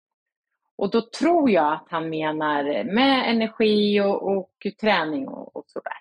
Och 0.77 0.91
då 0.91 1.01
tror 1.01 1.51
jag 1.51 1.73
att 1.73 1.87
han 1.89 2.09
menar 2.09 2.85
med 2.85 3.31
energi 3.31 4.01
och, 4.01 4.39
och 4.39 4.51
träning 4.81 5.29
och, 5.29 5.57
och 5.57 5.65
sådär. 5.67 5.93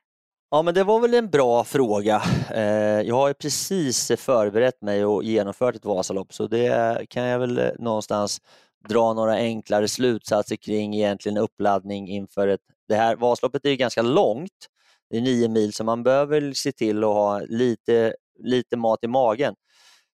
Ja, 0.53 0.61
men 0.61 0.73
det 0.73 0.83
var 0.83 0.99
väl 0.99 1.13
en 1.13 1.29
bra 1.29 1.63
fråga. 1.63 2.21
Eh, 2.53 3.01
jag 3.01 3.15
har 3.15 3.33
precis 3.33 4.11
förberett 4.17 4.81
mig 4.81 5.05
och 5.05 5.23
genomfört 5.23 5.75
ett 5.75 5.85
Vasalopp 5.85 6.33
så 6.33 6.47
det 6.47 7.05
kan 7.09 7.23
jag 7.23 7.39
väl 7.39 7.57
eh, 7.57 7.69
någonstans 7.79 8.41
dra 8.89 9.13
några 9.13 9.33
enklare 9.33 9.87
slutsatser 9.87 10.55
kring 10.55 10.95
egentligen 10.95 11.37
uppladdning 11.37 12.09
inför 12.09 12.47
ett... 12.47 12.61
Det 12.87 12.95
här 12.95 13.15
Vasaloppet 13.15 13.65
är 13.65 13.75
ganska 13.75 14.01
långt, 14.01 14.67
det 15.09 15.17
är 15.17 15.21
nio 15.21 15.47
mil, 15.47 15.73
så 15.73 15.83
man 15.83 16.03
behöver 16.03 16.53
se 16.53 16.71
till 16.71 17.03
att 17.03 17.13
ha 17.13 17.39
lite, 17.39 18.13
lite 18.39 18.77
mat 18.77 18.99
i 19.03 19.07
magen. 19.07 19.55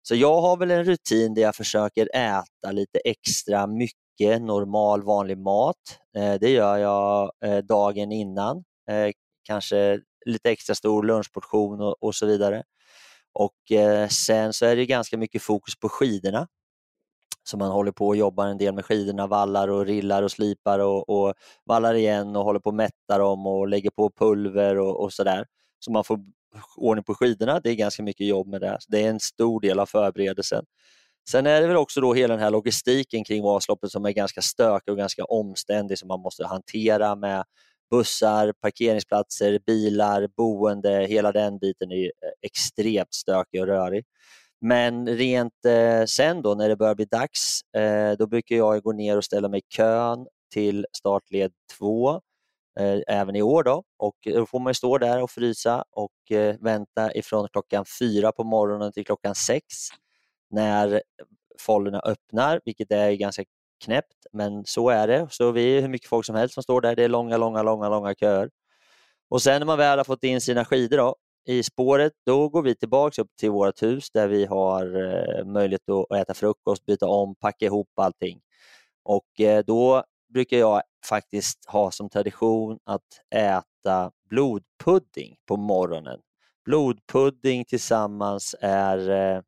Så 0.09 0.14
jag 0.14 0.40
har 0.40 0.57
väl 0.57 0.71
en 0.71 0.85
rutin 0.85 1.35
där 1.35 1.42
jag 1.42 1.57
försöker 1.57 2.09
äta 2.16 2.73
lite 2.73 2.99
extra 2.99 3.66
mycket 3.66 4.42
normal 4.42 5.03
vanlig 5.03 5.38
mat. 5.38 5.99
Eh, 6.16 6.35
det 6.35 6.51
gör 6.51 6.77
jag 6.77 7.33
eh, 7.45 7.59
dagen 7.59 8.12
innan, 8.12 8.57
eh, 8.90 9.12
kanske 9.42 10.01
lite 10.27 10.51
extra 10.51 10.75
stor 10.75 11.03
lunchportion 11.03 11.95
och, 12.01 12.14
så 12.14 12.27
vidare. 12.27 12.62
Och 13.33 13.53
Sen 14.11 14.53
så 14.53 14.66
är 14.66 14.77
det 14.77 14.87
ganska 14.87 15.19
mycket 15.19 15.42
fokus 15.42 15.77
på 15.81 15.88
skidorna. 15.88 16.49
Så 17.45 17.57
man 17.57 17.71
håller 17.71 17.92
på 17.92 18.07
och 18.07 18.16
jobbar 18.16 18.47
en 18.47 18.59
del 18.59 18.75
med 18.75 18.85
skidorna, 18.85 19.27
vallar 19.27 19.69
och 19.69 19.87
rillar 19.87 20.23
och 20.23 20.31
slipar 20.31 20.79
och, 20.79 21.09
och 21.09 21.35
vallar 21.64 21.95
igen 21.95 22.37
och 22.37 22.45
håller 22.45 22.61
på 22.61 22.69
att 22.69 22.75
mätta 22.75 23.19
dem 23.19 23.47
och 23.47 23.69
lägger 23.69 23.90
på 23.90 24.11
pulver 24.11 24.79
och, 24.79 25.01
och 25.03 25.12
sådär. 25.12 25.47
Så 25.79 25.92
man 25.92 26.05
får 26.05 26.21
ordning 26.77 27.05
på 27.05 27.14
skidorna. 27.14 27.61
Det 27.61 27.71
är 27.71 27.75
ganska 27.75 28.03
mycket 28.03 28.27
jobb 28.27 28.47
med 28.47 28.61
det. 28.61 28.79
Det 28.88 29.05
är 29.05 29.11
en 29.11 29.21
stor 29.21 29.61
del 29.61 29.79
av 29.79 29.87
förberedelsen. 29.87 30.64
Sen 31.31 31.47
är 31.47 31.61
det 31.61 31.66
väl 31.66 31.77
också 31.77 32.01
då 32.01 32.14
hela 32.14 32.35
den 32.35 32.42
här 32.42 32.51
logistiken 32.51 33.25
kring 33.25 33.42
Vasaloppet 33.42 33.90
som 33.90 34.05
är 34.05 34.12
ganska 34.12 34.42
stökig 34.42 34.92
och 34.92 34.99
ganska 34.99 35.25
omständig 35.25 35.99
som 35.99 36.09
man 36.09 36.21
måste 36.21 36.47
hantera 36.47 37.16
med 37.16 37.45
bussar, 37.90 38.53
parkeringsplatser, 38.61 39.59
bilar, 39.66 40.29
boende, 40.37 41.07
hela 41.07 41.33
den 41.33 41.59
biten 41.59 41.92
är 41.92 42.05
eh, 42.05 42.11
extremt 42.42 43.14
stökig 43.14 43.61
och 43.61 43.66
rörig. 43.66 44.05
Men 44.61 45.09
rent 45.09 45.64
eh, 45.66 46.05
sen 46.05 46.42
då 46.42 46.55
när 46.55 46.69
det 46.69 46.77
börjar 46.77 46.95
bli 46.95 47.05
dags, 47.05 47.61
eh, 47.77 48.12
då 48.19 48.27
brukar 48.27 48.57
jag 48.57 48.83
gå 48.83 48.92
ner 48.92 49.16
och 49.16 49.25
ställa 49.25 49.49
mig 49.49 49.59
i 49.61 49.75
kön 49.77 50.27
till 50.53 50.87
startled 50.92 51.53
2 51.79 52.21
Eh, 52.81 53.01
även 53.07 53.37
i 53.37 53.43
år. 53.43 53.62
Då. 53.62 53.83
Och 53.97 54.17
då 54.25 54.47
får 54.47 54.61
man 54.61 54.75
stå 54.75 54.99
där 54.99 55.23
och 55.23 55.31
frysa 55.31 55.85
och 55.91 56.33
eh, 56.33 56.57
vänta 56.61 57.15
ifrån 57.15 57.49
klockan 57.53 57.85
fyra 57.99 58.33
på 58.33 58.45
morgonen 58.45 58.93
till 58.93 59.05
klockan 59.07 59.35
sex 59.35 59.65
när 60.51 61.03
follorna 61.61 62.01
öppnar, 62.01 62.61
vilket 62.65 62.93
är 62.93 63.12
ganska 63.12 63.45
knäppt, 63.85 64.27
men 64.33 64.65
så 64.65 64.89
är 64.89 65.07
det. 65.09 65.27
Så 65.31 65.51
vi 65.53 65.77
är 65.77 65.81
hur 65.81 65.89
mycket 65.89 66.09
folk 66.09 66.27
som 66.27 66.35
helst 66.37 66.55
som 66.55 66.62
står 66.62 66.81
där. 66.81 66.97
Det 66.97 67.05
är 67.05 67.09
långa, 67.09 67.37
långa, 67.37 67.62
långa, 67.62 67.89
långa 67.89 68.15
köer. 68.15 68.51
Och 69.29 69.43
sen 69.43 69.61
när 69.61 69.67
man 69.67 69.79
väl 69.79 69.99
har 69.99 70.05
fått 70.05 70.25
in 70.25 70.41
sina 70.41 70.65
skidor 70.65 70.97
då, 70.97 71.17
i 71.49 71.62
spåret, 71.62 72.12
då 72.27 72.49
går 72.49 72.62
vi 72.62 72.75
tillbaka 72.75 73.23
upp 73.23 73.37
till 73.41 73.51
vårt 73.51 73.83
hus 73.83 74.11
där 74.11 74.29
vi 74.29 74.45
har 74.47 74.83
eh, 74.85 75.45
möjlighet 75.45 75.89
att 75.89 76.19
äta 76.19 76.35
frukost, 76.35 76.87
byta 76.87 77.07
om, 77.07 77.35
packa 77.35 77.67
ihop 77.67 77.89
allting. 77.97 78.41
Och 79.05 79.27
då 79.67 80.05
brukar 80.35 80.57
jag 80.57 80.83
faktiskt 81.07 81.64
ha 81.66 81.90
som 81.90 82.09
tradition 82.09 82.79
att 82.85 83.21
äta 83.35 84.11
blodpudding 84.31 85.37
på 85.49 85.57
morgonen. 85.57 86.21
Blodpudding 86.64 87.64
tillsammans 87.64 88.55
är 88.61 89.11
eh, 89.11 89.42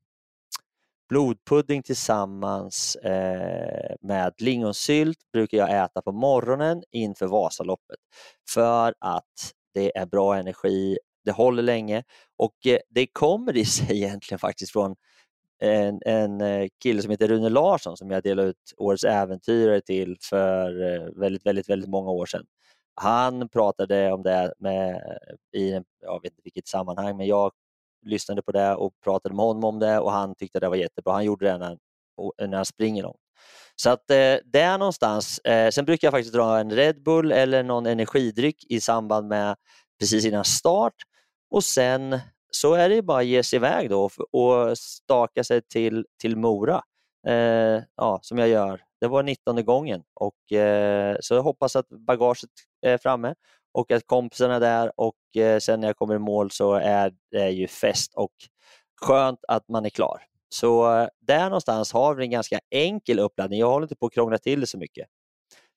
Blodpudding 1.09 1.83
tillsammans 1.83 2.97
eh, 2.97 3.97
med 4.01 4.35
lingonsylt 4.38 5.18
brukar 5.33 5.59
jag 5.59 5.85
äta 5.85 6.03
på 6.03 6.12
morgonen 6.12 6.83
inför 6.90 7.27
Vasaloppet 7.27 7.99
för 8.51 8.94
att 8.99 9.53
det 9.75 9.99
är 9.99 10.07
bra 10.07 10.37
energi, 10.37 10.99
det 11.25 11.33
håller 11.33 11.62
länge 11.62 12.05
och 12.38 12.66
eh, 12.66 12.79
det 12.90 13.07
kommer 13.07 13.57
i 13.57 13.64
sig 13.64 13.97
egentligen 14.03 14.38
faktiskt 14.38 14.73
från 14.73 14.97
en, 15.59 16.01
en 16.07 16.40
eh, 16.40 16.68
kille 16.83 17.03
som 17.03 17.11
heter 17.11 17.29
Rune 17.29 17.49
Larsson 17.49 17.97
som 17.97 18.11
jag 18.11 18.23
delade 18.23 18.49
ut 18.49 18.75
Årets 18.77 19.05
äventyrare 19.05 19.81
till 19.81 20.16
för 20.21 20.92
eh, 20.92 21.21
väldigt, 21.21 21.47
väldigt, 21.47 21.68
väldigt 21.68 21.90
många 21.90 22.11
år 22.11 22.27
sedan. 22.27 22.44
Han 22.94 23.49
pratade 23.49 24.12
om 24.12 24.23
det 24.23 24.55
med, 24.59 25.03
i, 25.57 25.73
jag 26.03 26.23
vet 26.23 26.33
inte 26.33 26.42
vilket 26.44 26.68
sammanhang, 26.68 27.16
men 27.16 27.27
jag 27.27 27.53
lyssnade 28.07 28.42
på 28.42 28.53
det 28.53 28.75
och 28.75 28.92
pratade 29.05 29.35
med 29.35 29.44
honom 29.44 29.64
om 29.64 29.79
det 29.79 29.99
och 29.99 30.12
han 30.12 30.35
tyckte 30.35 30.61
det 30.61 30.68
var 30.68 30.77
jättebra. 30.77 31.12
Han 31.12 31.25
gjorde 31.25 31.47
det 31.47 31.59
när, 31.59 31.79
när 32.47 32.57
han 32.57 32.64
springer 32.64 33.03
långt. 33.03 33.21
Så 33.77 33.90
att 33.90 34.11
eh, 34.11 34.37
där 34.44 34.79
någonstans, 34.79 35.38
eh, 35.38 35.71
sen 35.71 35.85
brukar 35.85 36.07
jag 36.07 36.12
faktiskt 36.12 36.35
dra 36.35 36.59
en 36.59 36.71
Red 36.71 37.03
Bull 37.03 37.33
eller 37.33 37.62
någon 37.62 37.87
energidryck 37.87 38.64
i 38.68 38.81
samband 38.81 39.29
med 39.29 39.57
precis 40.01 40.25
innan 40.25 40.44
start 40.44 40.94
och 41.51 41.64
sen 41.64 42.21
så 42.51 42.75
är 42.75 42.89
det 42.89 43.03
bara 43.03 43.19
att 43.19 43.27
ge 43.27 43.43
sig 43.43 43.57
iväg 43.57 43.91
då 43.91 44.11
och 44.33 44.79
staka 44.79 45.45
sig 45.45 45.63
till, 45.63 46.07
till 46.21 46.37
Mora, 46.37 46.83
eh, 47.27 47.83
ja, 47.97 48.19
som 48.23 48.39
jag 48.39 48.49
gör. 48.49 48.81
Det 49.01 49.07
var 49.07 49.23
19 49.23 49.65
gången 49.65 50.03
och 50.15 50.53
eh, 50.53 51.17
så 51.21 51.35
jag 51.35 51.43
hoppas 51.43 51.77
att 51.77 51.89
bagaget 51.89 52.51
är 52.83 52.99
framme 52.99 53.35
och 53.73 53.91
att 53.91 54.07
kompisarna 54.07 54.55
är 54.55 54.61
där 54.61 54.93
och 54.97 55.37
eh, 55.37 55.59
sen 55.59 55.81
när 55.81 55.89
jag 55.89 55.97
kommer 55.97 56.15
i 56.15 56.19
mål 56.19 56.51
så 56.51 56.75
är 56.75 57.13
det 57.31 57.51
ju 57.51 57.69
fest 57.69 58.15
och 58.15 58.33
skönt 59.01 59.41
att 59.49 59.69
man 59.69 59.85
är 59.85 59.91
klar. 59.91 60.23
Så 60.49 60.99
eh, 60.99 61.09
där 61.21 61.45
någonstans 61.45 61.93
har 61.93 62.15
vi 62.15 62.25
en 62.25 62.31
ganska 62.31 62.59
enkel 62.71 63.19
uppladdning. 63.19 63.61
Jag 63.61 63.71
håller 63.71 63.85
inte 63.85 63.97
på 63.97 64.07
att 64.07 64.13
krångla 64.13 64.39
till 64.39 64.61
det 64.61 64.67
så 64.67 64.79
mycket. 64.79 65.07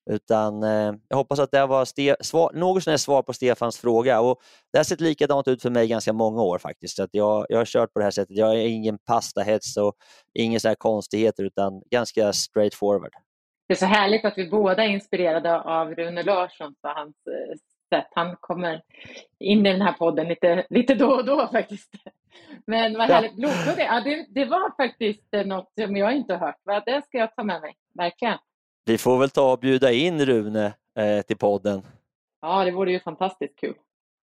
Utan 0.10 0.64
eh, 0.64 0.94
jag 1.08 1.18
hoppas 1.18 1.40
att 1.40 1.52
det 1.52 1.66
var 1.66 1.86
ste- 1.86 2.16
svar, 2.22 2.52
något 2.54 2.84
sådär 2.84 2.98
svar 2.98 3.22
på 3.22 3.34
Stefans 3.34 3.78
fråga. 3.78 4.22
Och 4.22 4.42
det 4.72 4.80
har 4.80 4.84
sett 4.84 5.02
likadant 5.02 5.48
ut 5.48 5.62
för 5.62 5.70
mig 5.70 5.88
ganska 5.88 6.14
många 6.14 6.42
år 6.42 6.58
faktiskt. 6.58 6.96
Så 6.96 7.04
att 7.04 7.10
jag, 7.14 7.46
jag 7.50 7.58
har 7.58 7.66
kört 7.66 7.94
på 7.94 8.00
det 8.00 8.04
här 8.04 8.12
sättet. 8.12 8.38
Jag 8.38 8.56
är 8.56 8.68
ingen 8.68 8.98
pastahets 8.98 9.78
och 9.78 9.94
inga 10.34 10.60
så 10.60 10.76
konstigheter 10.76 11.44
utan 11.44 11.82
ganska 11.92 12.34
straight 12.34 12.76
forward. 12.76 13.12
Det 13.68 13.74
är 13.74 13.78
så 13.78 13.86
härligt 13.86 14.26
att 14.26 14.38
vi 14.38 14.50
båda 14.50 14.84
är 14.84 14.90
inspirerade 14.90 15.62
av 15.62 15.96
Rune 15.96 16.24
Larsson 16.24 16.76
och 16.84 16.90
hans 16.90 17.16
eh, 17.28 17.58
sätt. 17.96 18.08
Han 18.12 18.36
kommer 18.40 18.82
in 19.40 19.66
i 19.66 19.72
den 19.72 19.82
här 19.82 19.94
podden 19.94 20.28
lite, 20.28 20.66
lite 20.70 20.96
då 20.96 21.08
och 21.12 21.26
då 21.26 21.48
faktiskt. 21.52 21.94
Men 22.68 22.98
vad 22.98 23.10
härligt. 23.10 23.36
Blodblod, 23.36 23.76
ja, 23.78 24.02
det, 24.02 24.26
det 24.30 24.46
var 24.46 24.76
faktiskt 24.78 25.28
något 25.46 25.72
som 25.80 25.98
jag 25.98 26.16
inte 26.16 26.34
har 26.34 26.48
hört. 26.48 26.86
Det 26.86 27.02
ska 27.06 27.18
jag 27.18 27.36
ta 27.36 27.44
med 27.44 27.62
mig, 27.62 27.74
verkligen. 27.98 28.38
Vi 28.86 28.98
får 28.98 29.18
väl 29.18 29.30
ta 29.30 29.52
och 29.52 29.60
bjuda 29.60 29.92
in 29.92 30.26
Rune 30.26 30.74
eh, 31.00 31.22
till 31.22 31.38
podden. 31.38 31.82
Ja, 32.42 32.66
det 32.66 32.72
vore 32.72 32.92
ju 32.92 33.00
fantastiskt 33.00 33.60
kul. 33.60 33.76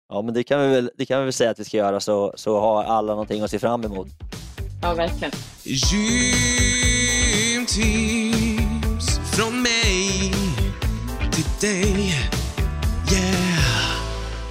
Ja, 0.10 0.22
men 0.22 0.34
det 0.34 0.44
kan 0.44 0.62
vi 0.62 0.68
väl, 0.68 0.92
det 0.98 1.06
kan 1.06 1.20
vi 1.20 1.24
väl 1.24 1.34
säga 1.34 1.52
att 1.52 1.60
vi 1.60 1.64
ska 1.66 1.78
göra 1.78 2.00
så, 2.00 2.34
så 2.36 2.60
har 2.60 2.84
alla 2.84 3.14
någonting 3.14 3.42
att 3.42 3.52
se 3.52 3.60
fram 3.60 3.84
emot. 3.84 4.08
Ja, 4.82 4.94
verkligen. 4.94 5.32
Gymtips 5.64 6.28
från 9.36 9.62
mig 9.62 10.32
till 11.32 11.70
dig. 11.70 12.14
Yeah. 13.12 13.53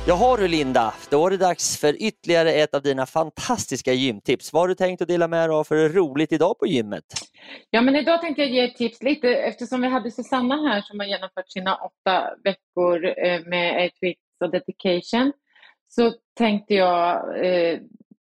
Jaha 0.07 0.37
du 0.37 0.49
Linda, 0.49 0.95
då 1.11 1.27
är 1.27 1.31
det 1.31 1.37
dags 1.37 1.81
för 1.81 2.03
ytterligare 2.03 2.53
ett 2.53 2.75
av 2.75 2.83
dina 2.83 3.07
fantastiska 3.07 3.93
gymtips. 3.93 4.53
Vad 4.53 4.63
har 4.63 4.69
du 4.69 4.75
tänkt 4.75 5.03
att 5.03 5.09
dela 5.09 5.29
med 5.29 5.49
dig 5.49 5.57
av 5.57 5.65
för 5.65 5.89
roligt 5.89 6.33
idag 6.33 6.59
på 6.59 6.67
gymmet? 6.67 7.05
Ja, 7.71 7.81
men 7.81 7.97
idag 7.97 8.21
tänkte 8.21 8.43
jag 8.43 8.51
ge 8.51 8.65
ett 8.65 8.77
tips 8.77 9.03
lite 9.03 9.29
eftersom 9.29 9.81
vi 9.81 9.89
hade 9.89 10.11
Susanna 10.11 10.57
här 10.69 10.81
som 10.81 11.01
har 11.01 11.07
genomfört 11.07 11.53
sina 11.53 11.77
åtta 11.77 12.35
veckor 12.45 13.05
eh, 13.07 13.41
med 13.47 13.87
8 13.87 13.97
weeks 14.01 14.21
och 14.45 14.51
dedication. 14.51 15.33
Så 15.89 16.13
tänkte 16.39 16.75
jag 16.75 17.37
eh, 17.47 17.79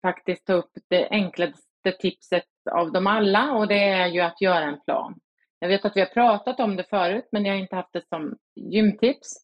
faktiskt 0.02 0.46
ta 0.46 0.54
upp 0.54 0.72
det 0.90 1.10
enklaste 1.10 1.92
tipset 2.00 2.44
av 2.72 2.92
dem 2.92 3.08
alla 3.08 3.52
och 3.52 3.68
det 3.68 3.84
är 3.84 4.08
ju 4.08 4.20
att 4.20 4.42
göra 4.42 4.64
en 4.64 4.82
plan. 4.86 5.16
Jag 5.60 5.68
vet 5.68 5.86
att 5.86 5.96
vi 5.96 6.00
har 6.00 6.08
pratat 6.08 6.60
om 6.60 6.76
det 6.76 6.84
förut 6.90 7.28
men 7.32 7.46
jag 7.46 7.54
har 7.54 7.60
inte 7.60 7.76
haft 7.76 7.94
det 7.94 8.08
som 8.08 8.36
gymtips. 8.56 9.43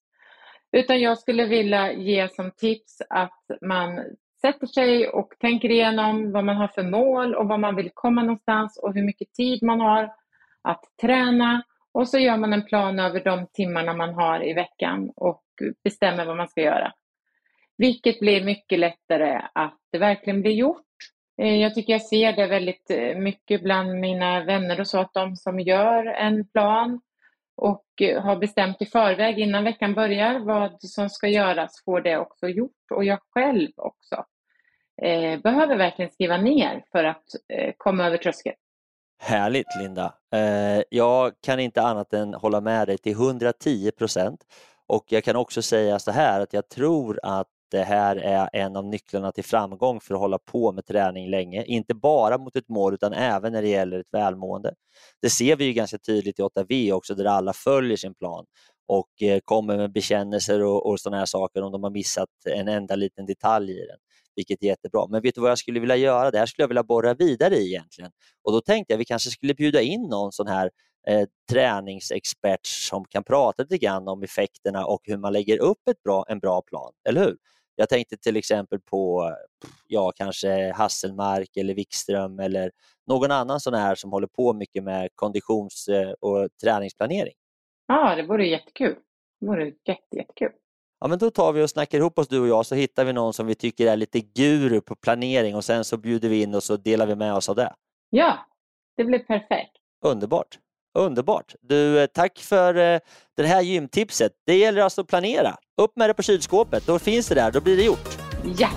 Utan 0.71 1.01
jag 1.01 1.17
skulle 1.17 1.45
vilja 1.45 1.93
ge 1.93 2.29
som 2.29 2.51
tips 2.51 3.01
att 3.09 3.43
man 3.61 4.05
sätter 4.41 4.67
sig 4.67 5.09
och 5.09 5.33
tänker 5.39 5.71
igenom 5.71 6.31
vad 6.31 6.45
man 6.45 6.57
har 6.57 6.67
för 6.67 6.83
mål 6.83 7.35
och 7.35 7.47
var 7.47 7.57
man 7.57 7.75
vill 7.75 7.91
komma 7.93 8.21
någonstans 8.21 8.79
och 8.83 8.93
hur 8.93 9.03
mycket 9.03 9.33
tid 9.33 9.63
man 9.63 9.79
har 9.79 10.11
att 10.61 10.83
träna. 11.01 11.63
Och 11.91 12.07
så 12.07 12.19
gör 12.19 12.37
man 12.37 12.53
en 12.53 12.65
plan 12.65 12.99
över 12.99 13.23
de 13.23 13.47
timmarna 13.53 13.93
man 13.93 14.13
har 14.13 14.47
i 14.49 14.53
veckan 14.53 15.11
och 15.15 15.43
bestämmer 15.83 16.25
vad 16.25 16.37
man 16.37 16.47
ska 16.47 16.61
göra. 16.61 16.93
Vilket 17.77 18.19
blir 18.19 18.43
mycket 18.43 18.79
lättare 18.79 19.41
att 19.53 19.77
det 19.91 19.97
verkligen 19.97 20.41
blir 20.41 20.51
gjort. 20.51 20.85
Eh, 21.41 21.55
jag 21.55 21.75
tycker 21.75 21.93
jag 21.93 22.01
ser 22.01 22.33
det 22.33 22.47
väldigt 22.47 22.91
eh, 22.91 23.17
mycket 23.17 23.63
bland 23.63 23.99
mina 23.99 24.43
vänner 24.43 24.79
och 24.79 24.87
så 24.87 24.99
att 24.99 25.13
de 25.13 25.35
som 25.35 25.59
gör 25.59 26.05
en 26.05 26.47
plan 26.47 27.01
och 27.59 28.01
eh, 28.01 28.21
har 28.21 28.35
bestämt 28.35 28.81
i 28.81 28.85
förväg 28.85 29.39
innan 29.39 29.63
veckan 29.63 29.93
börjar 29.93 30.39
vad 30.39 30.81
som 30.81 31.09
ska 31.09 31.27
göras 31.27 31.81
får 31.85 32.01
det 32.01 32.17
också 32.17 32.47
gjort 32.47 32.91
och 32.91 33.03
jag 33.05 33.19
själv 33.33 33.69
också 33.75 34.15
eh, 35.01 35.41
behöver 35.41 35.77
verkligen 35.77 36.11
skriva 36.11 36.37
ner 36.37 36.83
för 36.91 37.03
att 37.03 37.25
eh, 37.53 37.73
komma 37.77 38.05
över 38.05 38.17
tröskeln. 38.17 38.55
Härligt 39.21 39.75
Linda! 39.79 40.13
Eh, 40.33 40.83
jag 40.89 41.33
kan 41.41 41.59
inte 41.59 41.81
annat 41.81 42.13
än 42.13 42.33
hålla 42.33 42.61
med 42.61 42.87
dig 42.87 42.97
till 42.97 43.11
110 43.11 43.91
procent 43.91 44.43
och 44.87 45.05
jag 45.07 45.23
kan 45.23 45.35
också 45.35 45.61
säga 45.61 45.99
så 45.99 46.11
här 46.11 46.41
att 46.41 46.53
jag 46.53 46.69
tror 46.69 47.19
att 47.23 47.47
det 47.71 47.83
här 47.83 48.15
är 48.15 48.49
en 48.53 48.75
av 48.75 48.85
nycklarna 48.85 49.31
till 49.31 49.43
framgång 49.43 49.99
för 49.99 50.13
att 50.13 50.19
hålla 50.19 50.39
på 50.39 50.71
med 50.71 50.85
träning 50.85 51.29
länge. 51.29 51.63
Inte 51.63 51.93
bara 51.93 52.37
mot 52.37 52.55
ett 52.55 52.69
mål 52.69 52.93
utan 52.93 53.13
även 53.13 53.53
när 53.53 53.61
det 53.61 53.67
gäller 53.67 53.99
ett 53.99 54.07
välmående. 54.11 54.73
Det 55.21 55.29
ser 55.29 55.55
vi 55.55 55.65
ju 55.65 55.73
ganska 55.73 55.97
tydligt 55.97 56.39
i 56.39 56.41
8V 56.41 56.91
också 56.91 57.15
där 57.15 57.25
alla 57.25 57.53
följer 57.53 57.97
sin 57.97 58.13
plan 58.13 58.45
och 58.87 59.21
eh, 59.21 59.39
kommer 59.45 59.77
med 59.77 59.91
bekännelser 59.91 60.63
och, 60.63 60.85
och 60.85 60.99
sådana 60.99 61.17
här 61.17 61.25
saker 61.25 61.61
om 61.61 61.71
de 61.71 61.83
har 61.83 61.91
missat 61.91 62.29
en 62.45 62.67
enda 62.67 62.95
liten 62.95 63.25
detalj 63.25 63.71
i 63.71 63.85
den 63.85 63.97
vilket 64.39 64.63
är 64.63 64.67
jättebra. 64.67 65.07
Men 65.09 65.21
vet 65.21 65.35
du 65.35 65.41
vad 65.41 65.51
jag 65.51 65.57
skulle 65.57 65.79
vilja 65.79 65.95
göra? 65.95 66.31
Det 66.31 66.39
här 66.39 66.45
skulle 66.45 66.63
jag 66.63 66.67
vilja 66.67 66.83
borra 66.83 67.13
vidare 67.13 67.55
i 67.55 67.67
egentligen. 67.67 68.11
Och 68.43 68.51
då 68.51 68.61
tänkte 68.61 68.93
jag 68.93 68.97
att 68.97 69.01
vi 69.01 69.05
kanske 69.05 69.29
skulle 69.29 69.53
bjuda 69.53 69.81
in 69.81 70.01
någon 70.01 70.31
sån 70.31 70.47
här 70.47 70.69
eh, 71.07 71.27
träningsexpert 71.51 72.65
som 72.65 73.05
kan 73.05 73.23
prata 73.23 73.63
lite 73.63 73.77
grann 73.77 74.07
om 74.07 74.23
effekterna 74.23 74.85
och 74.85 75.01
hur 75.03 75.17
man 75.17 75.33
lägger 75.33 75.57
upp 75.57 75.87
ett 75.89 76.03
bra, 76.03 76.25
en 76.27 76.39
bra 76.39 76.61
plan, 76.61 76.91
eller 77.09 77.21
hur? 77.21 77.37
Jag 77.79 77.89
tänkte 77.89 78.17
till 78.17 78.37
exempel 78.37 78.79
på 78.79 79.31
ja, 79.87 80.11
kanske 80.15 80.71
Hasselmark 80.71 81.57
eller 81.57 81.73
Wikström 81.73 82.39
eller 82.39 82.71
någon 83.07 83.31
annan 83.31 83.59
sån 83.59 83.73
här 83.73 83.95
som 83.95 84.11
håller 84.11 84.27
på 84.27 84.53
mycket 84.53 84.83
med 84.83 85.09
konditions 85.15 85.87
eh, 85.87 86.11
och 86.11 86.49
träningsplanering. 86.63 87.33
Ja, 87.87 88.15
det 88.15 88.23
vore 88.23 88.47
jättekul. 88.47 88.95
Det 89.39 89.47
vore 89.47 89.65
jätte, 89.65 90.17
jättekul. 90.17 90.51
Ja, 90.99 91.07
men 91.07 91.19
då 91.19 91.29
tar 91.29 91.53
vi 91.53 91.63
och 91.63 91.69
snackar 91.69 91.97
ihop 91.97 92.19
oss 92.19 92.27
du 92.27 92.39
och 92.39 92.47
jag 92.47 92.65
så 92.65 92.75
hittar 92.75 93.05
vi 93.05 93.13
någon 93.13 93.33
som 93.33 93.47
vi 93.47 93.55
tycker 93.55 93.87
är 93.87 93.95
lite 93.97 94.19
guru 94.19 94.81
på 94.81 94.95
planering 94.95 95.55
och 95.55 95.65
sen 95.65 95.83
så 95.83 95.97
bjuder 95.97 96.29
vi 96.29 96.41
in 96.41 96.55
och 96.55 96.63
så 96.63 96.77
delar 96.77 97.05
vi 97.05 97.15
med 97.15 97.33
oss 97.33 97.49
av 97.49 97.55
det. 97.55 97.73
Ja, 98.09 98.47
det 98.97 99.03
blir 99.05 99.19
perfekt. 99.19 99.77
Underbart. 100.05 100.59
Underbart. 100.97 101.55
Du, 101.61 102.01
eh, 102.01 102.05
tack 102.05 102.39
för 102.39 102.75
eh, 102.75 102.99
det 103.37 103.47
här 103.47 103.61
gymtipset. 103.61 104.31
Det 104.45 104.57
gäller 104.57 104.81
alltså 104.81 105.01
att 105.01 105.07
planera. 105.07 105.55
Upp 105.81 105.95
med 105.95 106.09
det 106.09 106.13
på 106.13 106.23
kylskåpet, 106.23 106.85
då 106.85 106.99
finns 106.99 107.27
det 107.27 107.35
där, 107.35 107.51
då 107.51 107.61
blir 107.61 107.77
det 107.77 107.83
gjort. 107.83 108.17
Ja! 108.57 108.69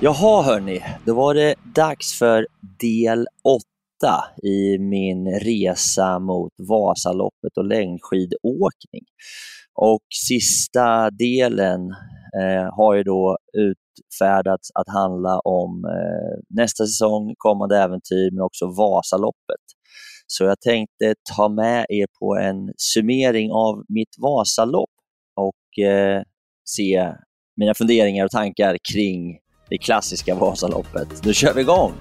Jaha 0.00 0.42
hörni, 0.42 0.82
då 1.04 1.14
var 1.14 1.34
det 1.34 1.54
dags 1.74 2.18
för 2.18 2.46
del 2.80 3.26
8 3.44 3.64
i 4.42 4.78
min 4.78 5.40
resa 5.40 6.18
mot 6.18 6.52
Vasaloppet 6.68 7.56
och 7.56 7.64
längdskidåkning. 7.64 9.04
Och 9.74 10.02
sista 10.28 11.10
delen 11.10 11.80
eh, 12.40 12.74
har 12.76 12.94
ju 12.94 13.02
då 13.02 13.38
utfärdats 14.00 14.70
att 14.74 14.88
handla 14.88 15.40
om 15.40 15.84
eh, 15.84 16.56
nästa 16.56 16.86
säsong, 16.86 17.34
kommande 17.38 17.78
äventyr 17.78 18.30
men 18.30 18.42
också 18.42 18.66
Vasaloppet. 18.66 19.64
Så 20.26 20.44
jag 20.44 20.60
tänkte 20.60 21.14
ta 21.36 21.48
med 21.48 21.86
er 21.88 22.06
på 22.20 22.36
en 22.36 22.72
summering 22.76 23.52
av 23.52 23.84
mitt 23.88 24.16
Vasalopp 24.18 24.90
och 25.36 25.84
eh, 25.84 26.22
se 26.64 27.12
mina 27.56 27.74
funderingar 27.74 28.24
och 28.24 28.30
tankar 28.30 28.76
kring 28.92 29.38
det 29.70 29.78
klassiska 29.78 30.34
Vasaloppet. 30.34 31.24
Nu 31.24 31.34
kör 31.34 31.54
vi 31.54 31.60
igång! 31.60 31.92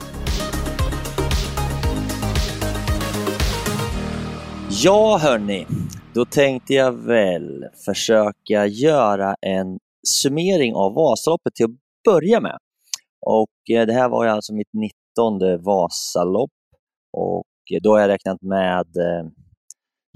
Ja 4.83 5.17
hörni, 5.17 5.67
då 6.13 6.25
tänkte 6.25 6.73
jag 6.73 6.91
väl 6.91 7.65
försöka 7.85 8.65
göra 8.65 9.35
en 9.41 9.79
summering 10.07 10.75
av 10.75 10.93
Vasaloppet 10.93 11.55
till 11.55 11.65
att 11.65 11.71
börja 12.11 12.39
med. 12.41 12.57
Och 13.25 13.75
eh, 13.75 13.85
Det 13.87 13.93
här 13.93 14.09
var 14.09 14.23
ju 14.23 14.29
alltså 14.29 14.53
mitt 14.53 14.73
19 14.73 15.63
Vasalopp 15.63 16.51
och 17.13 17.47
eh, 17.73 17.81
då 17.81 17.91
har 17.91 17.99
jag 17.99 18.07
räknat 18.07 18.41
med 18.41 18.87
eh, 18.97 19.23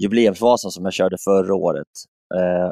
jubileumsvasan 0.02 0.70
som 0.70 0.84
jag 0.84 0.94
körde 0.94 1.16
förra 1.24 1.54
året. 1.54 1.92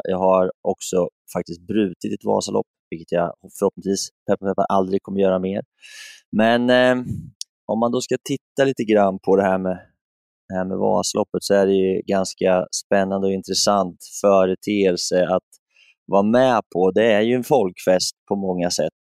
Jag 0.03 0.19
har 0.19 0.53
också 0.63 1.09
faktiskt 1.35 1.61
brutit 1.61 2.13
ett 2.15 2.25
Vasalopp, 2.25 2.67
vilket 2.91 3.13
jag 3.13 3.35
förhoppningsvis 3.59 4.09
peppar, 4.27 4.47
peppar 4.47 4.65
aldrig 4.69 5.03
kommer 5.03 5.21
göra 5.21 5.39
mer. 5.39 5.63
Men 6.37 6.71
om 7.67 7.79
man 7.79 7.93
då 7.93 8.01
ska 8.01 8.17
titta 8.25 8.65
lite 8.65 8.85
grann 8.85 9.19
på 9.19 9.37
det 9.37 9.43
här 9.43 9.59
med, 9.59 9.79
det 10.49 10.55
här 10.55 10.65
med 10.65 10.79
Vasaloppet 10.79 11.43
så 11.43 11.55
är 11.55 11.67
det 11.67 11.73
ju 11.73 12.03
ganska 12.07 12.67
spännande 12.85 13.27
och 13.27 13.33
intressant 13.33 13.99
företeelse 14.23 15.27
att 15.27 15.51
vara 16.07 16.23
med 16.23 16.63
på. 16.75 16.91
Det 16.91 17.13
är 17.13 17.21
ju 17.21 17.35
en 17.35 17.45
folkfest 17.45 18.15
på 18.29 18.37
många 18.37 18.71
sätt 18.71 19.00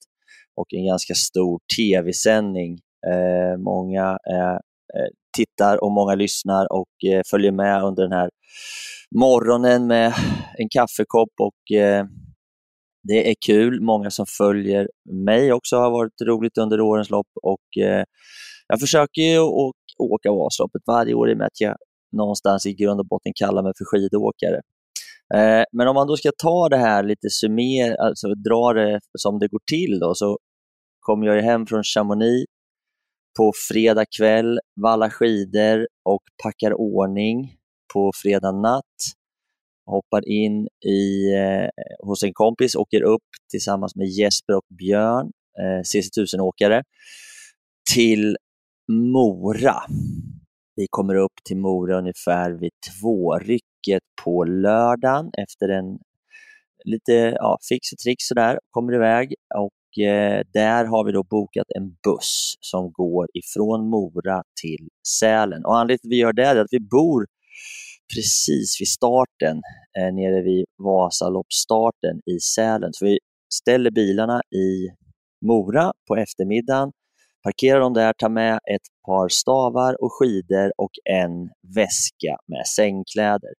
och 0.61 0.75
en 0.75 0.87
ganska 0.87 1.15
stor 1.15 1.61
tv-sändning 1.77 2.79
Eh, 3.07 3.59
många 3.59 4.19
eh, 4.31 4.55
eh, 4.97 5.11
tittar 5.37 5.85
och 5.85 5.93
många 5.93 6.15
lyssnar 6.15 6.73
och 6.73 7.11
eh, 7.11 7.23
följer 7.31 7.53
med 7.53 7.83
under 7.83 8.03
den 8.03 8.13
här 8.13 8.31
morgonen 9.21 9.87
med 9.87 10.15
en 10.59 10.69
kaffekopp 10.69 11.33
och 11.41 11.77
eh, 11.77 12.07
det 13.03 13.31
är 13.31 13.35
kul. 13.47 13.81
Många 13.81 14.11
som 14.11 14.27
följer 14.39 14.89
mig 15.27 15.53
också 15.53 15.77
har 15.77 15.91
varit 15.91 16.21
roligt 16.27 16.59
under 16.59 16.81
årens 16.81 17.11
lopp 17.11 17.31
och 17.43 17.83
eh, 17.83 18.05
jag 18.69 18.81
försöker 18.81 19.23
ju 19.23 19.39
att 19.39 19.75
åka 19.99 20.33
Vasaloppet 20.33 20.83
varje 20.87 21.15
år 21.15 21.31
i 21.31 21.35
och 21.35 21.39
med 21.39 21.47
att 21.47 21.61
jag 21.61 21.77
någonstans 22.17 22.67
i 22.67 22.75
grund 22.75 23.01
och 23.01 23.07
botten 23.07 23.33
kallar 23.35 23.63
mig 23.63 23.73
för 23.79 23.85
skidåkare. 23.85 24.61
Eh, 25.35 25.65
men 25.73 25.89
om 25.89 25.95
man 25.95 26.07
då 26.07 26.17
ska 26.17 26.31
ta 26.43 26.69
det 26.69 26.77
här 26.77 27.03
lite 27.03 27.31
summer, 27.31 27.97
alltså 27.97 28.29
dra 28.35 28.73
det 28.73 29.01
som 29.19 29.39
det 29.39 29.49
går 29.49 29.61
till 29.71 29.99
då, 30.01 30.15
så 30.15 30.39
kom 31.09 31.23
jag 31.23 31.43
hem 31.43 31.67
från 31.67 31.85
Chamonix 31.85 32.45
på 33.39 33.53
fredag 33.69 34.05
kväll, 34.17 34.61
vallar 34.83 35.11
skidor 35.11 35.87
och 36.05 36.23
packar 36.43 36.73
ordning 36.73 37.53
på 37.95 38.13
fredag 38.23 38.53
natt. 38.53 38.99
Hoppar 39.87 40.29
in 40.29 40.69
i, 40.87 41.35
eh, 41.35 41.69
hos 42.07 42.23
en 42.23 42.33
kompis, 42.33 42.77
åker 42.77 43.03
upp 43.03 43.29
tillsammans 43.51 43.97
med 43.97 44.07
Jesper 44.07 44.57
och 44.57 44.67
Björn, 44.79 45.31
eh, 45.61 45.83
CC1000-åkare, 45.83 46.83
till 47.95 48.37
Mora. 48.93 49.77
Vi 50.77 50.87
kommer 50.91 51.15
upp 51.15 51.37
till 51.45 51.57
Mora 51.57 51.99
ungefär 51.99 52.51
vid 52.51 52.73
tvårycket 53.01 54.03
på 54.25 54.45
lördagen 54.45 55.31
efter 55.39 55.69
en 55.69 55.99
lite 56.85 57.13
ja, 57.13 57.59
fix 57.69 57.93
och 57.93 57.99
trix 57.99 58.19
sådär, 58.27 58.59
kommer 58.71 58.95
iväg 58.95 59.35
och 59.59 59.78
Eh, 59.99 60.41
där 60.53 60.85
har 60.85 61.05
vi 61.05 61.13
då 61.13 61.23
bokat 61.23 61.67
en 61.77 61.89
buss 61.89 62.55
som 62.61 62.93
går 62.93 63.27
ifrån 63.35 63.91
Mora 63.91 64.43
till 64.63 64.89
Sälen. 65.19 65.65
Och 65.65 65.79
anledningen 65.79 65.99
till 65.99 66.09
att 66.09 66.13
vi 66.13 66.17
gör 66.17 66.33
det 66.33 66.45
är 66.45 66.57
att 66.57 66.71
vi 66.71 66.81
bor 66.81 67.27
precis 68.15 68.81
vid 68.81 68.89
starten, 68.89 69.57
eh, 69.99 70.15
nere 70.15 70.43
vid 70.43 70.65
Vasaloppsstarten 70.79 72.17
i 72.27 72.41
Sälen. 72.41 72.93
Så 72.93 73.05
vi 73.05 73.19
ställer 73.55 73.91
bilarna 73.91 74.41
i 74.41 74.89
Mora 75.47 75.93
på 76.09 76.17
eftermiddagen 76.17 76.93
parkerar 77.49 77.81
dem 77.81 77.95
där, 77.95 78.13
tar 78.13 78.29
med 78.29 78.55
ett 78.55 78.89
par 79.07 79.29
stavar 79.29 80.03
och 80.03 80.13
skidor 80.13 80.73
och 80.77 80.91
en 81.05 81.51
väska 81.75 82.37
med 82.47 82.67
sängkläder. 82.67 83.53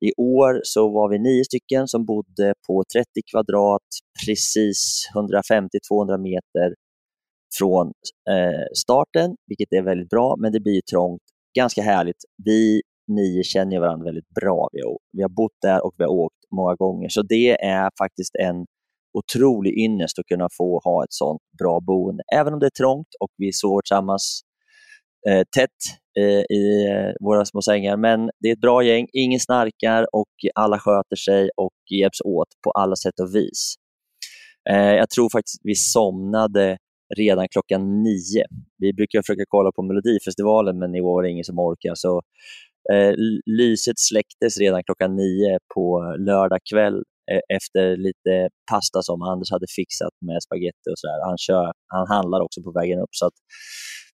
I 0.00 0.12
år 0.16 0.60
så 0.62 0.88
var 0.88 1.10
vi 1.10 1.18
nio 1.18 1.44
stycken 1.44 1.88
som 1.88 2.04
bodde 2.04 2.54
på 2.66 2.84
30 2.92 3.06
kvadrat, 3.30 3.88
precis 4.26 5.08
150-200 5.14 6.18
meter 6.18 6.74
från 7.58 7.86
eh, 8.30 8.66
starten, 8.76 9.36
vilket 9.46 9.72
är 9.72 9.82
väldigt 9.82 10.08
bra, 10.08 10.36
men 10.38 10.52
det 10.52 10.60
blir 10.60 10.80
trångt. 10.80 11.22
Ganska 11.56 11.82
härligt. 11.82 12.22
Vi 12.44 12.82
nio 13.08 13.42
känner 13.42 13.80
varandra 13.80 14.04
väldigt 14.04 14.28
bra. 14.40 14.68
Vi 14.72 14.80
har, 14.82 14.98
vi 15.12 15.22
har 15.22 15.28
bott 15.28 15.58
där 15.62 15.84
och 15.84 15.94
vi 15.98 16.04
har 16.04 16.10
åkt 16.10 16.42
många 16.56 16.74
gånger, 16.74 17.08
så 17.08 17.22
det 17.22 17.50
är 17.64 17.90
faktiskt 17.98 18.34
en 18.34 18.66
otrolig 19.18 19.78
ynnest 19.78 20.18
att 20.18 20.26
kunna 20.26 20.48
få 20.58 20.80
ha 20.84 21.04
ett 21.04 21.12
sånt 21.12 21.42
bra 21.58 21.80
boende. 21.80 22.22
Även 22.34 22.52
om 22.54 22.60
det 22.60 22.66
är 22.66 22.78
trångt 22.82 23.08
och 23.20 23.30
vi 23.36 23.52
sover 23.52 23.82
tillsammans 23.82 24.40
eh, 25.28 25.42
tätt 25.56 25.80
eh, 26.18 26.56
i 26.56 26.86
eh, 26.90 27.12
våra 27.20 27.44
små 27.44 27.62
sängar. 27.62 27.96
Men 27.96 28.30
det 28.40 28.48
är 28.48 28.52
ett 28.52 28.60
bra 28.60 28.82
gäng, 28.82 29.06
ingen 29.12 29.40
snarkar 29.40 30.06
och 30.12 30.34
alla 30.54 30.78
sköter 30.78 31.16
sig 31.16 31.50
och 31.56 31.78
hjälps 32.00 32.20
åt 32.20 32.48
på 32.64 32.70
alla 32.70 32.96
sätt 32.96 33.20
och 33.20 33.34
vis. 33.34 33.74
Eh, 34.70 34.94
jag 34.94 35.10
tror 35.10 35.30
faktiskt 35.30 35.60
vi 35.62 35.74
somnade 35.74 36.78
redan 37.16 37.48
klockan 37.48 38.02
nio. 38.02 38.44
Vi 38.78 38.92
brukar 38.92 39.22
försöka 39.22 39.44
kolla 39.48 39.72
på 39.72 39.82
Melodifestivalen, 39.82 40.78
men 40.78 40.94
i 40.94 41.00
år 41.00 41.14
var 41.14 41.22
det 41.22 41.30
ingen 41.30 41.44
som 41.44 41.58
orkar. 41.58 41.94
Så 41.94 42.22
eh, 42.92 43.12
lyset 43.46 43.98
släcktes 43.98 44.58
redan 44.58 44.84
klockan 44.84 45.16
nio 45.16 45.58
på 45.74 46.14
lördag 46.18 46.60
kväll 46.72 47.02
Eh, 47.30 47.56
efter 47.56 47.96
lite 47.96 48.48
pasta 48.70 49.02
som 49.02 49.22
Anders 49.22 49.50
hade 49.50 49.66
fixat 49.76 50.14
med 50.26 50.42
spagetti 50.42 50.88
och 50.92 50.98
sådär. 50.98 51.20
Han, 51.28 51.38
kör, 51.38 51.72
han 51.86 52.06
handlar 52.08 52.40
också 52.40 52.62
på 52.62 52.72
vägen 52.72 52.98
upp. 52.98 53.14
Så 53.20 53.26
att 53.26 53.38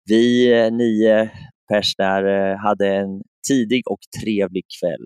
vi 0.05 0.25
eh, 0.53 0.71
nio 0.71 1.31
pers 1.71 1.95
där 1.97 2.23
eh, 2.25 2.57
hade 2.57 2.95
en 2.95 3.21
tidig 3.47 3.87
och 3.87 3.99
trevlig 4.23 4.63
kväll. 4.79 5.05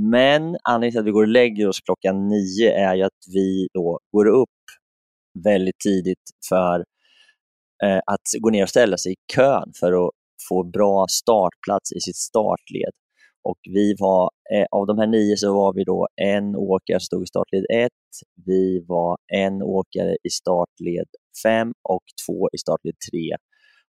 Men 0.00 0.56
anledningen 0.68 0.92
till 0.92 1.00
att 1.00 1.06
vi 1.06 1.10
går 1.10 1.22
och 1.22 1.28
lägger 1.28 1.68
oss 1.68 1.80
klockan 1.80 2.28
nio 2.28 2.72
är 2.72 2.94
ju 2.94 3.02
att 3.02 3.22
vi 3.34 3.68
då 3.74 3.98
går 4.12 4.26
upp 4.26 4.48
väldigt 5.44 5.78
tidigt 5.78 6.30
för 6.48 6.84
eh, 7.84 8.00
att 8.06 8.22
gå 8.40 8.50
ner 8.50 8.62
och 8.62 8.68
ställa 8.68 8.96
sig 8.96 9.12
i 9.12 9.16
kön 9.34 9.72
för 9.80 10.06
att 10.06 10.10
få 10.48 10.64
bra 10.64 11.06
startplats 11.08 11.92
i 11.92 12.00
sitt 12.00 12.16
startled. 12.16 12.92
Och 13.48 13.58
vi 13.62 13.94
var, 13.98 14.30
eh, 14.54 14.66
av 14.70 14.86
de 14.86 14.98
här 14.98 15.06
nio 15.06 15.36
så 15.36 15.54
var 15.54 15.72
vi 15.74 15.84
då 15.84 16.08
en 16.22 16.56
åkare 16.56 17.00
som 17.00 17.06
stod 17.06 17.22
i 17.22 17.26
startled 17.26 17.66
1, 17.70 17.90
vi 18.46 18.84
var 18.88 19.16
en 19.32 19.62
åkare 19.62 20.16
i 20.22 20.30
startled 20.30 21.08
5 21.42 21.72
och 21.88 22.04
två 22.26 22.48
i 22.52 22.58
startled 22.58 22.94
3 23.12 23.36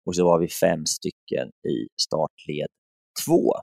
och 0.08 0.16
så 0.16 0.26
var 0.26 0.40
vi 0.40 0.48
fem 0.48 0.86
stycken 0.86 1.48
i 1.48 1.88
startled 2.02 2.68
två. 3.26 3.54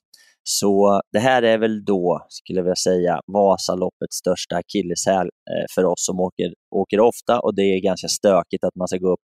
Så 0.43 1.03
det 1.13 1.19
här 1.19 1.43
är 1.43 1.59
väl 1.59 1.85
då, 1.85 2.27
skulle 2.29 2.59
jag 2.59 2.65
vilja 2.65 2.77
säga, 2.77 3.21
Vasaloppets 3.27 4.17
största 4.17 4.57
akilleshäl 4.57 5.27
eh, 5.27 5.67
för 5.75 5.85
oss 5.85 6.07
som 6.07 6.21
åker, 6.21 6.55
åker 6.71 7.01
ofta 7.01 7.41
och 7.41 7.55
det 7.55 7.63
är 7.63 7.81
ganska 7.81 8.09
stökigt 8.09 8.65
att 8.65 8.75
man 8.75 8.89
ska 8.89 8.97
gå 8.99 9.13
upp 9.13 9.25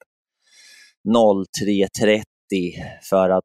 03.30 1.07 2.23
för 3.09 3.29
att 3.29 3.43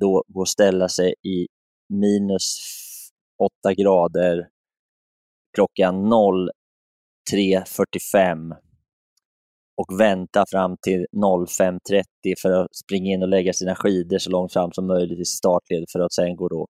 då 0.00 0.24
gå 0.28 0.40
och 0.40 0.48
ställa 0.48 0.88
sig 0.88 1.14
i 1.22 1.46
minus 1.88 2.58
8 3.64 3.74
grader 3.74 4.48
klockan 5.54 6.12
03.45 7.32 8.65
och 9.76 10.00
vänta 10.00 10.44
fram 10.50 10.76
till 10.82 11.06
05.30 11.16 12.02
för 12.42 12.50
att 12.50 12.76
springa 12.76 13.12
in 13.12 13.22
och 13.22 13.28
lägga 13.28 13.52
sina 13.52 13.74
skidor 13.74 14.18
så 14.18 14.30
långt 14.30 14.52
fram 14.52 14.72
som 14.72 14.86
möjligt 14.86 15.20
i 15.20 15.24
startled 15.24 15.84
för 15.92 16.00
att 16.00 16.12
sen 16.12 16.36
gå 16.36 16.48
då 16.48 16.66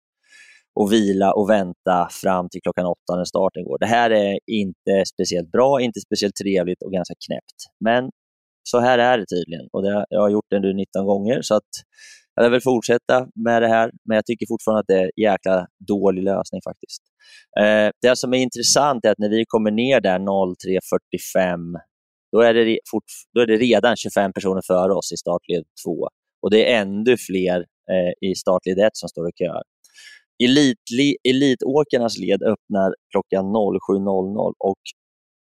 och 0.81 0.93
vila 0.93 1.33
och 1.33 1.51
vänta 1.51 2.09
fram 2.23 2.49
till 2.49 2.61
klockan 2.63 2.87
åtta 2.87 3.17
när 3.17 3.25
starten 3.25 3.65
går. 3.65 3.79
Det 3.79 3.87
här 3.87 4.11
är 4.11 4.39
inte 4.47 5.05
speciellt 5.15 5.51
bra, 5.51 5.81
inte 5.81 6.01
speciellt 6.01 6.35
trevligt 6.35 6.83
och 6.83 6.93
ganska 6.93 7.15
knäppt. 7.27 7.59
Men 7.85 8.11
så 8.63 8.81
här 8.81 8.99
är 8.99 9.19
det 9.19 9.27
tydligen 9.27 9.69
och 9.73 9.83
det, 9.83 10.07
jag 10.09 10.21
har 10.21 10.31
gjort 10.31 10.51
det 10.51 10.61
nu 10.61 10.75
19 10.75 11.07
gånger 11.07 11.43
så 11.43 11.55
att 11.55 11.73
jag 12.35 12.51
vill 12.51 12.61
fortsätta 12.61 13.27
med 13.35 13.63
det 13.63 13.69
här, 13.69 13.91
men 14.05 14.15
jag 14.15 14.27
tycker 14.27 14.47
fortfarande 14.47 14.81
att 14.81 14.87
det 14.87 14.99
är 14.99 15.05
en 15.05 15.11
jäkla 15.23 15.67
dålig 15.89 16.23
lösning 16.23 16.61
faktiskt. 16.65 17.03
Eh, 17.61 17.91
det 18.03 18.17
som 18.19 18.35
är 18.35 18.39
intressant 18.39 19.05
är 19.05 19.11
att 19.11 19.19
när 19.19 19.29
vi 19.29 19.45
kommer 19.49 19.71
ner 19.71 20.01
där 20.01 20.19
03.45, 20.19 21.75
då 22.37 22.43
är, 22.43 22.55
det 22.55 22.78
fort, 22.91 23.05
då 23.34 23.41
är 23.41 23.47
det 23.47 23.57
redan 23.57 23.97
25 23.97 24.32
personer 24.32 24.62
före 24.66 24.93
oss 24.93 25.12
i 25.12 25.16
startled 25.16 25.64
2 25.87 26.09
och 26.43 26.51
det 26.51 26.72
är 26.72 26.80
ännu 26.80 27.16
fler 27.16 27.59
eh, 27.93 28.28
i 28.28 28.34
startled 28.34 28.78
1 28.78 28.91
som 28.93 29.09
står 29.09 29.28
i 29.28 29.32
kö. 29.32 29.53
Elitåkarnas 31.28 32.18
led 32.18 32.43
öppnar 32.43 32.95
klockan 33.12 33.45
07.00 33.45 34.53
och 34.59 34.82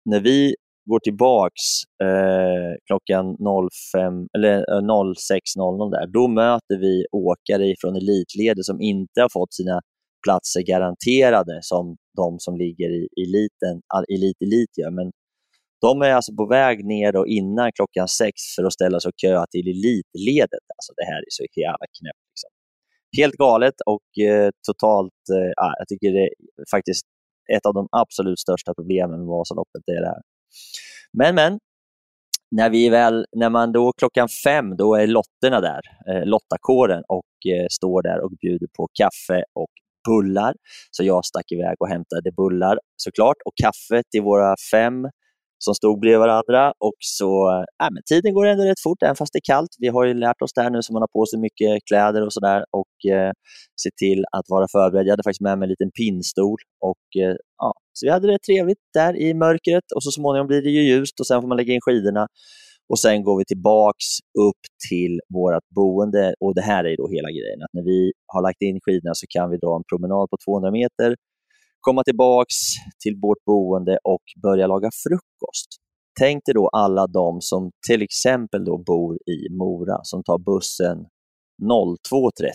när 0.06 0.20
vi 0.20 0.56
går 0.90 1.00
tillbaks 1.00 1.64
eh, 2.04 2.72
klockan 2.88 3.26
05, 3.94 4.28
eller, 4.38 4.54
eh, 4.58 4.82
06.00 4.82 5.92
där, 5.92 6.08
då 6.08 6.28
möter 6.28 6.78
vi 6.80 7.06
åkare 7.12 7.76
från 7.82 7.96
elitledet 7.96 8.66
som 8.66 8.82
inte 8.82 9.22
har 9.22 9.30
fått 9.34 9.54
sina 9.54 9.82
platser 10.26 10.62
garanterade 10.62 11.60
som 11.62 11.96
de 12.18 12.40
som 12.40 12.58
ligger 12.58 12.90
i 12.90 13.08
eliten, 13.24 13.82
elit, 14.14 14.42
elit 14.42 14.78
gör. 14.78 14.92
Men 14.92 15.12
de 15.82 16.02
är 16.02 16.14
alltså 16.14 16.36
på 16.36 16.46
väg 16.46 16.86
ner 16.86 17.16
och 17.16 17.28
innan 17.28 17.72
klockan 17.72 18.08
sex 18.08 18.34
för 18.56 18.64
att 18.64 18.74
ställa 18.74 19.00
sig 19.00 19.10
och 19.10 19.20
köa 19.22 19.46
till 19.46 19.68
elitledet. 19.68 20.66
Alltså 20.78 20.94
det 20.96 21.06
här 21.06 21.20
är 21.20 21.30
så 21.30 21.44
jävla 21.60 21.86
knäppt. 22.00 22.26
Liksom. 22.32 22.50
Helt 23.18 23.36
galet 23.36 23.76
och 23.86 24.26
eh, 24.26 24.50
totalt, 24.68 25.22
eh, 25.36 25.52
jag 25.80 25.88
tycker 25.88 26.12
det 26.12 26.24
är 26.24 26.30
faktiskt 26.72 27.06
ett 27.54 27.66
av 27.66 27.74
de 27.74 27.88
absolut 27.92 28.40
största 28.40 28.74
problemen 28.74 29.20
med 29.20 29.28
Vasaloppet. 29.28 29.82
Det 29.86 29.92
är 29.92 30.02
det 30.02 30.08
här. 30.08 30.22
Men, 31.14 31.36
men, 31.36 31.60
när, 32.52 32.70
vi 32.70 32.90
väl, 32.90 33.26
när 33.36 33.50
man 33.50 33.72
då 33.72 33.92
klockan 33.98 34.28
fem, 34.44 34.78
då 34.78 34.96
är 34.96 35.08
lotterna 35.08 35.62
där, 35.62 35.82
eh, 36.10 36.26
lottakåren, 36.26 37.04
och 37.08 37.52
eh, 37.54 37.66
står 37.72 38.02
där 38.02 38.20
och 38.24 38.32
bjuder 38.42 38.68
på 38.78 38.88
kaffe 38.94 39.44
och 39.54 39.72
bullar. 40.08 40.54
Så 40.92 41.04
jag 41.04 41.26
stack 41.26 41.52
iväg 41.52 41.76
och 41.80 41.90
hämtade 41.90 42.32
bullar 42.32 42.80
såklart 42.96 43.38
och 43.46 43.54
kaffe 43.64 44.04
till 44.12 44.22
våra 44.22 44.56
fem 44.72 44.96
som 45.66 45.74
stod 45.74 46.00
bredvid 46.00 46.20
varandra. 46.20 46.74
Och 46.88 47.00
så, 47.00 47.32
äh, 47.84 47.90
men 47.94 48.04
tiden 48.12 48.34
går 48.34 48.46
ändå 48.46 48.64
rätt 48.64 48.84
fort, 48.84 49.04
även 49.04 49.16
fast 49.16 49.34
det 49.34 49.40
är 49.44 49.54
kallt. 49.54 49.74
Vi 49.80 49.88
har 49.88 50.06
ju 50.06 50.14
lärt 50.14 50.42
oss 50.42 50.54
det 50.54 50.62
här 50.62 50.70
nu, 50.70 50.82
så 50.82 50.94
man 50.94 51.02
har 51.02 51.12
på 51.18 51.26
sig 51.26 51.40
mycket 51.40 51.72
kläder 51.90 52.22
och 52.26 52.34
sådär 52.34 52.66
och 52.80 53.12
eh, 53.12 53.32
se 53.84 53.90
till 54.02 54.26
att 54.38 54.46
vara 54.50 54.68
förberedd. 54.72 55.06
Jag 55.08 55.14
hade 55.14 55.28
faktiskt 55.28 55.48
med 55.50 55.58
mig 55.58 55.66
en 55.66 55.70
liten 55.70 55.92
pinnstol 56.00 56.60
och 56.90 57.22
eh, 57.24 57.36
ja, 57.58 57.72
så 57.94 58.06
vi 58.06 58.12
hade 58.12 58.28
det 58.28 58.40
trevligt 58.48 58.84
där 58.94 59.14
i 59.26 59.34
mörkret 59.34 59.88
och 59.96 60.04
så 60.04 60.12
småningom 60.12 60.48
blir 60.48 60.62
det 60.62 60.70
ju 60.70 60.82
ljust 60.90 61.20
och 61.20 61.28
sen 61.28 61.42
får 61.42 61.48
man 61.48 61.58
lägga 61.58 61.74
in 61.74 61.82
skidorna. 61.82 62.28
Och 62.90 63.00
sen 63.00 63.24
går 63.24 63.38
vi 63.38 63.46
tillbaks 63.46 64.08
upp 64.48 64.62
till 64.90 65.14
vårt 65.38 65.68
boende 65.76 66.34
och 66.40 66.56
det 66.56 66.66
här 66.72 66.84
är 66.90 66.98
då 66.98 67.06
hela 67.16 67.30
grejen. 67.38 67.60
Att 67.66 67.74
när 67.78 67.86
vi 67.92 68.12
har 68.34 68.42
lagt 68.48 68.62
in 68.62 68.80
skidorna 68.86 69.14
så 69.22 69.26
kan 69.36 69.50
vi 69.52 69.58
dra 69.58 69.72
en 69.80 69.88
promenad 69.92 70.26
på 70.32 70.38
200 70.46 70.72
meter, 70.80 71.10
komma 71.82 72.04
tillbaks 72.04 72.56
till 73.04 73.16
vårt 73.22 73.46
boende 73.46 74.00
och 74.04 74.24
börja 74.42 74.68
laga 74.68 74.90
frukost. 75.04 75.68
Tänk 76.20 76.46
dig 76.46 76.54
då 76.54 76.70
alla 76.74 77.08
de 77.08 77.42
som 77.42 77.72
till 77.88 78.02
exempel 78.02 78.66
då 78.66 78.78
bor 78.78 79.16
i 79.16 79.50
Mora 79.50 80.00
som 80.04 80.24
tar 80.24 80.38
bussen 80.38 80.98
02.30 81.64 82.52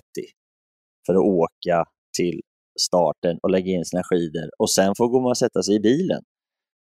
för 1.07 1.15
att 1.15 1.21
åka 1.21 1.85
till 2.19 2.41
starten 2.81 3.39
och 3.43 3.51
lägga 3.51 3.73
in 3.73 3.85
sina 3.85 4.03
skidor 4.03 4.51
och 4.59 4.71
sen 4.71 4.95
får 4.97 5.23
man 5.23 5.37
sätta 5.37 5.63
sig 5.63 5.75
i 5.77 5.81
bilen 5.81 6.23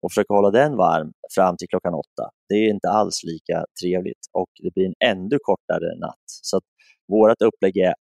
och 0.02 0.12
försöka 0.12 0.34
hålla 0.34 0.50
den 0.50 0.76
varm 0.76 1.12
fram 1.34 1.56
till 1.56 1.68
klockan 1.68 1.94
åtta. 1.94 2.30
Det 2.48 2.54
är 2.54 2.70
inte 2.70 2.88
alls 2.88 3.24
lika 3.24 3.64
trevligt 3.82 4.24
och 4.32 4.50
det 4.62 4.74
blir 4.74 4.86
en 4.86 5.10
ännu 5.10 5.38
kortare 5.42 5.98
natt. 6.00 6.24
Så 6.26 6.56
att 6.56 6.64
vårt 7.08 7.42
upplägg 7.42 7.76
är 7.76 7.94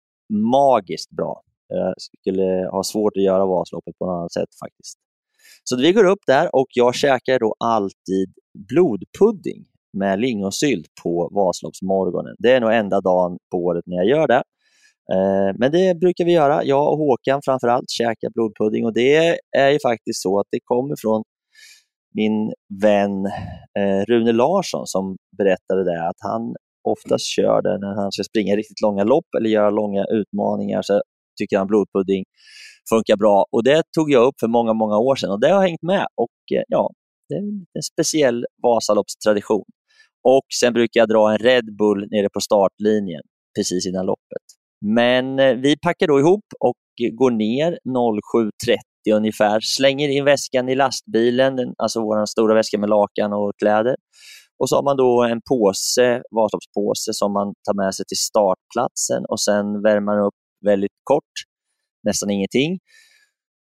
magiskt 0.53 1.11
bra. 1.11 1.43
Jag 1.75 1.95
skulle 1.99 2.69
ha 2.73 2.83
svårt 2.85 3.17
att 3.17 3.23
göra 3.23 3.47
Vasaloppet 3.47 3.99
på 3.99 4.07
något 4.07 4.19
annat 4.19 4.33
sätt 4.33 4.49
faktiskt. 4.65 4.99
Så 5.65 5.77
vi 5.77 5.93
går 5.93 6.05
upp 6.05 6.23
där 6.27 6.55
och 6.57 6.67
jag 6.75 6.95
käkar 6.95 7.39
då 7.39 7.55
alltid 7.65 8.33
blodpudding 8.69 9.65
med 9.99 10.21
lingonsylt 10.21 10.87
på 11.03 11.31
Vasaloppsmorgonen. 11.33 12.37
Det 12.39 12.53
är 12.53 12.61
nog 12.61 12.73
enda 12.73 13.01
dagen 13.01 13.39
på 13.51 13.57
året 13.59 13.85
när 13.87 13.97
jag 13.97 14.07
gör 14.07 14.27
det. 14.27 14.43
Eh, 15.13 15.55
men 15.59 15.73
det 15.73 16.01
brukar 16.01 16.25
vi 16.25 16.33
göra, 16.33 16.65
jag 16.65 16.93
och 16.93 16.99
Håkan 16.99 17.41
framförallt 17.45 17.91
käkar 17.91 18.31
blodpudding 18.35 18.85
och 18.85 18.95
det 18.95 19.39
är 19.57 19.71
ju 19.71 19.79
faktiskt 19.83 20.23
så 20.23 20.41
att 20.41 20.47
det 20.51 20.61
kommer 20.65 20.95
från 20.99 21.23
min 22.15 22.53
vän 22.83 23.27
eh, 23.79 24.05
Rune 24.09 24.33
Larsson 24.33 24.87
som 24.87 25.17
berättade 25.39 25.85
det 25.85 26.09
att 26.09 26.17
han 26.19 26.55
oftast 26.89 27.25
kör 27.25 27.63
det 27.63 27.79
när 27.79 27.95
han 28.03 28.13
ska 28.13 28.23
springa 28.23 28.57
riktigt 28.57 28.81
långa 28.81 29.05
lopp 29.05 29.35
eller 29.39 29.51
göra 29.51 29.71
långa 29.71 30.05
utmaningar 30.05 30.83
så 30.83 31.03
tycker 31.39 31.59
han 31.59 31.67
blodpudding 31.67 32.25
funkar 32.89 33.17
bra. 33.17 33.45
Och 33.53 33.65
Det 33.65 33.83
tog 33.97 34.11
jag 34.11 34.27
upp 34.27 34.35
för 34.41 34.49
många, 34.49 34.73
många 34.73 34.99
år 34.99 35.17
sedan 35.17 35.31
och 35.31 35.41
det 35.41 35.51
har 35.51 35.63
hängt 35.63 35.83
med. 35.83 36.07
Och 36.15 36.57
eh, 36.57 36.63
ja, 36.69 36.91
Det 37.29 37.35
är 37.35 37.39
en 37.79 37.83
speciell 37.93 38.47
Vasaloppstradition. 38.63 39.65
Och 40.29 40.47
Sen 40.61 40.73
brukar 40.73 41.01
jag 41.01 41.09
dra 41.09 41.33
en 41.33 41.39
Red 41.39 41.77
Bull 41.77 42.09
nere 42.11 42.29
på 42.35 42.41
startlinjen 42.41 43.23
precis 43.57 43.87
innan 43.87 44.07
loppet. 44.07 44.47
Men 44.97 45.39
eh, 45.39 45.55
vi 45.55 45.77
packar 45.79 46.07
då 46.07 46.21
ihop 46.21 46.45
och 46.61 46.77
går 47.13 47.31
ner 47.31 47.79
07.30 47.85 49.17
ungefär, 49.17 49.61
slänger 49.61 50.09
in 50.09 50.25
väskan 50.25 50.69
i 50.69 50.75
lastbilen, 50.75 51.75
alltså 51.79 52.01
vår 52.01 52.27
stora 52.27 52.55
väska 52.55 52.79
med 52.79 52.89
lakan 52.89 53.33
och 53.33 53.53
kläder. 53.59 53.97
Och 54.59 54.69
så 54.69 54.77
har 54.77 54.83
man 54.83 54.97
då 54.97 55.23
en 55.23 55.41
påse, 55.49 56.23
Vasaloppspåse 56.37 57.13
som 57.13 57.33
man 57.33 57.47
tar 57.47 57.75
med 57.85 57.95
sig 57.95 58.05
till 58.07 58.17
startplatsen 58.17 59.25
och 59.29 59.41
sen 59.41 59.83
värmer 59.83 60.01
man 60.01 60.19
upp 60.19 60.35
väldigt 60.63 60.93
kort, 61.05 61.33
nästan 62.03 62.31
ingenting 62.31 62.79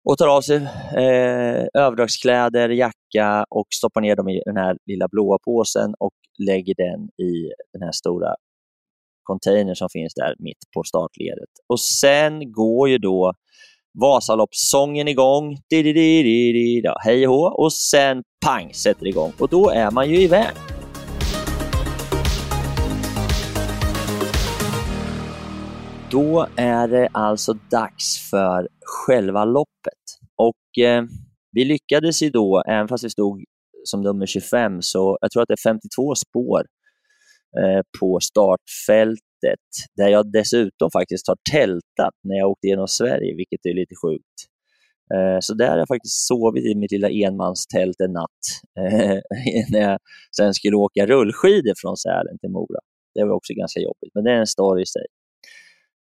och 0.05 0.19
tar 0.19 0.29
av 0.29 0.41
sig 0.41 0.57
eh, 0.97 1.67
överdragskläder, 1.75 2.69
jacka 2.69 3.45
och 3.51 3.67
stoppar 3.75 4.01
ner 4.01 4.17
dem 4.17 4.29
i 4.29 4.43
den 4.45 4.57
här 4.57 4.77
lilla 4.87 5.09
blåa 5.09 5.39
påsen 5.45 5.95
och 5.99 6.13
lägger 6.47 6.75
den 6.75 7.27
i 7.27 7.51
den 7.73 7.83
här 7.83 7.93
stora 7.93 8.35
containern 9.23 9.77
som 9.77 9.89
finns 9.93 10.15
där 10.15 10.35
mitt 10.39 10.59
på 10.75 10.83
startledet. 10.83 11.51
Och 11.69 11.81
sen 11.81 12.53
går 12.53 12.89
ju 12.89 12.99
då 12.99 13.33
Vasaloppssången 14.01 15.09
igång, 15.09 15.57
di 15.71 15.83
-di 15.83 15.93
-di 15.93 16.83
-di 16.83 16.95
hej 17.05 17.29
och 17.29 17.35
hå, 17.35 17.65
och 17.65 17.73
sen 17.73 18.23
pang 18.47 18.75
sätter 18.75 19.05
det 19.05 19.09
igång 19.09 19.33
och 19.39 19.49
då 19.49 19.71
är 19.71 19.91
man 19.91 20.11
ju 20.11 20.17
iväg. 20.17 20.74
Då 26.15 26.47
är 26.57 26.89
det 26.89 27.09
alltså 27.13 27.53
dags 27.71 28.31
för 28.31 28.69
själva 28.81 29.45
loppet. 29.45 30.05
Och 30.37 30.85
eh, 30.85 31.05
Vi 31.53 31.65
lyckades 31.65 32.23
ju 32.23 32.31
då, 32.31 32.63
även 32.69 32.89
fast 32.89 33.05
vi 33.05 33.11
stod 33.11 33.45
som 33.85 34.03
nummer 34.03 34.27
25, 34.27 34.83
så 34.83 35.19
jag 35.21 35.31
tror 35.31 35.43
att 35.43 35.49
det 35.49 35.55
är 35.55 35.71
52 35.71 36.15
spår 36.15 36.63
eh, 37.61 37.83
på 38.01 38.19
startfältet 38.21 39.69
där 39.97 40.09
jag 40.09 40.33
dessutom 40.33 40.91
faktiskt 40.93 41.29
har 41.29 41.37
tältat 41.53 42.15
när 42.23 42.37
jag 42.37 42.51
åkte 42.51 42.67
genom 42.67 42.89
Sverige, 42.89 43.37
vilket 43.37 43.67
är 43.67 43.75
lite 43.75 43.95
sjukt. 44.05 44.39
Eh, 45.15 45.39
så 45.41 45.55
där 45.55 45.71
har 45.71 45.79
jag 45.79 45.89
faktiskt 45.89 46.27
sovit 46.27 46.65
i 46.65 46.75
mitt 46.75 46.93
lilla 46.93 47.11
enmanstält 47.11 48.01
en 48.01 48.13
natt 48.13 48.45
eh, 48.81 49.19
när 49.73 49.81
jag 49.81 49.99
sen 50.37 50.55
skulle 50.55 50.77
åka 50.77 51.07
rullskidor 51.07 51.75
från 51.83 51.97
Sälen 51.97 52.39
till 52.41 52.51
Mora. 52.51 52.81
Det 53.15 53.25
var 53.25 53.35
också 53.35 53.53
ganska 53.55 53.81
jobbigt, 53.81 54.13
men 54.15 54.25
det 54.25 54.31
är 54.31 54.41
en 54.41 54.47
story 54.47 54.83
i 54.83 54.87
sig. 54.87 55.07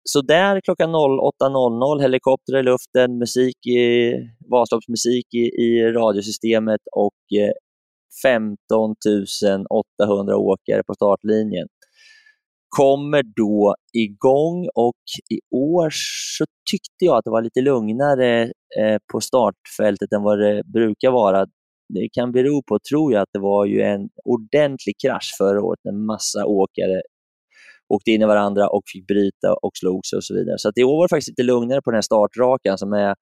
Så 0.04 0.22
där 0.22 0.62
klockan 0.62 0.96
08.00, 0.96 2.02
helikopter 2.02 2.58
i 2.58 2.64
luften, 2.64 3.18
musik 3.18 3.68
i, 3.68 4.14
Vasaloppsmusik 4.52 5.34
i, 5.34 5.46
i 5.64 5.92
radiosystemet 5.92 6.82
och 6.96 7.40
eh, 7.40 7.52
15 8.24 8.96
800 9.70 10.38
åkare 10.38 10.84
på 10.88 10.94
startlinjen 10.94 11.68
kommer 12.78 13.24
då 13.36 13.76
igång 13.94 14.68
och 14.76 15.04
i 15.30 15.40
år 15.56 15.90
så 16.38 16.46
tyckte 16.72 17.06
jag 17.06 17.18
att 17.18 17.24
det 17.24 17.32
var 17.32 17.42
lite 17.42 17.62
lugnare 17.62 18.44
eh, 18.80 18.98
på 19.12 19.22
startfältet 19.22 20.14
än 20.14 20.24
vad 20.24 20.40
det 20.40 20.64
brukar 20.74 21.12
vara. 21.12 21.46
Det 21.94 22.10
kan 22.14 22.32
bero 22.32 22.64
på, 22.64 22.80
tror 22.90 23.14
jag, 23.14 23.22
att 23.22 23.30
det 23.34 23.40
var 23.40 23.66
ju 23.66 23.82
en 23.82 24.10
ordentlig 24.26 24.96
krasch 25.06 25.36
förra 25.38 25.64
året 25.64 25.80
när 25.84 25.92
massa 25.92 26.46
åkare 26.46 27.02
åkte 27.96 28.12
in 28.12 28.22
i 28.22 28.26
varandra 28.26 28.70
och 28.70 28.84
fick 28.94 29.08
bryta 29.08 29.54
och 29.62 29.72
slog 29.74 30.06
sig 30.06 30.18
och 30.18 30.24
så 30.24 30.34
vidare. 30.34 30.58
Så 30.58 30.70
att 30.70 30.78
i 30.78 30.84
år 30.84 30.98
var 30.98 31.06
det 31.06 31.10
faktiskt 31.10 31.30
lite 31.30 31.44
lugnare 31.44 31.82
på 31.82 31.92
den 31.92 31.98
här 31.98 32.02
startrakan 32.02 32.78
som 32.78 32.94
är 32.94 33.16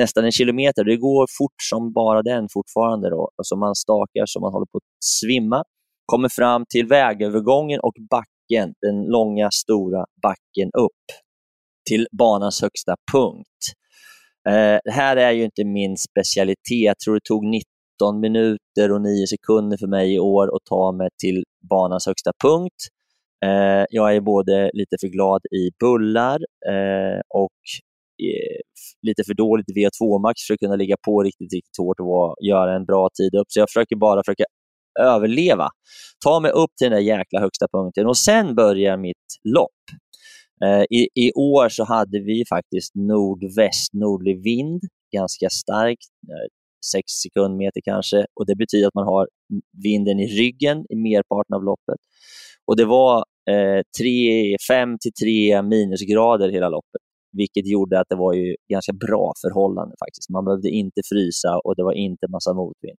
nästan 0.00 0.24
en 0.24 0.32
kilometer. 0.32 0.84
Det 0.84 0.96
går 0.96 1.26
fort 1.38 1.60
som 1.70 1.92
bara 1.92 2.22
den 2.22 2.46
fortfarande. 2.52 3.10
Då. 3.10 3.30
Alltså 3.36 3.56
man 3.56 3.74
stakar 3.74 4.26
så 4.26 4.40
man 4.40 4.52
håller 4.52 4.66
på 4.66 4.78
att 4.78 5.04
svimma. 5.04 5.64
Kommer 6.06 6.28
fram 6.28 6.64
till 6.68 6.86
vägövergången 6.86 7.80
och 7.80 7.96
backen, 8.10 8.74
den 8.80 9.04
långa 9.04 9.50
stora 9.50 10.04
backen 10.22 10.70
upp 10.78 11.06
till 11.88 12.06
banans 12.18 12.62
högsta 12.62 12.94
punkt. 13.12 13.62
Eh, 14.48 14.78
det 14.84 14.90
här 14.90 15.16
är 15.16 15.32
ju 15.32 15.44
inte 15.44 15.64
min 15.64 15.96
specialitet. 15.96 16.86
Jag 16.86 16.98
tror 16.98 17.14
det 17.14 17.24
tog 17.24 17.44
19 17.44 18.20
minuter 18.20 18.92
och 18.92 19.00
9 19.02 19.26
sekunder 19.26 19.76
för 19.76 19.86
mig 19.86 20.14
i 20.14 20.18
år 20.18 20.56
att 20.56 20.64
ta 20.68 20.92
mig 20.92 21.08
till 21.22 21.44
banans 21.70 22.06
högsta 22.06 22.32
punkt. 22.44 22.80
Eh, 23.46 23.84
jag 23.90 24.16
är 24.16 24.20
både 24.20 24.70
lite 24.72 24.96
för 25.00 25.08
glad 25.08 25.40
i 25.50 25.70
bullar 25.80 26.38
eh, 26.68 27.20
och 27.34 27.60
eh, 28.22 28.60
lite 29.02 29.24
för 29.26 29.34
dåligt 29.34 29.68
i 29.68 29.72
VO2 29.72 30.22
max 30.22 30.42
för 30.46 30.54
att 30.54 30.60
kunna 30.60 30.76
ligga 30.76 30.96
på 31.06 31.22
riktigt, 31.22 31.52
riktigt 31.52 31.78
hårt 31.78 32.00
och 32.00 32.36
göra 32.48 32.76
en 32.76 32.84
bra 32.84 33.08
tid 33.18 33.34
upp. 33.34 33.46
Så 33.48 33.60
jag 33.60 33.68
försöker 33.68 33.96
bara 33.96 34.22
försöka 34.22 34.44
överleva. 35.00 35.68
Ta 36.24 36.40
mig 36.40 36.50
upp 36.50 36.70
till 36.78 36.90
den 36.90 36.92
där 36.92 37.06
jäkla 37.18 37.40
högsta 37.40 37.66
punkten 37.72 38.06
och 38.06 38.16
sen 38.16 38.54
börjar 38.54 38.96
mitt 38.96 39.28
lopp. 39.44 39.82
Eh, 40.64 40.82
I, 40.90 41.08
I 41.14 41.32
år 41.32 41.68
så 41.68 41.84
hade 41.84 42.20
vi 42.20 42.44
faktiskt 42.48 42.94
nordväst, 42.94 43.92
nordlig 43.92 44.42
vind, 44.42 44.80
ganska 45.12 45.48
stark, 45.50 45.98
6 46.92 46.96
eh, 46.96 47.00
sekundmeter 47.22 47.80
kanske, 47.84 48.26
och 48.34 48.46
det 48.46 48.56
betyder 48.56 48.88
att 48.88 48.94
man 48.94 49.06
har 49.06 49.28
vinden 49.82 50.20
i 50.20 50.26
ryggen 50.26 50.78
i 50.88 50.96
merparten 50.96 51.54
av 51.54 51.64
loppet. 51.64 52.00
Och 52.68 52.76
Det 52.76 52.84
var 52.84 53.24
eh, 53.50 53.82
5 53.98 54.56
fem 54.68 54.98
till 55.00 55.12
3 55.12 55.62
minusgrader 55.62 56.48
hela 56.48 56.68
loppet, 56.68 57.02
vilket 57.32 57.66
gjorde 57.66 58.00
att 58.00 58.06
det 58.08 58.16
var 58.16 58.32
ju 58.32 58.56
ganska 58.72 58.92
bra 58.92 59.32
förhållande 59.42 59.94
faktiskt. 60.04 60.30
Man 60.30 60.44
behövde 60.44 60.68
inte 60.68 61.00
frysa 61.12 61.58
och 61.64 61.76
det 61.76 61.82
var 61.82 61.92
inte 61.92 62.28
massa 62.28 62.54
motvind. 62.54 62.98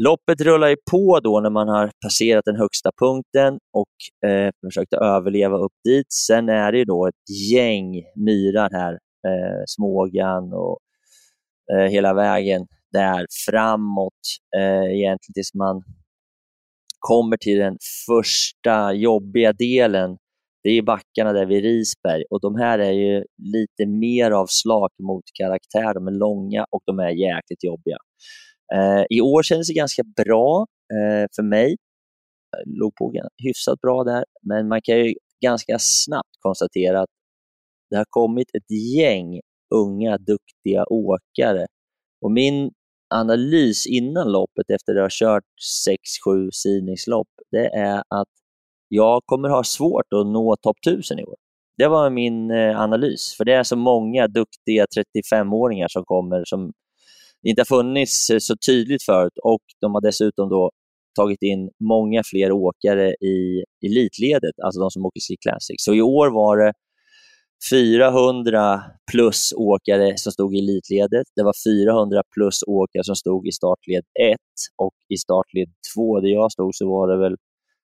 Loppet 0.00 0.40
rullar 0.40 0.68
ju 0.68 0.76
på 0.90 1.20
då 1.20 1.40
när 1.40 1.50
man 1.50 1.68
har 1.68 1.90
passerat 2.04 2.44
den 2.44 2.56
högsta 2.56 2.90
punkten 2.98 3.58
och 3.72 4.28
eh, 4.30 4.50
försökt 4.66 4.92
överleva 4.92 5.56
upp 5.56 5.72
dit. 5.84 6.12
Sen 6.12 6.48
är 6.48 6.72
det 6.72 6.84
då 6.84 7.06
ett 7.06 7.52
gäng 7.52 8.02
myrar 8.16 8.70
här, 8.72 8.92
eh, 9.28 9.62
Smågan 9.66 10.52
och 10.52 10.78
eh, 11.72 11.90
hela 11.90 12.14
vägen 12.14 12.66
där 12.92 13.26
framåt, 13.46 14.22
eh, 14.56 14.96
egentligen 14.96 15.34
tills 15.34 15.54
man 15.54 15.82
kommer 17.08 17.36
till 17.36 17.58
den 17.58 17.76
första 18.06 18.92
jobbiga 18.92 19.52
delen, 19.52 20.16
det 20.62 20.70
är 20.70 20.82
backarna 20.82 21.32
där 21.32 21.46
vid 21.46 21.62
Risberg 21.62 22.24
och 22.30 22.40
de 22.40 22.56
här 22.56 22.78
är 22.78 22.92
ju 22.92 23.24
lite 23.54 23.86
mer 23.86 24.30
av 24.30 24.46
slag 24.48 24.90
mot 25.02 25.24
karaktär. 25.38 25.94
De 25.94 26.06
är 26.06 26.18
långa 26.18 26.66
och 26.70 26.82
de 26.86 26.98
är 26.98 27.10
jäkligt 27.10 27.64
jobbiga. 27.64 27.96
Eh, 28.74 29.04
I 29.10 29.20
år 29.20 29.42
kändes 29.42 29.68
det 29.68 29.74
ganska 29.74 30.02
bra 30.24 30.66
eh, 30.92 31.26
för 31.36 31.42
mig. 31.42 31.76
Jag 32.50 32.78
låg 32.78 32.94
på 32.94 33.12
hyfsat 33.44 33.80
bra 33.80 34.04
där, 34.04 34.24
men 34.42 34.68
man 34.68 34.80
kan 34.82 34.96
ju 34.98 35.14
ganska 35.44 35.76
snabbt 35.78 36.36
konstatera 36.38 37.00
att 37.00 37.10
det 37.90 37.96
har 37.96 38.06
kommit 38.10 38.48
ett 38.54 38.70
gäng 38.96 39.40
unga, 39.74 40.18
duktiga 40.18 40.84
åkare. 40.90 41.66
Och 42.24 42.32
min 42.32 42.70
analys 43.14 43.86
innan 43.86 44.32
loppet, 44.32 44.70
efter 44.70 44.96
att 44.96 45.02
ha 45.02 45.08
kört 45.10 45.44
6-7 46.26 46.48
sidningslopp, 46.52 47.28
det 47.50 47.66
är 47.66 47.98
att 47.98 48.28
jag 48.88 49.22
kommer 49.26 49.48
ha 49.48 49.64
svårt 49.64 50.12
att 50.12 50.26
nå 50.26 50.56
topp 50.56 50.76
1000 50.86 51.18
i 51.18 51.24
år. 51.24 51.36
Det 51.78 51.88
var 51.88 52.10
min 52.10 52.50
eh, 52.50 52.80
analys, 52.80 53.34
för 53.36 53.44
det 53.44 53.52
är 53.52 53.62
så 53.62 53.76
många 53.76 54.28
duktiga 54.28 54.86
35-åringar 54.96 55.88
som 55.88 56.04
kommer 56.04 56.42
som 56.44 56.72
inte 57.46 57.60
har 57.60 57.76
funnits 57.76 58.30
eh, 58.30 58.38
så 58.38 58.54
tydligt 58.66 59.02
förut 59.02 59.38
och 59.42 59.62
de 59.80 59.94
har 59.94 60.00
dessutom 60.00 60.48
då 60.48 60.70
tagit 61.16 61.42
in 61.42 61.70
många 61.88 62.22
fler 62.24 62.52
åkare 62.52 63.08
i 63.10 63.64
elitledet, 63.86 64.54
alltså 64.64 64.80
de 64.80 64.90
som 64.90 65.06
åker 65.06 65.20
Ski 65.20 65.36
Classic. 65.36 65.76
Så 65.78 65.94
i 65.94 66.02
år 66.02 66.30
var 66.30 66.56
det 66.56 66.72
400 67.70 68.82
plus 69.12 69.52
åkare 69.56 70.16
som 70.16 70.32
stod 70.32 70.54
i 70.54 70.58
elitledet. 70.58 71.26
Det 71.36 71.42
var 71.42 71.54
400 71.66 72.22
plus 72.34 72.62
åkare 72.66 73.04
som 73.04 73.16
stod 73.16 73.48
i 73.48 73.52
startled 73.52 74.04
1 74.32 74.36
och 74.76 74.94
i 75.14 75.16
startled 75.16 75.68
2, 75.94 76.20
där 76.20 76.28
jag 76.28 76.52
stod, 76.52 76.74
så 76.74 76.88
var 76.88 77.08
det 77.08 77.18
väl 77.18 77.36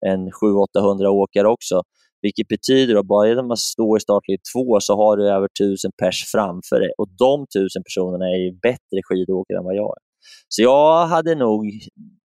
en 0.05 0.29
700-800 0.31 1.07
åkare 1.07 1.47
också. 1.47 1.81
Vilket 2.21 2.47
betyder 2.47 2.95
att 2.95 3.05
bara 3.05 3.27
genom 3.27 3.51
att 3.51 3.59
stå 3.59 3.97
i 3.97 3.99
startled 3.99 4.39
2 4.53 4.79
så 4.79 4.95
har 4.95 5.17
du 5.17 5.29
över 5.29 5.47
1000 5.59 5.91
pers 6.01 6.25
framför 6.31 6.79
dig 6.79 6.91
och 6.97 7.07
de 7.17 7.43
1000 7.43 7.83
personerna 7.83 8.25
är 8.25 8.39
ju 8.45 8.51
bättre 8.51 8.99
skidåkare 9.03 9.57
än 9.57 9.63
vad 9.63 9.75
jag 9.75 9.93
är. 9.97 10.03
Så 10.47 10.61
jag 10.61 11.07
hade 11.07 11.35
nog 11.35 11.71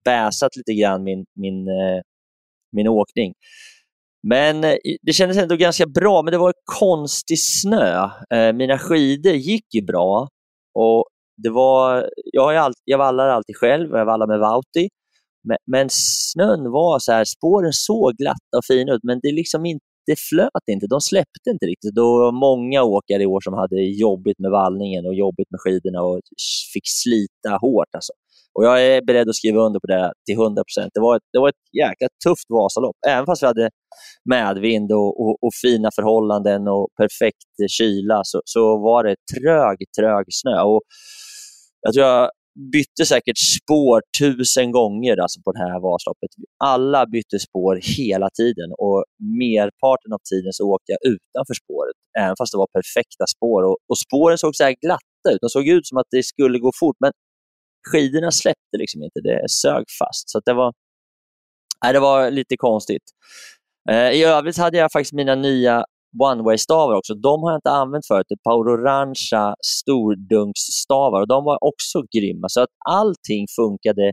bäsat 0.05 0.57
lite 0.57 0.75
grann 0.75 1.03
min, 1.03 1.25
min, 1.35 1.69
eh, 1.69 2.01
min 2.73 2.89
åkning. 2.89 3.33
Men 4.29 4.65
eh, 4.65 4.75
det 5.03 5.13
kändes 5.13 5.39
ändå 5.39 5.57
ganska 5.57 5.87
bra, 5.87 6.23
men 6.23 6.33
det 6.33 6.39
var 6.39 6.53
konstig 6.79 7.39
snö. 7.41 8.09
Eh, 8.35 8.53
mina 8.53 8.79
skidor 8.79 9.33
gick 9.33 9.75
ju 9.75 9.83
bra 9.83 10.29
och 10.75 11.05
det 11.43 11.51
var, 11.51 12.11
jag, 12.33 12.57
alltid, 12.57 12.83
jag 12.85 12.99
vallar 12.99 13.29
alltid 13.29 13.57
själv 13.57 13.93
och 13.93 13.99
jag 13.99 14.07
vallar 14.07 14.27
med 14.27 14.39
Vauti. 14.39 14.89
Men, 15.49 15.57
men, 15.67 15.89
snön 15.91 16.71
var 16.71 16.99
så 16.99 17.13
här, 17.13 17.25
spåren 17.25 17.73
såg 17.73 18.13
glatta 18.13 18.57
och 18.59 18.65
fina 18.65 18.93
ut, 18.93 19.05
men 19.05 19.21
det 19.23 19.33
liksom 19.33 19.67
inte 19.67 19.85
det 20.07 20.19
flöt 20.31 20.69
inte, 20.71 20.87
de 20.87 21.01
släppte 21.01 21.51
inte 21.51 21.67
riktigt. 21.67 21.95
Det 21.95 22.01
var 22.01 22.33
många 22.33 22.83
åkare 22.83 23.23
i 23.23 23.27
år 23.27 23.41
som 23.41 23.55
hade 23.55 23.77
jobbigt 23.83 24.39
med 24.39 24.51
vallningen 24.51 25.07
och 25.07 25.15
jobbigt 25.15 25.51
med 25.51 25.61
skidorna 25.61 26.03
och 26.03 26.21
fick 26.73 26.89
slita 27.03 27.51
hårt. 27.61 27.95
Alltså. 27.95 28.13
Och 28.55 28.65
Jag 28.65 28.87
är 28.87 29.03
beredd 29.03 29.29
att 29.29 29.37
skriva 29.37 29.61
under 29.61 29.81
på 29.81 29.87
det 29.87 30.13
till 30.27 30.35
100 30.35 30.63
procent. 30.65 30.91
Det, 30.95 31.01
var 31.01 31.17
ett, 31.17 31.23
det 31.33 31.39
var 31.39 31.49
ett 31.49 31.65
jäkla 31.83 32.09
tufft 32.25 32.49
Vasalopp. 32.49 32.97
Även 33.09 33.27
fast 33.27 33.43
vi 33.43 33.47
hade 33.47 33.71
medvind 34.31 34.93
och, 34.93 35.21
och, 35.21 35.37
och 35.45 35.55
fina 35.63 35.91
förhållanden 35.95 36.69
och 36.69 36.89
perfekt 37.01 37.51
kyla 37.79 38.21
så, 38.25 38.43
så 38.45 38.79
var 38.79 39.05
det 39.05 39.17
trög, 39.35 39.77
trög 39.99 40.25
snö. 40.31 40.61
Och 40.61 40.83
jag 41.83 41.95
tror 41.95 42.07
jag 42.07 42.31
bytte 42.73 43.05
säkert 43.07 43.39
spår 43.57 44.03
tusen 44.21 44.73
gånger 44.73 45.17
alltså 45.25 45.41
på 45.45 45.53
det 45.53 45.59
här 45.59 45.81
Vasaloppet. 45.87 46.33
Alla 46.65 47.07
bytte 47.07 47.39
spår 47.39 47.75
hela 47.99 48.29
tiden 48.41 48.69
och 48.85 49.05
merparten 49.43 50.13
av 50.17 50.21
tiden 50.31 50.53
så 50.53 50.63
åkte 50.75 50.93
jag 50.95 51.01
utanför 51.15 51.55
spåret, 51.63 51.97
även 52.19 52.37
fast 52.39 52.53
det 52.53 52.59
var 52.65 52.71
perfekta 52.79 53.25
spår. 53.35 53.61
Och, 53.69 53.77
och 53.91 53.99
spåren 54.07 54.39
såg 54.39 54.57
så 54.57 54.65
här 54.65 54.75
glatta 54.85 55.29
ut. 55.33 55.41
De 55.45 55.49
såg 55.49 55.67
ut 55.77 55.87
som 55.87 55.99
att 55.99 56.11
det 56.11 56.23
skulle 56.33 56.59
gå 56.59 56.71
fort, 56.81 56.97
men 57.05 57.13
skidorna 57.91 58.31
släppte 58.31 58.77
liksom 58.79 59.03
inte. 59.03 59.21
Det 59.21 59.49
sög 59.51 59.85
fast. 59.99 60.31
Så 60.31 60.41
det, 60.45 60.53
var, 60.53 60.73
nej, 61.85 61.93
det 61.93 62.01
var 62.01 62.31
lite 62.31 62.57
konstigt. 62.57 63.03
Eh, 63.91 64.11
I 64.11 64.25
övrigt 64.25 64.59
hade 64.59 64.79
jag 64.79 64.93
faktiskt 64.93 65.13
mina 65.13 65.35
nya 65.35 65.85
one-way-stavar 66.25 66.95
också. 66.95 67.15
De 67.15 67.43
har 67.43 67.51
jag 67.51 67.59
inte 67.59 67.71
använt 67.71 68.07
förut. 68.07 68.27
Ett 68.35 68.43
par 68.43 68.55
orangea 68.55 69.55
stordunksstavar 69.67 71.21
och 71.21 71.29
de 71.29 71.45
var 71.45 71.59
också 71.65 72.03
grymma. 72.17 72.49
Så 72.49 72.61
att 72.61 72.71
allting 72.89 73.47
funkade 73.57 74.13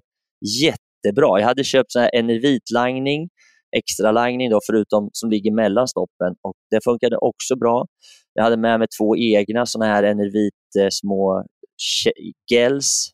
jättebra. 0.62 1.40
Jag 1.40 1.48
hade 1.48 1.64
köpt 1.64 1.92
så 1.92 2.00
här 2.00 2.10
Enervit-langning, 2.16 3.30
extra 3.78 4.12
langning 4.12 4.50
då, 4.50 4.60
förutom 4.68 5.10
som 5.14 5.30
ligger 5.30 5.52
mellan 5.52 5.88
stoppen 5.88 6.36
och 6.42 6.56
det 6.72 6.84
funkade 6.84 7.18
också 7.18 7.56
bra. 7.56 7.86
Jag 8.34 8.44
hade 8.44 8.58
med 8.58 8.80
mig 8.80 8.88
två 9.00 9.18
egna 9.18 9.66
såna 9.66 9.86
här 9.86 10.04
Enervit 10.04 10.54
eh, 10.80 10.88
små 10.92 11.44
gels 12.52 13.10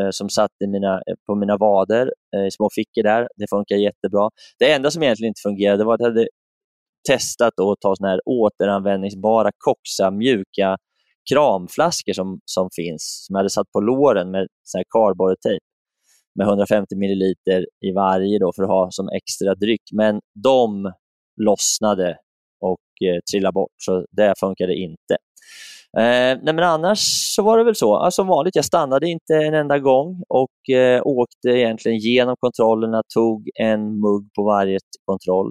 Eh, 0.00 0.10
som 0.10 0.28
satt 0.28 0.50
i 0.64 0.66
mina, 0.66 0.94
eh, 0.94 1.14
på 1.26 1.34
mina 1.34 1.56
vader, 1.56 2.12
eh, 2.36 2.46
i 2.46 2.50
små 2.50 2.68
fickor 2.74 3.02
där. 3.02 3.28
Det 3.36 3.46
funkar 3.50 3.76
jättebra. 3.76 4.30
Det 4.58 4.72
enda 4.72 4.90
som 4.90 5.02
egentligen 5.02 5.28
inte 5.28 5.40
fungerade 5.42 5.84
var 5.84 5.94
att 5.94 6.00
jag 6.00 6.08
hade 6.08 6.28
testat 7.08 7.60
att 7.60 7.80
ta 7.80 7.96
såna 7.96 8.08
här 8.10 8.20
återanvändningsbara 8.24 9.50
koxa 9.58 10.10
mjuka 10.10 10.76
kramflaskor 11.30 12.12
som, 12.12 12.40
som 12.44 12.68
finns, 12.76 13.24
som 13.26 13.34
jag 13.34 13.38
hade 13.38 13.50
satt 13.50 13.72
på 13.72 13.80
låren 13.80 14.30
med 14.30 14.48
cardboardtejp 14.90 15.64
med 16.38 16.46
150 16.46 16.96
milliliter 16.96 17.66
i 17.80 17.92
varje 17.92 18.38
då 18.38 18.52
för 18.56 18.62
att 18.62 18.68
ha 18.68 18.90
som 18.90 19.08
extra 19.08 19.54
dryck. 19.54 19.82
Men 19.92 20.20
de 20.44 20.92
lossnade 21.40 22.18
och 22.60 23.08
eh, 23.08 23.20
trillade 23.32 23.52
bort, 23.52 23.72
så 23.76 24.06
det 24.10 24.34
funkade 24.40 24.74
inte. 24.74 25.16
Eh, 25.98 26.38
nej 26.42 26.54
men 26.54 26.58
annars 26.58 26.98
så 27.34 27.42
var 27.42 27.58
det 27.58 27.64
väl 27.64 27.74
så, 27.74 27.96
alltså 27.96 28.22
som 28.22 28.28
vanligt, 28.28 28.56
jag 28.56 28.64
stannade 28.64 29.08
inte 29.08 29.34
en 29.34 29.54
enda 29.54 29.78
gång 29.78 30.22
och 30.28 30.74
eh, 30.74 31.02
åkte 31.04 31.48
egentligen 31.48 31.98
genom 31.98 32.36
kontrollerna, 32.38 33.02
tog 33.14 33.50
en 33.60 33.80
mugg 33.80 34.28
på 34.36 34.44
varje 34.44 34.78
kontroll. 35.04 35.50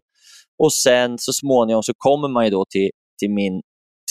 Och 0.63 0.73
sen 0.73 1.17
så 1.17 1.33
småningom 1.33 1.83
så 1.83 1.93
kommer 1.97 2.27
man 2.27 2.45
ju 2.45 2.51
då 2.51 2.65
till, 2.69 2.89
till, 3.19 3.31
min, 3.31 3.61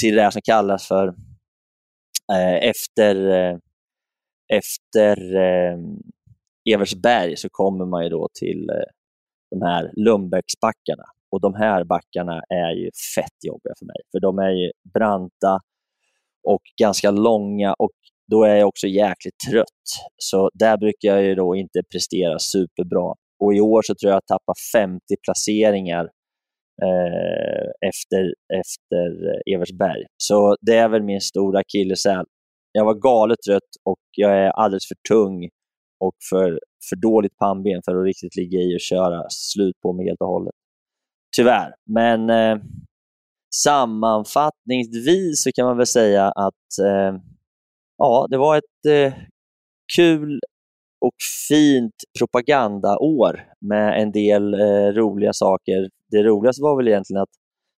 till 0.00 0.14
det 0.14 0.32
som 0.32 0.42
kallas 0.44 0.88
för 0.88 1.08
eh, 2.32 2.68
efter, 2.68 3.30
eh, 3.30 3.58
efter 4.54 5.36
eh, 5.36 5.78
Eversberg 6.74 7.36
så 7.36 7.48
kommer 7.50 7.86
man 7.86 8.04
ju 8.04 8.08
då 8.08 8.28
till 8.38 8.70
eh, 8.70 8.90
de 9.50 9.62
här 9.62 9.90
Lundbäcksbackarna. 9.96 11.04
Och 11.32 11.40
de 11.40 11.54
här 11.54 11.84
backarna 11.84 12.42
är 12.48 12.70
ju 12.70 12.90
fett 13.14 13.38
jobbiga 13.46 13.74
för 13.78 13.86
mig, 13.86 14.00
för 14.12 14.20
de 14.20 14.38
är 14.38 14.50
ju 14.50 14.70
branta 14.94 15.60
och 16.48 16.62
ganska 16.80 17.10
långa 17.10 17.74
och 17.78 17.90
då 18.30 18.44
är 18.44 18.56
jag 18.56 18.68
också 18.68 18.86
jäkligt 18.86 19.38
trött. 19.50 19.84
Så 20.16 20.50
där 20.54 20.76
brukar 20.76 21.08
jag 21.08 21.22
ju 21.22 21.34
då 21.34 21.56
inte 21.56 21.82
prestera 21.92 22.38
superbra. 22.38 23.14
Och 23.44 23.54
i 23.54 23.60
år 23.60 23.82
så 23.82 23.94
tror 23.94 24.10
jag 24.10 24.18
att 24.18 24.24
jag 24.28 24.38
tappar 24.38 24.54
50 24.80 25.00
placeringar 25.24 26.04
eh, 26.82 27.88
efter, 27.88 28.34
efter 28.60 29.06
Eversberg. 29.54 30.04
Så 30.16 30.56
det 30.60 30.76
är 30.76 30.88
väl 30.88 31.02
min 31.02 31.20
stora 31.20 31.58
akilleshäl. 31.58 32.24
Jag 32.72 32.84
var 32.84 32.94
galet 32.94 33.38
trött 33.46 33.72
och 33.84 34.00
jag 34.16 34.38
är 34.38 34.50
alldeles 34.50 34.88
för 34.88 34.96
tung 35.14 35.48
och 36.00 36.14
för, 36.30 36.60
för 36.90 36.96
dåligt 36.96 37.36
pannben 37.36 37.80
för 37.84 37.96
att 37.96 38.06
riktigt 38.06 38.36
ligga 38.36 38.58
i 38.58 38.76
och 38.76 38.80
köra 38.80 39.22
slut 39.28 39.80
på 39.82 39.92
mig 39.92 40.06
helt 40.06 40.20
och 40.20 40.26
hållet. 40.26 40.54
Tyvärr, 41.36 41.74
men 41.86 42.30
eh, 42.30 42.58
sammanfattningsvis 43.54 45.42
så 45.42 45.50
kan 45.52 45.66
man 45.66 45.76
väl 45.76 45.86
säga 45.86 46.28
att 46.28 46.78
eh, 46.86 47.20
ja, 47.98 48.26
det 48.30 48.38
var 48.38 48.56
ett 48.56 48.86
eh, 48.88 49.12
kul 49.96 50.40
och 51.00 51.14
fint 51.48 51.94
propagandaår 52.18 53.44
med 53.60 54.02
en 54.02 54.12
del 54.12 54.54
eh, 54.54 54.86
roliga 54.92 55.32
saker. 55.32 55.88
Det 56.10 56.22
roligaste 56.22 56.62
var 56.62 56.76
väl 56.76 56.88
egentligen 56.88 57.22
att 57.22 57.34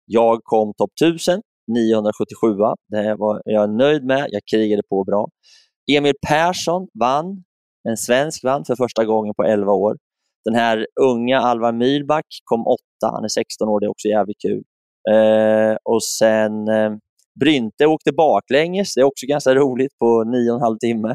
jag 0.06 0.40
kom 0.44 0.72
topp 0.74 0.90
1000, 1.02 1.42
977. 1.68 2.48
Det 2.88 3.14
var 3.14 3.42
jag 3.44 3.70
nöjd 3.70 4.04
med. 4.04 4.26
Jag 4.30 4.42
krigade 4.50 4.82
på 4.88 5.04
bra. 5.04 5.28
Emil 5.92 6.14
Persson 6.28 6.88
vann. 7.00 7.44
En 7.88 7.96
svensk 7.96 8.44
vann 8.44 8.64
för 8.64 8.76
första 8.76 9.04
gången 9.04 9.34
på 9.34 9.44
11 9.44 9.72
år. 9.72 9.96
Den 10.44 10.54
här 10.54 10.86
unga 11.00 11.38
Alvar 11.38 11.72
Myrback 11.72 12.26
kom 12.44 12.66
åtta. 12.66 13.12
Han 13.14 13.24
är 13.24 13.28
16 13.28 13.68
år. 13.68 13.80
Det 13.80 13.86
är 13.86 13.90
också 13.90 14.08
jävligt 14.08 14.40
kul. 14.40 14.62
Eh, 15.12 15.76
och 15.84 16.04
sen 16.04 16.68
eh, 16.68 16.92
Brynte 17.40 17.86
åkte 17.86 18.12
baklänges. 18.12 18.94
Det 18.94 19.00
är 19.00 19.04
också 19.04 19.26
ganska 19.26 19.54
roligt 19.54 19.98
på 19.98 20.24
nio 20.24 20.50
och 20.50 20.56
en 20.56 20.62
halv 20.62 20.78
timme. 20.78 21.14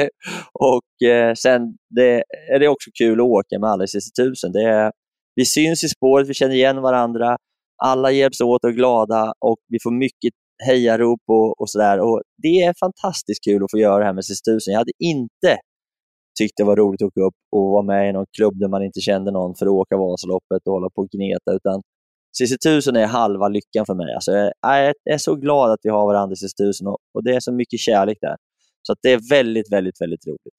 och 0.52 1.08
eh, 1.08 1.34
sen 1.34 1.76
det, 1.90 2.24
är 2.54 2.58
det 2.58 2.68
också 2.68 2.90
kul 2.98 3.20
att 3.20 3.26
åka 3.26 3.58
med 3.58 3.70
Alice 3.70 3.98
i 3.98 4.22
tusen. 4.22 4.52
Det 4.52 4.62
är, 4.62 4.92
vi 5.34 5.44
syns 5.44 5.84
i 5.84 5.88
spåret, 5.88 6.28
vi 6.28 6.34
känner 6.34 6.54
igen 6.54 6.82
varandra, 6.82 7.36
alla 7.82 8.10
hjälps 8.10 8.40
åt 8.40 8.64
och 8.64 8.70
är 8.70 8.74
glada 8.74 9.32
och 9.40 9.58
vi 9.68 9.78
får 9.82 9.90
mycket 9.90 10.32
hejarop 10.66 11.20
och, 11.26 11.60
och 11.60 11.70
sådär. 11.70 12.00
Och 12.00 12.22
det 12.42 12.62
är 12.62 12.74
fantastiskt 12.80 13.44
kul 13.44 13.64
att 13.64 13.70
få 13.70 13.78
göra 13.78 13.98
det 13.98 14.04
här 14.04 14.12
med 14.12 14.22
CC1000. 14.22 14.60
Jag 14.66 14.78
hade 14.78 14.92
inte 14.98 15.58
tyckt 16.38 16.56
det 16.56 16.64
var 16.64 16.76
roligt 16.76 17.02
att 17.02 17.06
åka 17.06 17.20
upp 17.20 17.40
och 17.56 17.70
vara 17.70 17.82
med 17.82 18.10
i 18.10 18.12
någon 18.12 18.26
klubb 18.36 18.58
där 18.58 18.68
man 18.68 18.82
inte 18.82 19.00
kände 19.00 19.30
någon 19.30 19.54
för 19.54 19.66
att 19.66 19.72
åka 19.72 19.96
Vasaloppet 19.96 20.62
och 20.66 20.72
hålla 20.72 20.90
på 20.90 21.02
och 21.02 21.08
gneta, 21.10 21.52
utan 21.52 21.82
CC1000 22.40 22.98
är 22.98 23.06
halva 23.06 23.48
lyckan 23.48 23.86
för 23.86 23.94
mig. 23.94 24.14
Alltså 24.14 24.32
jag, 24.32 24.94
är, 25.10 25.18
så 25.18 25.34
glad 25.34 25.70
att 25.72 25.80
vi 25.82 25.90
har 25.90 26.06
varandra 26.06 26.32
i 26.32 26.36
CC1000 26.36 26.86
och, 26.86 26.98
och 27.14 27.24
det 27.24 27.30
är 27.30 27.40
så 27.40 27.52
mycket 27.52 27.80
kärlek 27.80 28.18
där. 28.20 28.36
Så 28.82 28.94
det 29.02 29.12
är 29.12 29.30
väldigt, 29.30 29.72
väldigt, 29.72 30.00
väldigt 30.00 30.26
roligt. 30.26 30.54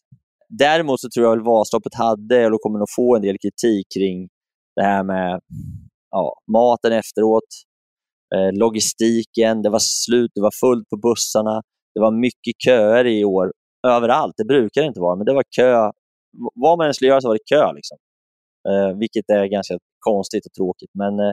Däremot 0.49 0.99
så 0.99 1.09
tror 1.09 1.25
jag 1.25 1.37
att 1.37 1.45
Vasaloppet 1.45 1.95
hade, 1.95 2.37
eller 2.37 2.57
kommer 2.57 2.79
nog 2.79 2.87
få 2.95 3.15
en 3.15 3.21
del 3.21 3.37
kritik 3.37 3.87
kring 3.97 4.27
det 4.75 4.83
här 4.83 5.03
med 5.03 5.39
ja, 6.11 6.33
maten 6.51 6.91
efteråt, 6.91 7.49
eh, 8.35 8.59
logistiken, 8.59 9.61
det 9.61 9.69
var 9.69 9.79
slut, 9.79 10.31
det 10.35 10.41
var 10.41 10.51
fullt 10.59 10.89
på 10.89 10.97
bussarna, 10.97 11.61
det 11.95 12.01
var 12.01 12.11
mycket 12.11 12.55
köer 12.65 13.05
i 13.05 13.25
år 13.25 13.51
överallt. 13.87 14.33
Det 14.37 14.45
brukar 14.45 14.81
det 14.81 14.87
inte 14.87 14.99
vara, 14.99 15.15
men 15.15 15.25
det 15.25 15.33
var 15.33 15.43
kö. 15.55 15.91
Vad 16.55 16.77
man 16.77 16.87
än 16.87 16.93
skulle 16.93 17.09
göra 17.09 17.21
så 17.21 17.27
var 17.27 17.35
det 17.35 17.55
kö. 17.55 17.73
Liksom 17.73 17.97
eh, 18.69 18.97
vilket 18.99 19.29
är 19.29 19.45
ganska 19.45 19.77
konstigt 19.99 20.45
och 20.45 20.53
tråkigt. 20.53 20.91
Men 20.93 21.19
eh, 21.19 21.31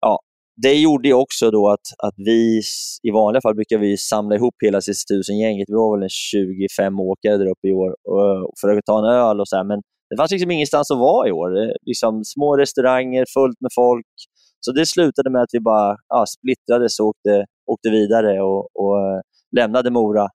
ja, 0.00 0.18
det 0.62 0.74
gjorde 0.74 1.08
ju 1.08 1.14
också 1.14 1.50
då 1.50 1.68
att, 1.68 1.86
att 2.06 2.14
vi, 2.16 2.62
i 3.02 3.10
vanliga 3.10 3.40
fall 3.40 3.54
brukar 3.54 3.78
vi 3.78 3.96
samla 3.96 4.36
ihop 4.36 4.54
hela 4.64 4.80
6000-gänget. 4.80 5.68
Vi 5.68 5.74
var 5.74 5.96
väl 5.96 6.02
en 6.02 6.08
25 6.08 7.00
åkare 7.00 7.36
där 7.36 7.46
uppe 7.46 7.68
i 7.68 7.72
år 7.72 7.90
och, 7.90 8.52
för 8.60 8.68
att 8.68 8.84
ta 8.84 8.98
en 8.98 9.14
öl 9.14 9.40
och 9.40 9.48
så 9.48 9.56
här. 9.56 9.64
Men 9.64 9.80
det 10.10 10.16
fanns 10.16 10.30
liksom 10.30 10.50
ingenstans 10.50 10.90
att 10.90 10.98
vara 10.98 11.28
i 11.28 11.32
år. 11.32 11.50
Det, 11.50 11.76
liksom, 11.86 12.24
små 12.24 12.56
restauranger, 12.56 13.24
fullt 13.34 13.60
med 13.60 13.70
folk. 13.74 14.06
Så 14.60 14.72
det 14.72 14.86
slutade 14.86 15.30
med 15.30 15.42
att 15.42 15.52
vi 15.52 15.60
bara 15.60 15.96
ja, 16.08 16.24
splittrades 16.26 17.00
och 17.00 17.06
åkte, 17.06 17.44
åkte 17.66 17.90
vidare 17.90 18.42
och, 18.42 18.68
och 18.74 18.98
eh, 18.98 19.20
lämnade 19.56 19.90
Mora. 19.90 20.28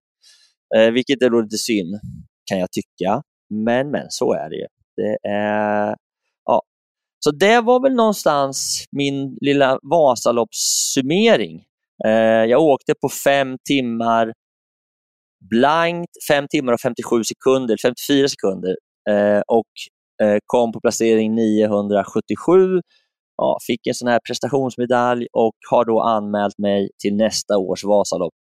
Eh, 0.76 0.91
vilket 0.91 1.21
är 1.21 1.30
då 1.30 1.41
lite 1.41 1.57
synd, 1.57 1.99
kan 2.45 2.59
jag 2.59 2.71
tycka. 2.71 3.21
Men, 3.49 3.91
men 3.91 4.05
så 4.09 4.34
är 4.34 4.49
det 4.49 4.55
ju. 4.55 4.67
Det 4.95 5.30
är. 5.30 5.95
Så 7.24 7.32
det 7.32 7.61
var 7.61 7.80
väl 7.82 7.93
någonstans 7.93 8.86
min 8.91 9.38
lilla 9.41 9.80
Vasaloppssummering. 9.84 11.63
Eh, 12.05 12.43
jag 12.51 12.61
åkte 12.61 12.93
på 13.01 13.09
fem 13.26 13.57
timmar 13.69 14.34
blankt, 15.49 16.11
fem 16.30 16.45
timmar 16.49 16.74
och 16.74 16.80
57 16.82 17.24
sekunder, 17.24 17.78
54 17.82 18.28
sekunder 18.28 18.76
eh, 19.09 19.41
och 19.47 19.71
eh, 20.24 20.38
kom 20.45 20.71
på 20.71 20.80
placering 20.80 21.36
977. 21.36 22.82
Ja, 23.38 23.57
fick 23.67 23.88
en 23.88 23.93
sån 23.93 24.07
här 24.07 24.19
prestationsmedalj 24.28 25.28
och 25.34 25.55
har 25.69 25.86
då 25.86 26.01
anmält 26.01 26.57
mig 26.57 26.89
till 27.01 27.15
nästa 27.15 27.57
års 27.57 27.84
Vasalopp. 27.84 28.34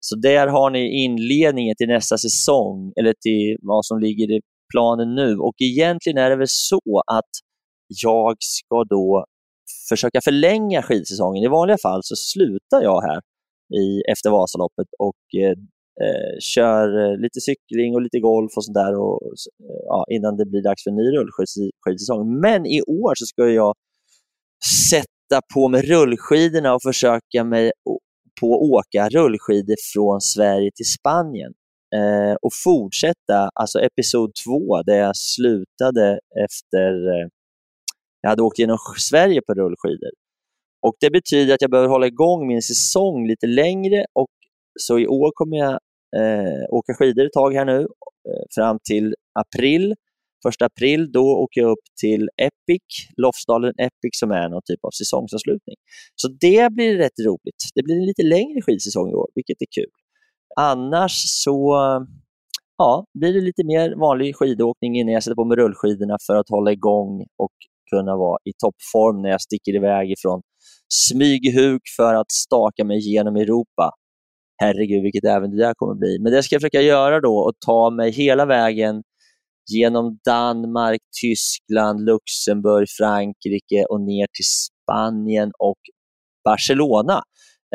Så 0.00 0.16
där 0.16 0.46
har 0.46 0.70
ni 0.70 1.04
inledningen 1.04 1.74
till 1.76 1.88
nästa 1.88 2.18
säsong, 2.18 2.92
eller 3.00 3.14
till 3.20 3.56
vad 3.62 3.84
som 3.84 3.98
ligger 4.00 4.30
i 4.30 4.40
planen 4.72 5.14
nu. 5.14 5.36
Och 5.36 5.54
egentligen 5.58 6.18
är 6.18 6.30
det 6.30 6.36
väl 6.36 6.48
så 6.48 7.02
att 7.06 7.30
jag 8.02 8.36
ska 8.40 8.84
då 8.84 9.24
försöka 9.88 10.20
förlänga 10.24 10.82
skidsäsongen. 10.82 11.44
I 11.44 11.48
vanliga 11.48 11.78
fall 11.78 12.00
så 12.04 12.16
slutar 12.16 12.82
jag 12.82 13.00
här 13.00 13.20
i, 13.80 14.00
efter 14.12 14.30
Vasaloppet 14.30 14.88
och 14.98 15.40
eh, 15.40 15.50
eh 16.04 16.38
kör 16.40 16.86
eh, 17.04 17.18
lite 17.18 17.40
cykling 17.40 17.94
och 17.94 18.02
lite 18.02 18.20
golf 18.20 18.52
och 18.56 18.64
sånt 18.64 18.74
där 18.74 18.94
och, 18.94 19.20
eh, 19.24 19.82
ja, 19.86 20.04
innan 20.10 20.36
det 20.36 20.46
blir 20.46 20.62
dags 20.62 20.82
för 20.82 20.90
en 20.90 20.96
ny 20.96 21.08
rullskidsäsong. 21.16 22.40
Men 22.40 22.66
i 22.66 22.82
år 22.82 23.14
så 23.14 23.26
ska 23.26 23.48
jag 23.48 23.74
sätta 24.90 25.40
på 25.54 25.68
mig 25.68 25.82
rullskidorna 25.82 26.74
och 26.74 26.82
försöka 26.82 27.44
mig 27.44 27.72
på 28.40 28.54
att 28.54 28.70
åka 28.70 29.08
rullskidor 29.08 29.76
från 29.94 30.20
Sverige 30.20 30.70
till 30.74 30.92
Spanien 30.98 31.52
eh, 31.94 32.34
och 32.42 32.52
fortsätta, 32.64 33.50
alltså 33.54 33.78
episod 33.80 34.30
två 34.44 34.82
där 34.82 34.96
jag 34.96 35.16
slutade 35.16 36.20
efter, 36.44 36.92
eh, 36.92 37.28
jag 38.20 38.30
hade 38.30 38.42
åkt 38.42 38.58
genom 38.58 38.78
Sverige 38.98 39.40
på 39.46 39.54
rullskidor. 39.54 40.10
Och 40.82 40.94
Det 41.00 41.10
betyder 41.10 41.54
att 41.54 41.62
jag 41.62 41.70
behöver 41.70 41.88
hålla 41.88 42.06
igång 42.06 42.46
min 42.46 42.62
säsong 42.62 43.26
lite 43.28 43.46
längre 43.46 44.06
och 44.12 44.30
så 44.80 44.98
i 44.98 45.06
år 45.06 45.30
kommer 45.34 45.56
jag 45.56 45.72
eh, 46.16 46.64
åka 46.70 46.94
skidor 46.94 47.26
ett 47.26 47.32
tag 47.32 47.54
här 47.54 47.64
nu, 47.64 47.80
eh, 47.80 48.44
fram 48.54 48.78
till 48.84 49.14
april. 49.32 49.94
Första 50.46 50.64
april 50.64 51.12
då 51.12 51.36
åker 51.36 51.60
jag 51.60 51.70
upp 51.70 51.84
till 52.00 52.28
Epic, 52.36 52.82
Lofsdalen 53.16 53.74
Epic 53.78 54.10
som 54.12 54.30
är 54.30 54.48
någon 54.48 54.62
typ 54.64 54.84
av 54.84 54.90
säsongsavslutning. 54.90 55.76
Så 56.14 56.28
det 56.28 56.72
blir 56.72 56.96
rätt 56.96 57.18
roligt. 57.26 57.62
Det 57.74 57.82
blir 57.82 57.96
en 57.96 58.06
lite 58.06 58.22
längre 58.22 58.62
skidsäsong 58.62 59.10
i 59.10 59.14
år, 59.14 59.28
vilket 59.34 59.62
är 59.62 59.66
kul. 59.74 59.90
Annars 60.56 61.12
så 61.26 61.76
ja, 62.78 63.06
blir 63.14 63.32
det 63.32 63.40
lite 63.40 63.64
mer 63.64 63.94
vanlig 63.96 64.36
skidåkning 64.36 64.98
innan 64.98 65.14
jag 65.14 65.22
sätter 65.22 65.34
på 65.34 65.44
mig 65.44 65.56
rullskidorna 65.56 66.16
för 66.26 66.36
att 66.36 66.48
hålla 66.48 66.72
igång 66.72 67.26
och 67.36 67.52
kunna 67.90 68.16
vara 68.16 68.38
i 68.44 68.52
toppform 68.58 69.22
när 69.22 69.30
jag 69.30 69.40
sticker 69.40 69.74
iväg 69.74 70.10
ifrån 70.10 70.42
Smygehuk 70.88 71.82
för 71.96 72.14
att 72.14 72.32
staka 72.32 72.84
mig 72.84 72.98
genom 73.12 73.36
Europa. 73.36 73.90
Herregud, 74.62 75.02
vilket 75.02 75.24
även 75.24 75.50
det 75.50 75.56
där 75.56 75.74
kommer 75.74 75.94
bli. 75.94 76.18
Men 76.20 76.32
det 76.32 76.42
ska 76.42 76.54
jag 76.54 76.60
försöka 76.60 76.80
göra 76.80 77.20
då 77.20 77.36
och 77.36 77.52
ta 77.66 77.90
mig 77.90 78.10
hela 78.10 78.46
vägen 78.46 79.02
genom 79.70 80.18
Danmark, 80.24 81.00
Tyskland, 81.22 82.00
Luxemburg, 82.04 82.86
Frankrike 82.98 83.84
och 83.90 84.00
ner 84.00 84.26
till 84.32 84.44
Spanien 84.44 85.52
och 85.58 85.78
Barcelona 86.44 87.22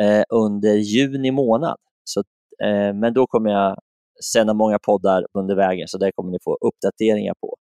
eh, 0.02 0.22
under 0.28 0.74
juni 0.74 1.30
månad. 1.30 1.76
Så, 2.04 2.20
eh, 2.64 2.94
men 2.94 3.14
då 3.14 3.26
kommer 3.26 3.50
jag 3.50 3.76
sända 4.32 4.54
många 4.54 4.78
poddar 4.78 5.26
under 5.38 5.56
vägen, 5.56 5.88
så 5.88 5.98
det 5.98 6.12
kommer 6.12 6.30
ni 6.30 6.38
få 6.44 6.58
uppdateringar 6.60 7.34
på. 7.40 7.56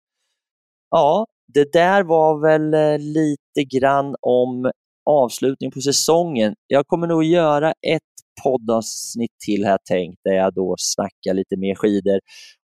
Ja, 0.89 1.25
det 1.53 1.73
där 1.73 2.03
var 2.03 2.41
väl 2.41 2.73
eh, 2.73 2.99
lite 2.99 3.77
grann 3.77 4.15
om 4.21 4.71
avslutning 5.09 5.71
på 5.71 5.81
säsongen. 5.81 6.53
Jag 6.67 6.87
kommer 6.87 7.07
nog 7.07 7.23
göra 7.23 7.71
ett 7.87 8.13
poddavsnitt 8.43 9.31
till 9.45 9.65
här 9.65 9.77
tänkt, 9.89 10.19
där 10.23 10.33
jag 10.33 10.53
då 10.53 10.75
snackar 10.77 11.33
lite 11.33 11.57
mer 11.57 11.75
skidor 11.75 12.19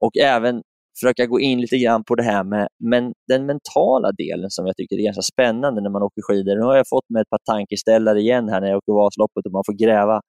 och 0.04 0.16
även 0.16 0.62
försöka 1.00 1.26
gå 1.26 1.40
in 1.40 1.60
lite 1.60 1.78
grann 1.78 2.04
på 2.04 2.14
det 2.14 2.22
här 2.22 2.44
med 2.44 2.68
men 2.84 3.12
den 3.28 3.46
mentala 3.46 4.12
delen 4.12 4.50
som 4.50 4.66
jag 4.66 4.76
tycker 4.76 4.96
är 4.96 5.04
ganska 5.04 5.22
spännande 5.22 5.82
när 5.82 5.90
man 5.90 6.02
åker 6.02 6.22
skidor. 6.22 6.56
Nu 6.56 6.62
har 6.62 6.76
jag 6.76 6.88
fått 6.88 7.08
med 7.08 7.20
ett 7.22 7.30
par 7.30 7.54
tankeställare 7.54 8.20
igen 8.20 8.48
här 8.48 8.60
när 8.60 8.68
jag 8.68 8.76
åker 8.76 8.92
Vasaloppet 8.92 9.46
och 9.46 9.52
man 9.52 9.62
får 9.66 9.76
gräva, 9.84 10.20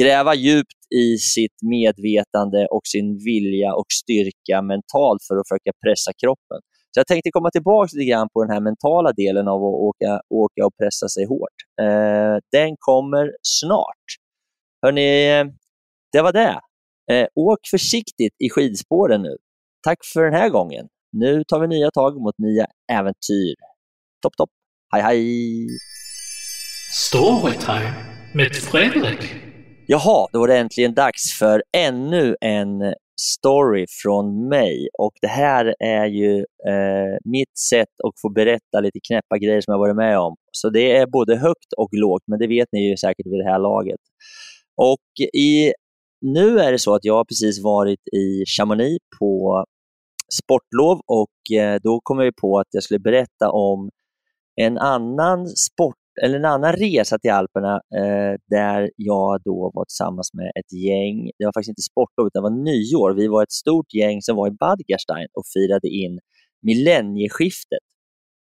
gräva 0.00 0.34
djupt 0.34 0.80
i 0.94 1.16
sitt 1.18 1.58
medvetande 1.74 2.66
och 2.66 2.86
sin 2.94 3.18
vilja 3.28 3.74
och 3.74 3.90
styrka 4.02 4.62
mentalt 4.62 5.22
för 5.28 5.34
att 5.36 5.48
försöka 5.48 5.72
pressa 5.84 6.12
kroppen. 6.22 6.60
Så 6.96 7.00
jag 7.00 7.06
tänkte 7.06 7.30
komma 7.30 7.50
tillbaka 7.50 7.88
lite 7.92 8.10
grann 8.10 8.28
på 8.32 8.44
den 8.44 8.52
här 8.52 8.60
mentala 8.60 9.12
delen 9.12 9.48
av 9.48 9.56
att 9.56 9.80
åka, 9.88 10.20
åka 10.28 10.66
och 10.66 10.76
pressa 10.76 11.08
sig 11.08 11.26
hårt. 11.26 11.56
Eh, 11.82 12.36
den 12.52 12.76
kommer 12.78 13.32
snart. 13.42 14.06
Hörrni, 14.82 15.28
det 16.12 16.22
var 16.22 16.32
det. 16.32 16.60
Eh, 17.12 17.26
åk 17.34 17.58
försiktigt 17.70 18.34
i 18.44 18.50
skidspåren 18.50 19.22
nu. 19.22 19.36
Tack 19.86 19.98
för 20.12 20.24
den 20.24 20.34
här 20.34 20.48
gången. 20.48 20.88
Nu 21.12 21.44
tar 21.44 21.60
vi 21.60 21.66
nya 21.66 21.90
tag 21.90 22.20
mot 22.20 22.38
nya 22.38 22.66
äventyr. 22.92 23.54
Topp, 24.22 24.36
topp. 24.36 24.50
Hej, 24.92 25.02
hej! 25.02 25.66
Storytime 26.92 27.94
med 28.34 28.54
Fredrik. 28.54 29.34
Jaha, 29.86 30.28
då 30.32 30.38
var 30.38 30.48
det 30.48 30.58
äntligen 30.58 30.94
dags 30.94 31.38
för 31.38 31.62
ännu 31.76 32.36
en 32.40 32.94
story 33.20 33.86
från 34.02 34.48
mig. 34.48 34.88
Och 34.98 35.12
Det 35.20 35.26
här 35.26 35.74
är 35.78 36.06
ju 36.06 36.38
eh, 36.38 37.16
mitt 37.24 37.58
sätt 37.58 37.94
att 38.04 38.20
få 38.20 38.28
berätta 38.28 38.80
lite 38.80 38.98
knäppa 39.08 39.38
grejer 39.38 39.60
som 39.60 39.72
jag 39.72 39.78
varit 39.78 39.96
med 39.96 40.18
om. 40.18 40.36
Så 40.52 40.70
det 40.70 40.96
är 40.96 41.06
både 41.06 41.36
högt 41.36 41.72
och 41.76 41.88
lågt, 41.92 42.22
men 42.26 42.38
det 42.38 42.46
vet 42.46 42.68
ni 42.72 42.90
ju 42.90 42.96
säkert 42.96 43.26
vid 43.26 43.40
det 43.40 43.50
här 43.50 43.58
laget. 43.58 44.00
Och 44.76 45.36
i, 45.38 45.72
Nu 46.20 46.58
är 46.58 46.72
det 46.72 46.78
så 46.78 46.94
att 46.94 47.04
jag 47.04 47.14
har 47.14 47.24
precis 47.24 47.64
varit 47.64 48.08
i 48.12 48.44
Chamonix 48.46 48.98
på 49.18 49.64
sportlov 50.32 51.00
och 51.06 51.56
eh, 51.58 51.80
då 51.82 52.00
kom 52.02 52.18
jag 52.18 52.36
på 52.36 52.58
att 52.58 52.66
jag 52.70 52.82
skulle 52.82 53.00
berätta 53.00 53.50
om 53.50 53.90
en 54.60 54.78
annan 54.78 55.46
sport 55.46 55.96
eller 56.22 56.36
en 56.36 56.44
annan 56.44 56.72
resa 56.72 57.18
till 57.18 57.30
Alperna 57.30 57.74
eh, 57.74 58.34
där 58.50 58.90
jag 58.96 59.42
då 59.44 59.70
var 59.74 59.84
tillsammans 59.84 60.30
med 60.34 60.52
ett 60.60 60.72
gäng. 60.72 61.30
Det 61.38 61.44
var 61.44 61.52
faktiskt 61.52 61.68
inte 61.68 61.82
sportlov 61.82 62.26
utan 62.26 62.42
det 62.42 62.48
var 62.50 62.64
nyår. 62.64 63.14
Vi 63.14 63.26
var 63.28 63.42
ett 63.42 63.52
stort 63.52 63.94
gäng 63.94 64.22
som 64.22 64.36
var 64.36 64.48
i 64.48 64.50
Bad 64.50 64.78
Gastein 64.88 65.28
och 65.38 65.44
firade 65.54 65.88
in 65.88 66.18
millennieskiftet. 66.62 67.84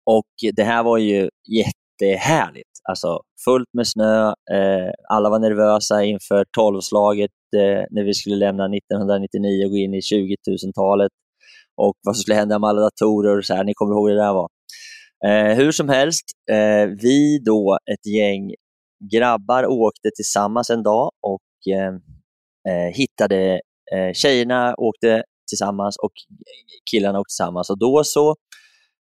Och 0.05 0.31
det 0.55 0.63
här 0.63 0.83
var 0.83 0.97
ju 0.97 1.29
jättehärligt. 1.59 2.71
Alltså 2.89 3.19
fullt 3.45 3.69
med 3.73 3.87
snö. 3.87 4.27
Eh, 4.27 4.91
alla 5.09 5.29
var 5.29 5.39
nervösa 5.39 6.03
inför 6.03 6.45
tolvslaget 6.57 7.31
eh, 7.55 7.83
när 7.89 8.03
vi 8.03 8.13
skulle 8.13 8.35
lämna 8.35 8.65
1999 8.65 9.65
och 9.65 9.71
gå 9.71 9.77
in 9.77 9.93
i 9.93 10.01
20 10.01 10.35
000-talet 10.49 11.11
och 11.75 11.93
vad 12.05 12.15
som 12.15 12.21
skulle 12.21 12.35
hända 12.35 12.59
med 12.59 12.69
alla 12.69 12.81
datorer 12.81 13.37
och 13.37 13.45
så 13.45 13.53
här. 13.53 13.63
Ni 13.63 13.73
kommer 13.73 13.93
ihåg 13.95 14.09
hur 14.09 14.15
det 14.15 14.23
där 14.23 14.33
var. 14.33 14.49
Eh, 15.27 15.55
hur 15.57 15.71
som 15.71 15.89
helst, 15.89 16.25
eh, 16.51 16.85
vi 17.01 17.39
då, 17.45 17.79
ett 17.93 18.05
gäng 18.05 18.53
grabbar, 19.13 19.65
åkte 19.65 20.09
tillsammans 20.15 20.69
en 20.69 20.83
dag 20.83 21.11
och 21.21 21.73
eh, 21.73 21.93
eh, 22.73 22.93
hittade, 22.93 23.61
eh, 23.93 24.13
tjejerna 24.13 24.75
åkte 24.77 25.23
tillsammans 25.49 25.97
och 25.97 26.11
killarna 26.91 27.19
åkte 27.19 27.31
tillsammans. 27.31 27.69
Och 27.69 27.79
då 27.79 28.03
så 28.03 28.35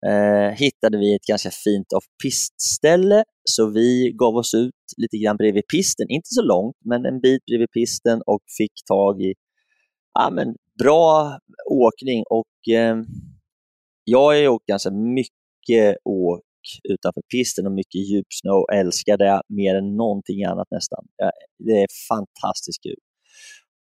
eh, 0.06 0.56
hittade 0.56 0.98
vi 0.98 1.14
ett 1.14 1.26
ganska 1.28 1.50
fint 1.50 1.92
off-pist-ställe, 1.92 3.24
så 3.44 3.70
vi 3.70 4.12
gav 4.18 4.36
oss 4.36 4.54
ut 4.54 4.74
lite 4.96 5.16
grann 5.18 5.36
bredvid 5.36 5.66
pisten, 5.66 6.06
inte 6.08 6.28
så 6.28 6.42
långt, 6.42 6.76
men 6.84 7.06
en 7.06 7.20
bit 7.20 7.44
bredvid 7.44 7.70
pisten 7.70 8.22
och 8.26 8.42
fick 8.58 8.72
tag 8.88 9.22
i 9.22 9.34
ja, 10.14 10.30
men 10.30 10.54
bra 10.78 11.38
åkning. 11.70 12.24
Och 12.30 12.74
eh, 12.74 12.96
jag 14.04 14.22
har 14.22 14.34
ju 14.34 14.48
åkt 14.48 14.66
ganska 14.66 14.90
mycket 14.90 15.37
åk 16.04 16.42
utanför 16.88 17.22
pisten 17.32 17.66
och 17.66 17.72
mycket 17.72 18.08
djupsnö 18.10 18.50
och 18.50 18.72
älskar 18.72 19.16
det 19.16 19.42
mer 19.48 19.74
än 19.74 19.96
någonting 19.96 20.44
annat 20.44 20.68
nästan. 20.70 21.04
Det 21.58 21.82
är 21.82 21.86
fantastiskt 22.08 22.82
kul. 22.82 23.00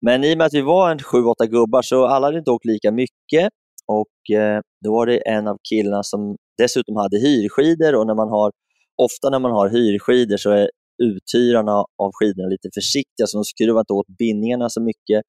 Men 0.01 0.23
i 0.23 0.33
och 0.33 0.37
med 0.37 0.47
att 0.47 0.53
vi 0.53 0.61
var 0.61 0.91
en 0.91 0.99
sju, 0.99 1.23
åtta 1.23 1.45
gubbar 1.45 1.81
så 1.81 2.05
alla 2.05 2.27
hade 2.27 2.37
inte 2.37 2.51
åkt 2.51 2.65
lika 2.65 2.91
mycket 2.91 3.49
och 3.85 4.35
eh, 4.35 4.61
då 4.83 4.91
var 4.91 5.05
det 5.05 5.17
en 5.17 5.47
av 5.47 5.57
killarna 5.69 6.03
som 6.03 6.35
dessutom 6.57 6.95
hade 6.95 7.17
hyrskidor 7.19 7.95
och 7.95 8.07
när 8.07 8.15
man 8.15 8.29
har, 8.29 8.51
ofta 8.97 9.29
när 9.29 9.39
man 9.39 9.51
har 9.51 9.69
hyrskidor 9.69 10.37
så 10.37 10.51
är 10.51 10.69
uthyrarna 11.03 11.71
av 12.03 12.11
skidorna 12.13 12.47
lite 12.47 12.69
försiktiga 12.73 13.27
så 13.27 13.37
de 13.37 13.43
skruvar 13.43 13.79
inte 13.79 13.93
åt 13.93 14.17
bindningarna 14.19 14.69
så 14.69 14.81
mycket. 14.81 15.21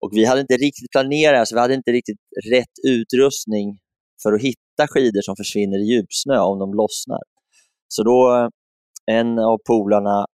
Och 0.00 0.10
Vi 0.12 0.24
hade 0.24 0.40
inte 0.40 0.56
riktigt 0.56 0.90
planerat, 0.90 1.48
så 1.48 1.54
vi 1.54 1.60
hade 1.60 1.74
inte 1.74 1.92
riktigt 1.92 2.18
rätt 2.52 2.74
utrustning 2.88 3.78
för 4.22 4.32
att 4.32 4.42
hitta 4.42 4.63
skidor 4.82 5.20
som 5.22 5.36
försvinner 5.36 5.78
i 5.78 5.84
djupsnö 5.84 6.38
om 6.38 6.58
de 6.58 6.74
lossnar. 6.74 7.22
Så 7.88 8.02
då, 8.02 8.34
eh, 8.34 8.48
en 9.16 9.38
av 9.38 9.58
polarna 9.66 10.26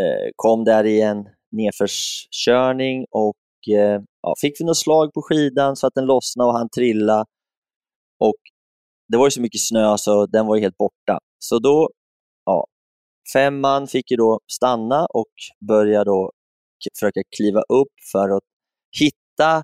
eh, 0.00 0.30
kom 0.36 0.64
där 0.64 0.84
i 0.84 1.00
en 1.00 1.24
nedförskörning 1.52 3.06
och 3.10 3.74
eh, 3.74 4.00
ja, 4.22 4.34
fick 4.40 4.60
vi 4.60 4.64
något 4.64 4.76
slag 4.76 5.12
på 5.14 5.22
skidan 5.22 5.76
så 5.76 5.86
att 5.86 5.94
den 5.94 6.06
lossnade 6.06 6.48
och 6.48 6.58
han 6.58 6.68
trilla. 6.68 7.24
Och 8.20 8.36
det 9.08 9.16
var 9.18 9.26
ju 9.26 9.30
så 9.30 9.40
mycket 9.40 9.60
snö 9.60 9.98
så 9.98 10.26
den 10.26 10.46
var 10.46 10.58
helt 10.58 10.76
borta. 10.76 11.18
Så 11.38 11.58
då, 11.58 11.90
ja, 12.44 12.66
fem 13.32 13.60
man 13.60 13.86
fick 13.86 14.10
ju 14.10 14.16
då 14.16 14.40
stanna 14.52 15.06
och 15.06 15.32
börja 15.68 16.04
då 16.04 16.32
försöka 16.98 17.20
kliva 17.36 17.60
upp 17.60 17.92
för 18.12 18.36
att 18.36 18.42
hitta 19.00 19.62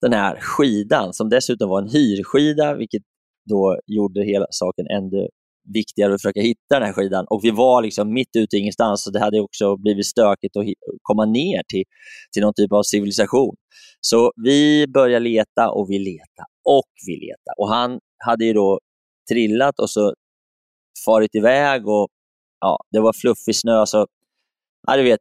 den 0.00 0.12
här 0.12 0.40
skidan 0.40 1.12
som 1.12 1.28
dessutom 1.28 1.68
var 1.70 1.82
en 1.82 1.88
hyrskida, 1.88 2.74
vilket 2.74 3.02
då 3.48 3.78
gjorde 3.86 4.24
hela 4.24 4.46
saken 4.50 4.86
ännu 4.86 5.28
viktigare 5.74 6.14
att 6.14 6.22
försöka 6.22 6.40
hitta 6.40 6.74
den 6.78 6.82
här 6.82 6.92
skidan. 6.92 7.24
Och 7.30 7.40
vi 7.44 7.50
var 7.50 7.82
liksom 7.82 8.12
mitt 8.12 8.36
ute 8.36 8.56
i 8.56 8.58
ingenstans, 8.58 9.04
så 9.04 9.10
det 9.10 9.20
hade 9.20 9.40
också 9.40 9.76
blivit 9.76 10.06
stökigt 10.06 10.56
att 10.56 10.64
komma 11.02 11.24
ner 11.24 11.62
till, 11.68 11.84
till 12.32 12.42
någon 12.42 12.54
typ 12.54 12.72
av 12.72 12.82
civilisation. 12.82 13.54
Så 14.00 14.32
vi 14.44 14.86
började 14.86 15.24
leta 15.24 15.70
och 15.70 15.90
vi 15.90 15.98
leta 15.98 16.44
och 16.64 16.90
vi 17.06 17.16
leta. 17.16 17.52
Och 17.58 17.68
han 17.68 18.00
hade 18.24 18.44
ju 18.44 18.52
då 18.52 18.78
trillat 19.30 19.78
och 19.78 19.90
så 19.90 20.14
farit 21.04 21.34
iväg 21.34 21.88
och 21.88 22.08
ja, 22.60 22.78
det 22.90 23.00
var 23.00 23.12
fluffig 23.12 23.56
snö. 23.56 23.86
Så, 23.86 24.06
ja, 24.86 24.96
du 24.96 25.02
vet, 25.02 25.20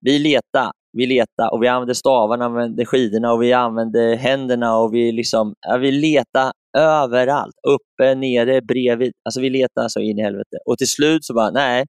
vi 0.00 0.18
letade 0.18 0.72
vi 0.92 1.06
letade 1.06 1.50
och 1.52 1.62
vi 1.62 1.68
använde 1.68 1.94
stavarna, 1.94 2.44
använde 2.44 2.86
skidorna 2.86 3.32
och 3.32 3.42
vi 3.42 3.52
använde 3.52 4.16
händerna 4.16 4.76
och 4.76 4.94
vi, 4.94 5.12
liksom, 5.12 5.54
ja, 5.60 5.76
vi 5.76 5.92
letade 5.92 6.52
överallt. 6.76 7.54
Uppe, 7.68 8.14
nere, 8.14 8.60
bredvid. 8.60 9.12
Alltså 9.24 9.40
vi 9.40 9.50
letade 9.50 9.90
så 9.90 10.00
in 10.00 10.18
i 10.18 10.22
helvete. 10.22 10.56
Och 10.66 10.78
till 10.78 10.90
slut 10.90 11.24
så 11.24 11.34
bara, 11.34 11.50
nej, 11.50 11.86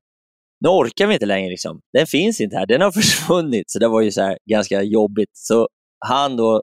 nu 0.59 0.69
orkar 0.69 1.07
vi 1.07 1.13
inte 1.13 1.25
längre. 1.25 1.49
Liksom. 1.49 1.81
Den 1.93 2.07
finns 2.07 2.41
inte 2.41 2.57
här, 2.57 2.65
den 2.65 2.81
har 2.81 2.91
försvunnit. 3.01 3.71
Så 3.71 3.79
det 3.79 3.87
var 3.87 4.01
ju 4.01 4.11
så 4.11 4.37
ganska 4.49 4.81
jobbigt. 4.81 5.29
Så 5.33 5.67
han 6.05 6.37
då 6.37 6.61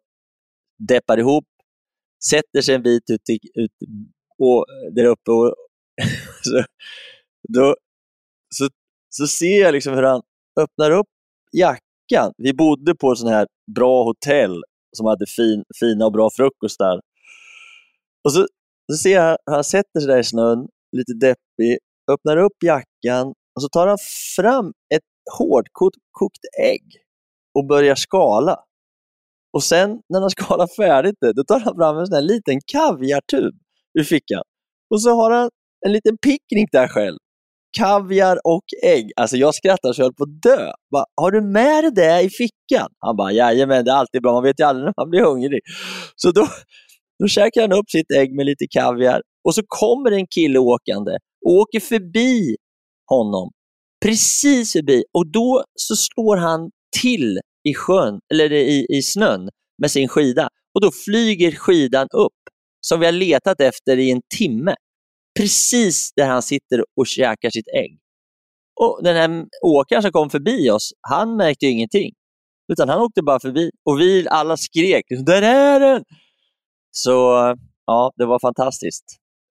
deppar 0.88 1.18
ihop, 1.18 1.44
sätter 2.30 2.60
sig 2.60 2.74
en 2.74 2.82
bit 2.82 3.10
ut, 3.10 3.20
ut 3.54 3.70
och, 4.38 4.66
där 4.92 5.04
uppe 5.04 5.30
och 5.30 5.54
så, 6.42 6.64
då, 7.48 7.76
så, 8.54 8.68
så 9.10 9.26
ser 9.26 9.60
jag 9.60 9.72
liksom 9.72 9.94
hur 9.94 10.02
han 10.02 10.22
öppnar 10.60 10.90
upp 10.90 11.06
veckan. 12.08 12.32
Vi 12.36 12.54
bodde 12.54 12.94
på 12.94 13.12
ett 13.12 13.18
sånt 13.18 13.30
här 13.30 13.46
bra 13.74 14.04
hotell 14.04 14.62
som 14.96 15.06
hade 15.06 15.26
fin, 15.26 15.64
fina 15.80 16.06
och 16.06 16.12
bra 16.12 16.30
frukostar. 16.36 17.00
Och 18.24 18.32
så, 18.32 18.46
så 18.92 18.98
ser 18.98 19.14
jag 19.14 19.38
hur 19.46 19.54
han 19.54 19.64
sätter 19.64 20.00
sig 20.00 20.08
där 20.08 20.18
i 20.18 20.24
snön, 20.24 20.68
lite 20.96 21.12
deppig, 21.12 21.78
öppnar 22.10 22.36
upp 22.36 22.62
jackan 22.64 23.26
och 23.26 23.62
så 23.62 23.68
tar 23.68 23.86
han 23.86 23.98
fram 24.36 24.72
ett 24.94 25.02
hårdkokt 25.38 26.44
ägg 26.62 26.82
och 27.58 27.66
börjar 27.66 27.94
skala. 27.94 28.56
Och 29.52 29.62
sen 29.62 30.00
när 30.08 30.20
han 30.20 30.30
skalar 30.38 30.66
färdigt 30.76 31.16
det, 31.20 31.32
då 31.32 31.44
tar 31.44 31.60
han 31.60 31.74
fram 31.76 31.98
en 31.98 32.06
sån 32.06 32.14
här 32.14 32.22
liten 32.22 32.60
kaviartub 32.72 33.54
ur 33.98 34.04
fickan. 34.04 34.42
Och 34.90 35.02
så 35.02 35.10
har 35.10 35.30
han 35.30 35.50
en 35.86 35.92
liten 35.92 36.18
picknick 36.18 36.68
där 36.72 36.88
själv. 36.88 37.18
Kaviar 37.76 38.38
och 38.44 38.64
ägg. 38.84 39.10
Alltså 39.16 39.36
jag 39.36 39.54
skrattar 39.54 39.92
så 39.92 40.00
jag 40.00 40.06
höll 40.06 40.14
på 40.14 40.24
att 40.24 40.42
dö. 40.42 40.72
Bara, 40.92 41.04
har 41.20 41.30
du 41.30 41.40
med 41.40 41.84
dig 41.84 41.92
det 41.94 42.20
i 42.22 42.30
fickan? 42.30 42.88
Han 42.98 43.16
bara, 43.16 43.32
jajamän, 43.32 43.84
det 43.84 43.90
är 43.90 43.94
alltid 43.94 44.22
bra. 44.22 44.32
Man 44.32 44.42
vet 44.42 44.60
ju 44.60 44.64
aldrig 44.64 44.84
när 44.84 44.94
man 44.96 45.10
blir 45.10 45.22
hungrig. 45.22 45.60
Så 46.16 46.30
då, 46.30 46.46
då 47.18 47.28
käkar 47.28 47.60
han 47.60 47.72
upp 47.72 47.90
sitt 47.90 48.10
ägg 48.10 48.34
med 48.36 48.46
lite 48.46 48.66
kaviar 48.70 49.22
och 49.44 49.54
så 49.54 49.62
kommer 49.66 50.10
en 50.10 50.26
kille 50.26 50.58
åkande 50.58 51.12
och 51.46 51.52
åker 51.52 51.80
förbi 51.80 52.56
honom. 53.06 53.50
Precis 54.04 54.72
förbi. 54.72 55.04
Och 55.12 55.32
då 55.32 55.64
så 55.74 55.96
slår 55.96 56.36
han 56.36 56.70
till 57.02 57.38
i 57.68 57.74
sjön, 57.74 58.20
eller 58.32 58.52
i, 58.52 58.86
i 58.88 59.02
snön 59.02 59.48
med 59.82 59.90
sin 59.90 60.08
skida. 60.08 60.48
Och 60.74 60.80
då 60.80 60.90
flyger 61.04 61.52
skidan 61.52 62.08
upp, 62.12 62.32
som 62.80 63.00
vi 63.00 63.06
har 63.06 63.12
letat 63.12 63.60
efter 63.60 63.98
i 63.98 64.10
en 64.10 64.20
timme. 64.38 64.74
Precis 65.38 66.12
där 66.16 66.26
han 66.28 66.42
sitter 66.42 66.84
och 66.96 67.06
käkar 67.06 67.50
sitt 67.50 67.68
ägg. 67.68 67.98
Och 68.80 69.00
Den 69.02 69.16
här 69.16 69.46
åkaren 69.62 70.02
som 70.02 70.12
kom 70.12 70.30
förbi 70.30 70.70
oss, 70.70 70.92
han 71.00 71.36
märkte 71.36 71.66
ingenting. 71.66 72.12
Utan 72.72 72.88
han 72.88 73.00
åkte 73.00 73.22
bara 73.22 73.40
förbi 73.40 73.70
och 73.84 74.00
vi 74.00 74.28
alla 74.28 74.56
skrek 74.56 75.04
liksom, 75.10 75.24
”Där 75.24 75.42
är 75.42 75.80
den!” 75.80 76.04
Så 76.90 77.10
ja, 77.86 78.12
det 78.16 78.26
var 78.26 78.38
fantastiskt. 78.38 79.04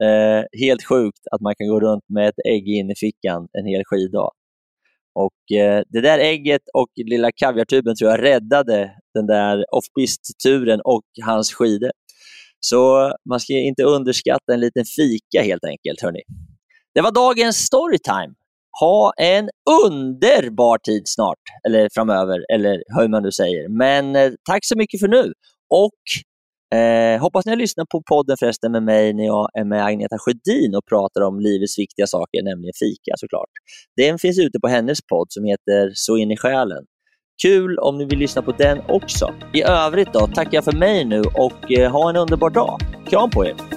Eh, 0.04 0.60
helt 0.60 0.84
sjukt 0.84 1.20
att 1.32 1.42
man 1.42 1.56
kan 1.56 1.68
gå 1.68 1.80
runt 1.80 2.04
med 2.10 2.28
ett 2.30 2.40
ägg 2.50 2.68
in 2.68 2.92
i 2.92 2.96
fickan 2.96 3.48
en 3.54 3.66
hel 3.66 3.84
skiddag. 3.86 4.30
Och 5.16 5.58
eh, 5.58 5.84
Det 5.90 6.02
där 6.02 6.20
ägget 6.20 6.62
och 6.74 6.90
lilla 6.96 7.32
kaviartuben 7.32 7.96
tror 7.96 8.12
jag 8.12 8.24
räddade 8.24 8.92
den 9.14 9.28
där 9.28 9.66
offpist-turen 9.72 10.82
och 10.84 11.06
hans 11.26 11.54
skidor. 11.54 11.92
Så 12.70 13.11
man 13.30 13.39
ska 13.39 13.53
inte 13.53 13.84
underskatta 13.84 14.53
en 14.53 14.59
liten 14.59 14.86
fika 14.86 15.41
helt 15.41 15.63
enkelt. 15.63 16.01
Hörrni. 16.01 16.22
Det 16.95 17.01
var 17.01 17.11
dagens 17.11 17.57
storytime. 17.57 18.34
Ha 18.80 19.13
en 19.18 19.49
underbar 19.84 20.78
tid 20.78 21.03
snart, 21.05 21.43
eller 21.68 21.89
framöver, 21.93 22.45
eller 22.53 22.84
hur 22.97 23.07
man 23.07 23.24
nu 23.24 23.32
säger. 23.32 23.70
Men 23.70 24.15
eh, 24.15 24.32
tack 24.49 24.65
så 24.65 24.78
mycket 24.78 24.99
för 24.99 25.07
nu. 25.07 25.34
Och 25.70 26.01
Eh, 26.76 27.22
hoppas 27.22 27.45
ni 27.45 27.51
har 27.51 27.57
lyssnat 27.57 27.89
på 27.89 28.01
podden 28.09 28.38
förresten 28.39 28.72
med 28.72 28.84
mig 28.84 29.13
när 29.13 29.26
jag 29.26 29.49
är 29.59 29.63
med 29.63 29.86
Agneta 29.86 30.18
Sjödin 30.20 30.76
och 30.76 30.86
pratar 30.86 31.22
om 31.22 31.39
livets 31.39 31.80
viktiga 31.80 32.07
saker, 32.07 32.43
nämligen 32.43 32.74
fika 32.80 33.13
såklart. 33.15 33.53
Den 33.95 34.20
finns 34.20 34.39
ute 34.39 34.59
på 34.59 34.68
hennes 34.68 34.99
podd 35.11 35.28
som 35.30 35.43
heter 35.45 35.91
Så 35.93 36.18
in 36.18 36.32
i 36.32 36.38
själen. 36.38 36.84
Kul 37.42 37.78
om 37.80 37.98
ni 37.98 38.06
vill 38.06 38.20
lyssna 38.20 38.42
på 38.42 38.52
den 38.52 38.82
också. 38.88 39.34
I 39.54 39.64
övrigt 39.64 40.14
då, 40.14 40.28
tackar 40.28 40.54
jag 40.54 40.64
för 40.64 40.72
mig 40.72 41.06
nu 41.06 41.22
och 41.22 41.72
eh, 41.72 41.92
ha 41.92 42.10
en 42.10 42.16
underbar 42.16 42.50
dag. 42.50 42.80
Kram 43.10 43.30
på 43.30 43.46
er! 43.46 43.77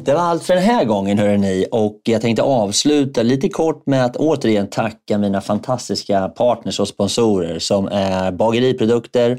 Det 0.00 0.14
var 0.14 0.20
allt 0.20 0.44
för 0.44 0.54
den 0.54 0.62
här 0.62 0.84
gången 0.84 1.18
hörrni. 1.18 1.66
Och 1.72 2.00
jag 2.04 2.20
tänkte 2.20 2.42
avsluta 2.42 3.22
lite 3.22 3.48
kort 3.48 3.86
med 3.86 4.04
att 4.04 4.16
återigen 4.16 4.70
tacka 4.70 5.18
mina 5.18 5.40
fantastiska 5.40 6.28
partners 6.28 6.80
och 6.80 6.88
sponsorer 6.88 7.58
som 7.58 7.88
är 7.88 8.32
Bageriprodukter, 8.32 9.38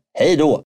Hej 0.13 0.35
då! 0.35 0.63